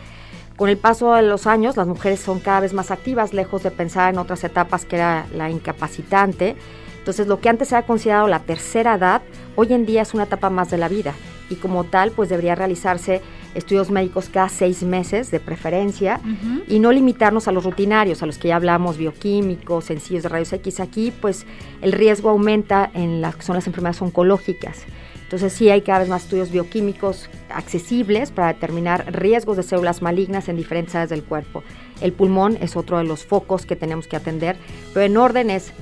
Con 0.56 0.68
el 0.68 0.76
paso 0.76 1.14
de 1.14 1.22
los 1.22 1.46
años, 1.46 1.76
las 1.76 1.86
mujeres 1.86 2.20
son 2.20 2.40
cada 2.40 2.60
vez 2.60 2.72
más 2.72 2.90
activas, 2.90 3.32
lejos 3.32 3.62
de 3.62 3.70
pensar 3.70 4.12
en 4.12 4.18
otras 4.18 4.44
etapas 4.44 4.84
que 4.84 4.96
era 4.96 5.26
la 5.34 5.50
incapacitante 5.50 6.56
entonces, 7.02 7.26
lo 7.26 7.40
que 7.40 7.48
antes 7.48 7.72
era 7.72 7.82
considerado 7.82 8.28
la 8.28 8.38
tercera 8.38 8.94
edad, 8.94 9.22
hoy 9.56 9.72
en 9.72 9.86
día 9.86 10.02
es 10.02 10.14
una 10.14 10.22
etapa 10.22 10.50
más 10.50 10.70
de 10.70 10.78
la 10.78 10.86
vida 10.86 11.14
y 11.50 11.56
como 11.56 11.82
tal, 11.82 12.12
pues 12.12 12.28
debería 12.28 12.54
realizarse 12.54 13.20
estudios 13.56 13.90
médicos 13.90 14.28
cada 14.28 14.48
seis 14.48 14.84
meses 14.84 15.32
de 15.32 15.40
preferencia 15.40 16.20
y 16.68 16.78
no 16.78 16.92
limitarnos 16.92 17.48
a 17.48 17.52
los 17.52 17.64
rutinarios, 17.64 18.22
a 18.22 18.26
los 18.26 18.38
que 18.38 18.48
ya 18.48 18.56
hablamos, 18.56 18.98
bioquímicos, 18.98 19.86
sencillos 19.86 20.22
de 20.22 20.28
rayos 20.28 20.52
X. 20.52 20.78
Aquí, 20.78 21.12
pues 21.20 21.44
el 21.80 21.90
riesgo 21.90 22.30
aumenta 22.30 22.88
en 22.94 23.20
las 23.20 23.34
que 23.34 23.42
son 23.42 23.56
las 23.56 23.66
enfermedades 23.66 24.00
oncológicas. 24.00 24.84
Entonces 25.32 25.54
sí 25.54 25.70
hay 25.70 25.80
cada 25.80 26.00
vez 26.00 26.10
más 26.10 26.24
estudios 26.24 26.50
bioquímicos 26.50 27.30
accesibles 27.48 28.30
para 28.30 28.48
determinar 28.48 29.14
riesgos 29.14 29.56
de 29.56 29.62
células 29.62 30.02
malignas 30.02 30.50
en 30.50 30.58
diferentes 30.58 30.94
áreas 30.94 31.08
del 31.08 31.24
cuerpo. 31.24 31.64
El 32.02 32.12
pulmón 32.12 32.58
es 32.60 32.76
otro 32.76 32.98
de 32.98 33.04
los 33.04 33.24
focos 33.24 33.64
que 33.64 33.74
tenemos 33.74 34.06
que 34.06 34.16
atender, 34.16 34.58
pero 34.92 35.06
en 35.06 35.16
orden 35.16 35.48
es 35.48 35.72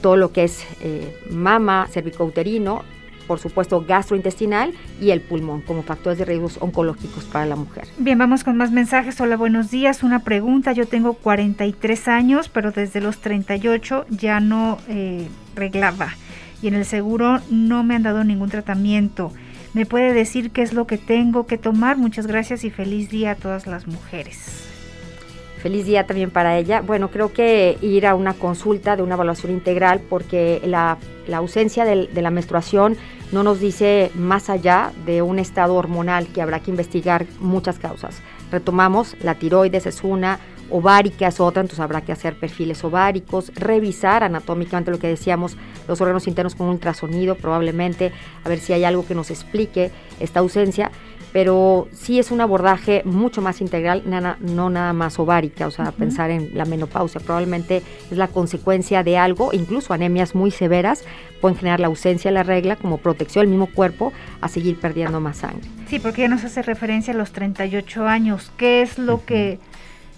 todo 0.00 0.16
lo 0.16 0.30
que 0.30 0.44
es 0.44 0.64
eh, 0.80 1.12
mama, 1.28 1.88
cervicouterino, 1.90 2.84
por 3.26 3.40
supuesto 3.40 3.84
gastrointestinal 3.84 4.72
y 5.00 5.10
el 5.10 5.22
pulmón 5.22 5.62
como 5.62 5.82
factores 5.82 6.20
de 6.20 6.26
riesgos 6.26 6.58
oncológicos 6.60 7.24
para 7.24 7.46
la 7.46 7.56
mujer. 7.56 7.88
Bien, 7.98 8.16
vamos 8.16 8.44
con 8.44 8.56
más 8.56 8.70
mensajes. 8.70 9.20
Hola, 9.20 9.36
buenos 9.36 9.72
días. 9.72 10.04
Una 10.04 10.20
pregunta. 10.20 10.70
Yo 10.70 10.86
tengo 10.86 11.14
43 11.14 12.06
años, 12.06 12.48
pero 12.48 12.70
desde 12.70 13.00
los 13.00 13.18
38 13.18 14.06
ya 14.10 14.38
no 14.38 14.78
eh, 14.86 15.26
reglaba 15.56 16.14
y 16.64 16.68
en 16.68 16.74
el 16.74 16.86
seguro 16.86 17.40
no 17.50 17.84
me 17.84 17.94
han 17.94 18.02
dado 18.02 18.24
ningún 18.24 18.48
tratamiento. 18.48 19.30
¿Me 19.74 19.84
puede 19.84 20.14
decir 20.14 20.50
qué 20.50 20.62
es 20.62 20.72
lo 20.72 20.86
que 20.86 20.96
tengo 20.96 21.46
que 21.46 21.58
tomar? 21.58 21.98
Muchas 21.98 22.26
gracias 22.26 22.64
y 22.64 22.70
feliz 22.70 23.10
día 23.10 23.32
a 23.32 23.34
todas 23.34 23.66
las 23.66 23.86
mujeres. 23.86 24.64
Feliz 25.58 25.84
día 25.84 26.06
también 26.06 26.30
para 26.30 26.56
ella. 26.56 26.80
Bueno, 26.80 27.10
creo 27.10 27.34
que 27.34 27.76
ir 27.82 28.06
a 28.06 28.14
una 28.14 28.32
consulta 28.32 28.96
de 28.96 29.02
una 29.02 29.14
evaluación 29.14 29.52
integral 29.52 30.00
porque 30.08 30.62
la, 30.64 30.96
ausencia 31.34 31.84
de, 31.84 32.08
la 32.14 32.30
menstruación 32.30 32.96
no 33.30 33.42
nos 33.42 33.60
dice 33.60 34.10
más 34.14 34.48
allá 34.48 34.92
de 35.04 35.20
un 35.20 35.38
estado 35.38 35.74
hormonal 35.74 36.28
que 36.28 36.40
habrá 36.40 36.60
que 36.60 36.70
investigar 36.70 37.26
muchas 37.40 37.78
causas. 37.78 38.22
Retomamos, 38.50 39.16
la 39.22 39.34
tiroides 39.34 39.84
es 39.84 40.02
una, 40.02 40.38
ovárica 40.74 41.28
es 41.28 41.38
otra, 41.38 41.60
entonces 41.60 41.78
habrá 41.78 42.00
que 42.00 42.10
hacer 42.10 42.36
perfiles 42.36 42.82
ováricos, 42.82 43.52
revisar 43.54 44.24
anatómicamente 44.24 44.90
lo 44.90 44.98
que 44.98 45.06
decíamos, 45.06 45.56
los 45.86 46.00
órganos 46.00 46.26
internos 46.26 46.56
con 46.56 46.66
ultrasonido 46.66 47.36
probablemente, 47.36 48.10
a 48.42 48.48
ver 48.48 48.58
si 48.58 48.72
hay 48.72 48.82
algo 48.82 49.06
que 49.06 49.14
nos 49.14 49.30
explique 49.30 49.92
esta 50.18 50.40
ausencia 50.40 50.90
pero 51.32 51.88
sí 51.92 52.20
es 52.20 52.30
un 52.30 52.40
abordaje 52.40 53.02
mucho 53.04 53.42
más 53.42 53.60
integral, 53.60 54.04
no 54.38 54.70
nada 54.70 54.92
más 54.92 55.18
ovárica, 55.18 55.66
o 55.66 55.70
sea, 55.72 55.90
pensar 55.90 56.30
en 56.30 56.56
la 56.56 56.64
menopausia. 56.64 57.20
Probablemente 57.20 57.82
es 58.08 58.16
la 58.16 58.28
consecuencia 58.28 59.02
de 59.02 59.18
algo, 59.18 59.50
incluso 59.52 59.92
anemias 59.92 60.36
muy 60.36 60.52
severas 60.52 61.02
pueden 61.40 61.58
generar 61.58 61.80
la 61.80 61.88
ausencia 61.88 62.30
de 62.30 62.36
la 62.36 62.44
regla 62.44 62.76
como 62.76 62.98
protección 62.98 63.42
del 63.42 63.50
mismo 63.50 63.66
cuerpo 63.66 64.12
a 64.40 64.48
seguir 64.48 64.78
perdiendo 64.78 65.20
más 65.20 65.38
sangre. 65.38 65.68
Sí, 65.88 65.98
porque 65.98 66.22
ya 66.22 66.28
nos 66.28 66.44
hace 66.44 66.62
referencia 66.62 67.12
a 67.12 67.16
los 67.16 67.32
38 67.32 68.06
años. 68.06 68.52
¿Qué 68.56 68.82
es 68.82 68.96
lo 68.96 69.24
que 69.24 69.58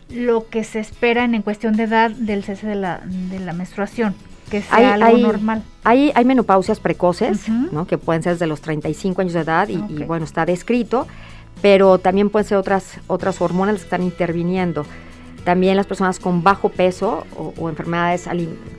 lo 0.09 0.49
que 0.49 0.65
se 0.65 0.81
espera 0.81 1.25
en, 1.25 1.43
cuestión 1.43 1.77
de 1.77 1.85
edad 1.85 2.11
del 2.11 2.45
cese 2.45 2.67
de 2.67 2.77
la, 2.77 3.01
de 3.05 3.41
la 3.41 3.53
menstruación? 3.53 4.15
que 4.51 4.63
sea 4.63 4.95
algo 4.95 5.19
normal. 5.19 5.63
Hay, 5.85 6.13
hay 6.15 6.25
menopausias 6.25 6.81
precoces, 6.81 7.49
¿no? 7.49 7.87
que 7.87 7.99
pueden 7.99 8.23
ser 8.23 8.33
desde 8.33 8.47
los 8.47 8.61
35 8.61 9.21
años 9.21 9.35
de 9.35 9.41
edad 9.41 9.69
y, 9.69 9.77
bueno, 10.05 10.25
está 10.25 10.47
descrito, 10.47 11.07
pero 11.63 11.99
también 11.99 12.31
pueden 12.31 12.47
ser 12.47 12.59
otras, 12.59 12.99
otras 13.07 13.41
hormonas 13.41 13.77
que 13.77 13.83
están 13.83 14.03
interviniendo. 14.03 14.87
También 15.45 15.77
las 15.77 15.87
personas 15.87 16.19
con 16.19 16.43
bajo 16.43 16.71
peso 16.71 17.25
o, 17.37 17.69
enfermedades, 17.69 18.29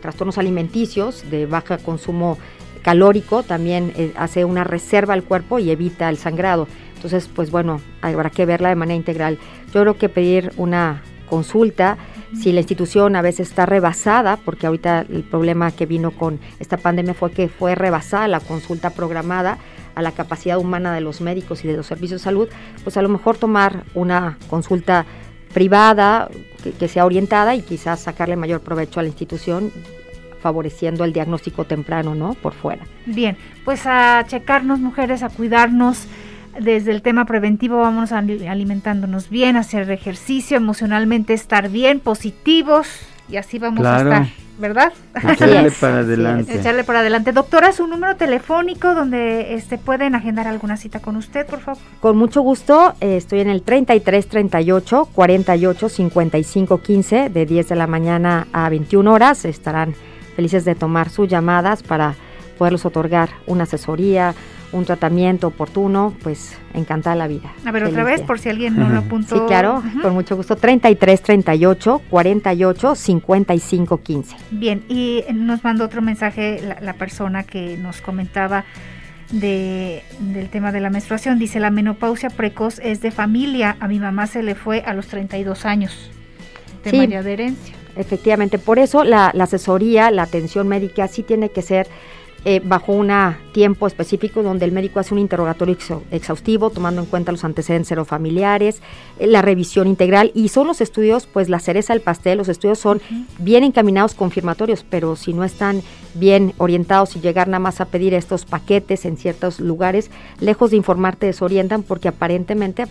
trastornos 0.01 0.37
alimenticios 0.37 1.29
de 1.29 1.45
bajo 1.45 1.77
consumo 1.79 2.37
calórico, 2.81 3.43
también 3.43 3.93
eh, 3.95 4.13
hace 4.17 4.45
una 4.45 4.63
reserva 4.63 5.13
al 5.13 5.23
cuerpo 5.23 5.59
y 5.59 5.71
evita 5.71 6.09
el 6.09 6.17
sangrado. 6.17 6.67
Entonces, 6.95 7.29
pues 7.33 7.51
bueno, 7.51 7.79
habrá 8.01 8.29
que 8.29 8.45
verla 8.45 8.69
de 8.69 8.75
manera 8.75 8.95
integral. 8.95 9.37
Yo 9.73 9.81
creo 9.81 9.97
que 9.97 10.09
pedir 10.09 10.51
una 10.57 11.03
consulta, 11.27 11.97
si 12.41 12.51
la 12.51 12.61
institución 12.61 13.15
a 13.15 13.21
veces 13.21 13.49
está 13.49 13.65
rebasada, 13.65 14.37
porque 14.37 14.67
ahorita 14.67 15.01
el 15.01 15.23
problema 15.23 15.71
que 15.71 15.85
vino 15.85 16.11
con 16.11 16.39
esta 16.59 16.77
pandemia 16.77 17.13
fue 17.13 17.31
que 17.31 17.47
fue 17.47 17.75
rebasada 17.75 18.27
la 18.27 18.39
consulta 18.39 18.89
programada 18.89 19.59
a 19.95 20.01
la 20.01 20.11
capacidad 20.11 20.57
humana 20.57 20.93
de 20.93 21.01
los 21.01 21.21
médicos 21.21 21.63
y 21.63 21.67
de 21.67 21.77
los 21.77 21.87
servicios 21.87 22.21
de 22.21 22.25
salud, 22.25 22.47
pues 22.83 22.97
a 22.97 23.01
lo 23.01 23.09
mejor 23.09 23.37
tomar 23.37 23.83
una 23.95 24.37
consulta 24.49 25.05
privada 25.53 26.29
que, 26.77 26.87
sea 26.87 27.05
orientada 27.05 27.55
y 27.55 27.61
quizás 27.61 28.01
sacarle 28.01 28.35
mayor 28.35 28.61
provecho 28.61 28.99
a 28.99 29.03
la 29.03 29.09
institución 29.09 29.71
favoreciendo 30.39 31.03
el 31.03 31.13
diagnóstico 31.13 31.65
temprano, 31.65 32.13
¿no? 32.13 32.35
Por 32.35 32.53
fuera. 32.53 32.83
Bien, 33.05 33.37
pues 33.65 33.85
a 33.85 34.23
checarnos 34.27 34.79
mujeres, 34.79 35.23
a 35.23 35.29
cuidarnos, 35.29 36.07
desde 36.59 36.91
el 36.91 37.01
tema 37.01 37.25
preventivo 37.25 37.77
vamos 37.77 38.11
alimentándonos 38.11 39.29
bien, 39.29 39.55
hacer 39.55 39.89
ejercicio, 39.91 40.57
emocionalmente 40.57 41.33
estar 41.33 41.69
bien, 41.69 41.99
positivos 41.99 42.87
y 43.29 43.37
así 43.37 43.59
vamos 43.59 43.85
a 43.85 43.97
estar, 43.97 44.27
¿verdad? 44.57 44.93
Echarle 45.15 45.71
para 45.79 45.99
adelante. 45.99 46.55
Echarle 46.57 46.83
para 46.83 46.99
adelante. 46.99 47.31
Doctora, 47.33 47.73
su 47.73 47.85
número 47.87 48.15
telefónico 48.15 48.93
donde 48.93 49.53
este 49.53 49.77
pueden 49.77 50.15
agendar 50.15 50.47
alguna 50.47 50.77
cita 50.77 50.99
con 50.99 51.17
usted, 51.17 51.45
por 51.45 51.59
favor. 51.59 51.81
Con 51.99 52.17
mucho 52.17 52.41
gusto, 52.41 52.95
eh, 53.01 53.17
estoy 53.17 53.41
en 53.41 53.49
el 53.49 53.63
33 53.63 54.27
38 54.27 55.09
48 55.13 55.89
55 55.89 56.81
15 56.81 57.29
de 57.29 57.45
10 57.45 57.69
de 57.69 57.75
la 57.75 57.87
mañana 57.87 58.47
a 58.53 58.69
21 58.69 59.11
horas. 59.11 59.43
Estarán 59.45 59.93
felices 60.35 60.63
de 60.63 60.75
tomar 60.75 61.09
sus 61.09 61.27
llamadas 61.27 61.83
para 61.83 62.15
poderlos 62.57 62.85
otorgar 62.85 63.29
una 63.45 63.63
asesoría, 63.63 64.33
un 64.71 64.85
tratamiento 64.85 65.47
oportuno, 65.47 66.13
pues 66.21 66.57
encantada 66.73 67.15
la 67.15 67.27
vida. 67.27 67.53
A 67.65 67.71
ver, 67.71 67.83
otra 67.85 68.03
vez, 68.03 68.21
por 68.21 68.39
si 68.39 68.49
alguien 68.49 68.75
no 68.75 68.89
lo 68.89 68.99
apuntó. 68.99 69.35
Sí, 69.35 69.41
claro, 69.47 69.81
con 70.01 70.13
mucho 70.13 70.35
gusto. 70.35 70.55
33 70.55 71.21
38 71.21 72.01
48 72.09 72.95
55 72.95 74.01
15. 74.01 74.35
Bien, 74.51 74.83
y 74.89 75.23
nos 75.33 75.63
mandó 75.63 75.85
otro 75.85 76.01
mensaje 76.01 76.61
la, 76.81 76.93
persona 76.93 77.43
que 77.43 77.77
nos 77.77 78.01
comentaba 78.01 78.65
de, 79.31 80.03
del 80.19 80.49
tema 80.49 80.71
de 80.71 80.81
la 80.81 80.89
menstruación. 80.89 81.39
Dice, 81.39 81.59
la 81.59 81.71
menopausia 81.71 82.29
precoz 82.29 82.79
es 82.79 83.01
de 83.01 83.11
familia. 83.11 83.77
A 83.79 83.87
mi 83.87 83.99
mamá 83.99 84.27
se 84.27 84.43
le 84.43 84.55
fue 84.55 84.81
a 84.85 84.93
los 84.93 85.07
32 85.07 85.65
años. 85.65 86.11
de 86.83 86.91
sí, 86.91 87.07
de 87.07 87.33
herencia. 87.33 87.75
Efectivamente, 87.95 88.59
por 88.59 88.77
eso 88.77 89.03
la, 89.03 89.31
la 89.33 89.45
asesoría, 89.45 90.11
la 90.11 90.23
atención 90.23 90.67
médica 90.67 91.07
sí 91.07 91.23
tiene 91.23 91.49
que 91.49 91.63
ser 91.63 91.87
eh, 92.49 92.61
bajo 92.63 92.93
un 92.93 93.11
tiempo 93.51 93.87
específico 93.87 94.41
donde 94.41 94.63
el 94.63 94.71
médico 94.71 95.01
hace 95.01 95.13
un 95.13 95.19
interrogatorio 95.19 95.75
exhaustivo 96.11 96.69
tomando 96.69 97.01
en 97.01 97.07
cuenta 97.07 97.33
los 97.33 97.43
antecedentes 97.43 97.89
serofamiliares, 97.89 98.81
eh, 99.19 99.27
la 99.27 99.41
revisión 99.41 99.85
integral 99.85 100.31
y 100.33 100.47
son 100.47 100.65
los 100.65 100.79
estudios, 100.79 101.27
pues 101.27 101.49
la 101.49 101.59
cereza 101.59 101.91
del 101.91 102.01
pastel, 102.01 102.37
los 102.37 102.47
estudios 102.47 102.79
son 102.79 103.01
bien 103.37 103.65
encaminados, 103.65 104.13
confirmatorios, 104.13 104.85
pero 104.89 105.17
si 105.17 105.33
no 105.33 105.43
están 105.43 105.81
bien 106.13 106.53
orientados 106.57 107.17
y 107.17 107.19
llegar 107.19 107.49
nada 107.49 107.59
más 107.59 107.81
a 107.81 107.85
pedir 107.85 108.13
estos 108.13 108.45
paquetes 108.45 109.03
en 109.03 109.17
ciertos 109.17 109.59
lugares, 109.59 110.09
lejos 110.39 110.71
de 110.71 110.77
informarte 110.77 111.25
desorientan 111.25 111.83
porque 111.83 112.07
aparentemente 112.07 112.85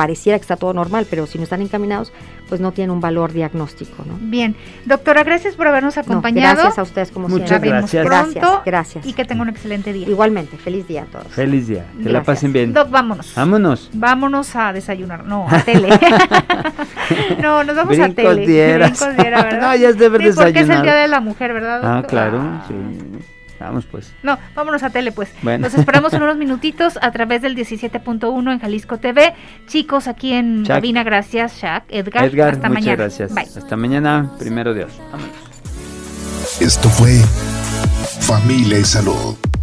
pareciera 0.00 0.38
que 0.38 0.44
está 0.44 0.56
todo 0.56 0.72
normal, 0.72 1.06
pero 1.10 1.26
si 1.26 1.36
no 1.36 1.44
están 1.44 1.60
encaminados, 1.60 2.10
pues 2.48 2.58
no 2.58 2.72
tienen 2.72 2.90
un 2.90 3.02
valor 3.02 3.34
diagnóstico. 3.34 4.02
¿no? 4.06 4.16
Bien, 4.18 4.56
doctora, 4.86 5.24
gracias 5.24 5.56
por 5.56 5.68
habernos 5.68 5.98
acompañado. 5.98 6.54
gracias 6.54 6.78
a 6.78 6.82
ustedes 6.82 7.10
como 7.10 7.28
Muchas 7.28 7.60
Gracias. 7.60 8.06
Pronto 8.06 8.62
gracias, 8.64 9.04
Y 9.04 9.12
que 9.12 9.26
tengan 9.26 9.42
un 9.42 9.50
excelente 9.50 9.92
día. 9.92 10.08
Igualmente, 10.08 10.56
feliz 10.56 10.88
día 10.88 11.02
a 11.02 11.04
todos. 11.04 11.26
Feliz 11.26 11.68
día, 11.68 11.84
que 12.02 12.08
la 12.08 12.22
pasen 12.22 12.50
bien. 12.50 12.72
Doc, 12.72 12.88
vámonos. 12.88 13.34
Vámonos. 13.36 13.90
Vámonos 13.92 14.56
a 14.56 14.72
desayunar, 14.72 15.26
no, 15.26 15.46
a 15.46 15.60
tele. 15.64 15.90
no, 17.42 17.62
nos 17.62 17.76
vamos 17.76 17.98
a 17.98 18.08
tele. 18.08 18.46
Dieras. 18.46 19.06
¿verdad? 19.18 19.60
no, 19.60 19.76
ya 19.76 19.90
es 19.90 19.98
de 19.98 20.08
ver 20.08 20.22
sí, 20.22 20.30
Porque 20.34 20.60
es 20.60 20.68
el 20.70 20.80
Día 20.80 20.94
de 20.94 21.08
la 21.08 21.20
Mujer, 21.20 21.52
¿verdad? 21.52 21.80
Ah, 21.84 22.02
claro, 22.08 22.40
sí. 22.68 22.74
Vamos 23.66 23.86
pues. 23.86 24.12
No, 24.22 24.38
vámonos 24.54 24.82
a 24.82 24.90
tele 24.90 25.12
pues. 25.12 25.32
Nos 25.42 25.74
esperamos 25.74 26.12
en 26.12 26.22
unos 26.22 26.36
minutitos 26.36 26.98
a 27.00 27.10
través 27.10 27.42
del 27.42 27.56
17.1 27.56 28.52
en 28.52 28.58
Jalisco 28.58 28.98
TV. 28.98 29.34
Chicos, 29.66 30.08
aquí 30.08 30.32
en 30.32 30.64
cabina, 30.64 31.02
gracias, 31.02 31.60
Shaq. 31.60 31.84
Edgar, 31.88 32.24
Edgar 32.24 32.54
hasta 32.54 32.68
muchas 32.68 32.96
gracias. 32.96 33.56
Hasta 33.56 33.76
mañana, 33.76 34.30
primero 34.38 34.74
Dios. 34.74 34.92
Vámonos. 35.12 35.50
Esto 36.60 36.88
fue 36.88 37.18
Familia 38.20 38.78
y 38.78 38.84
Salud 38.84 39.49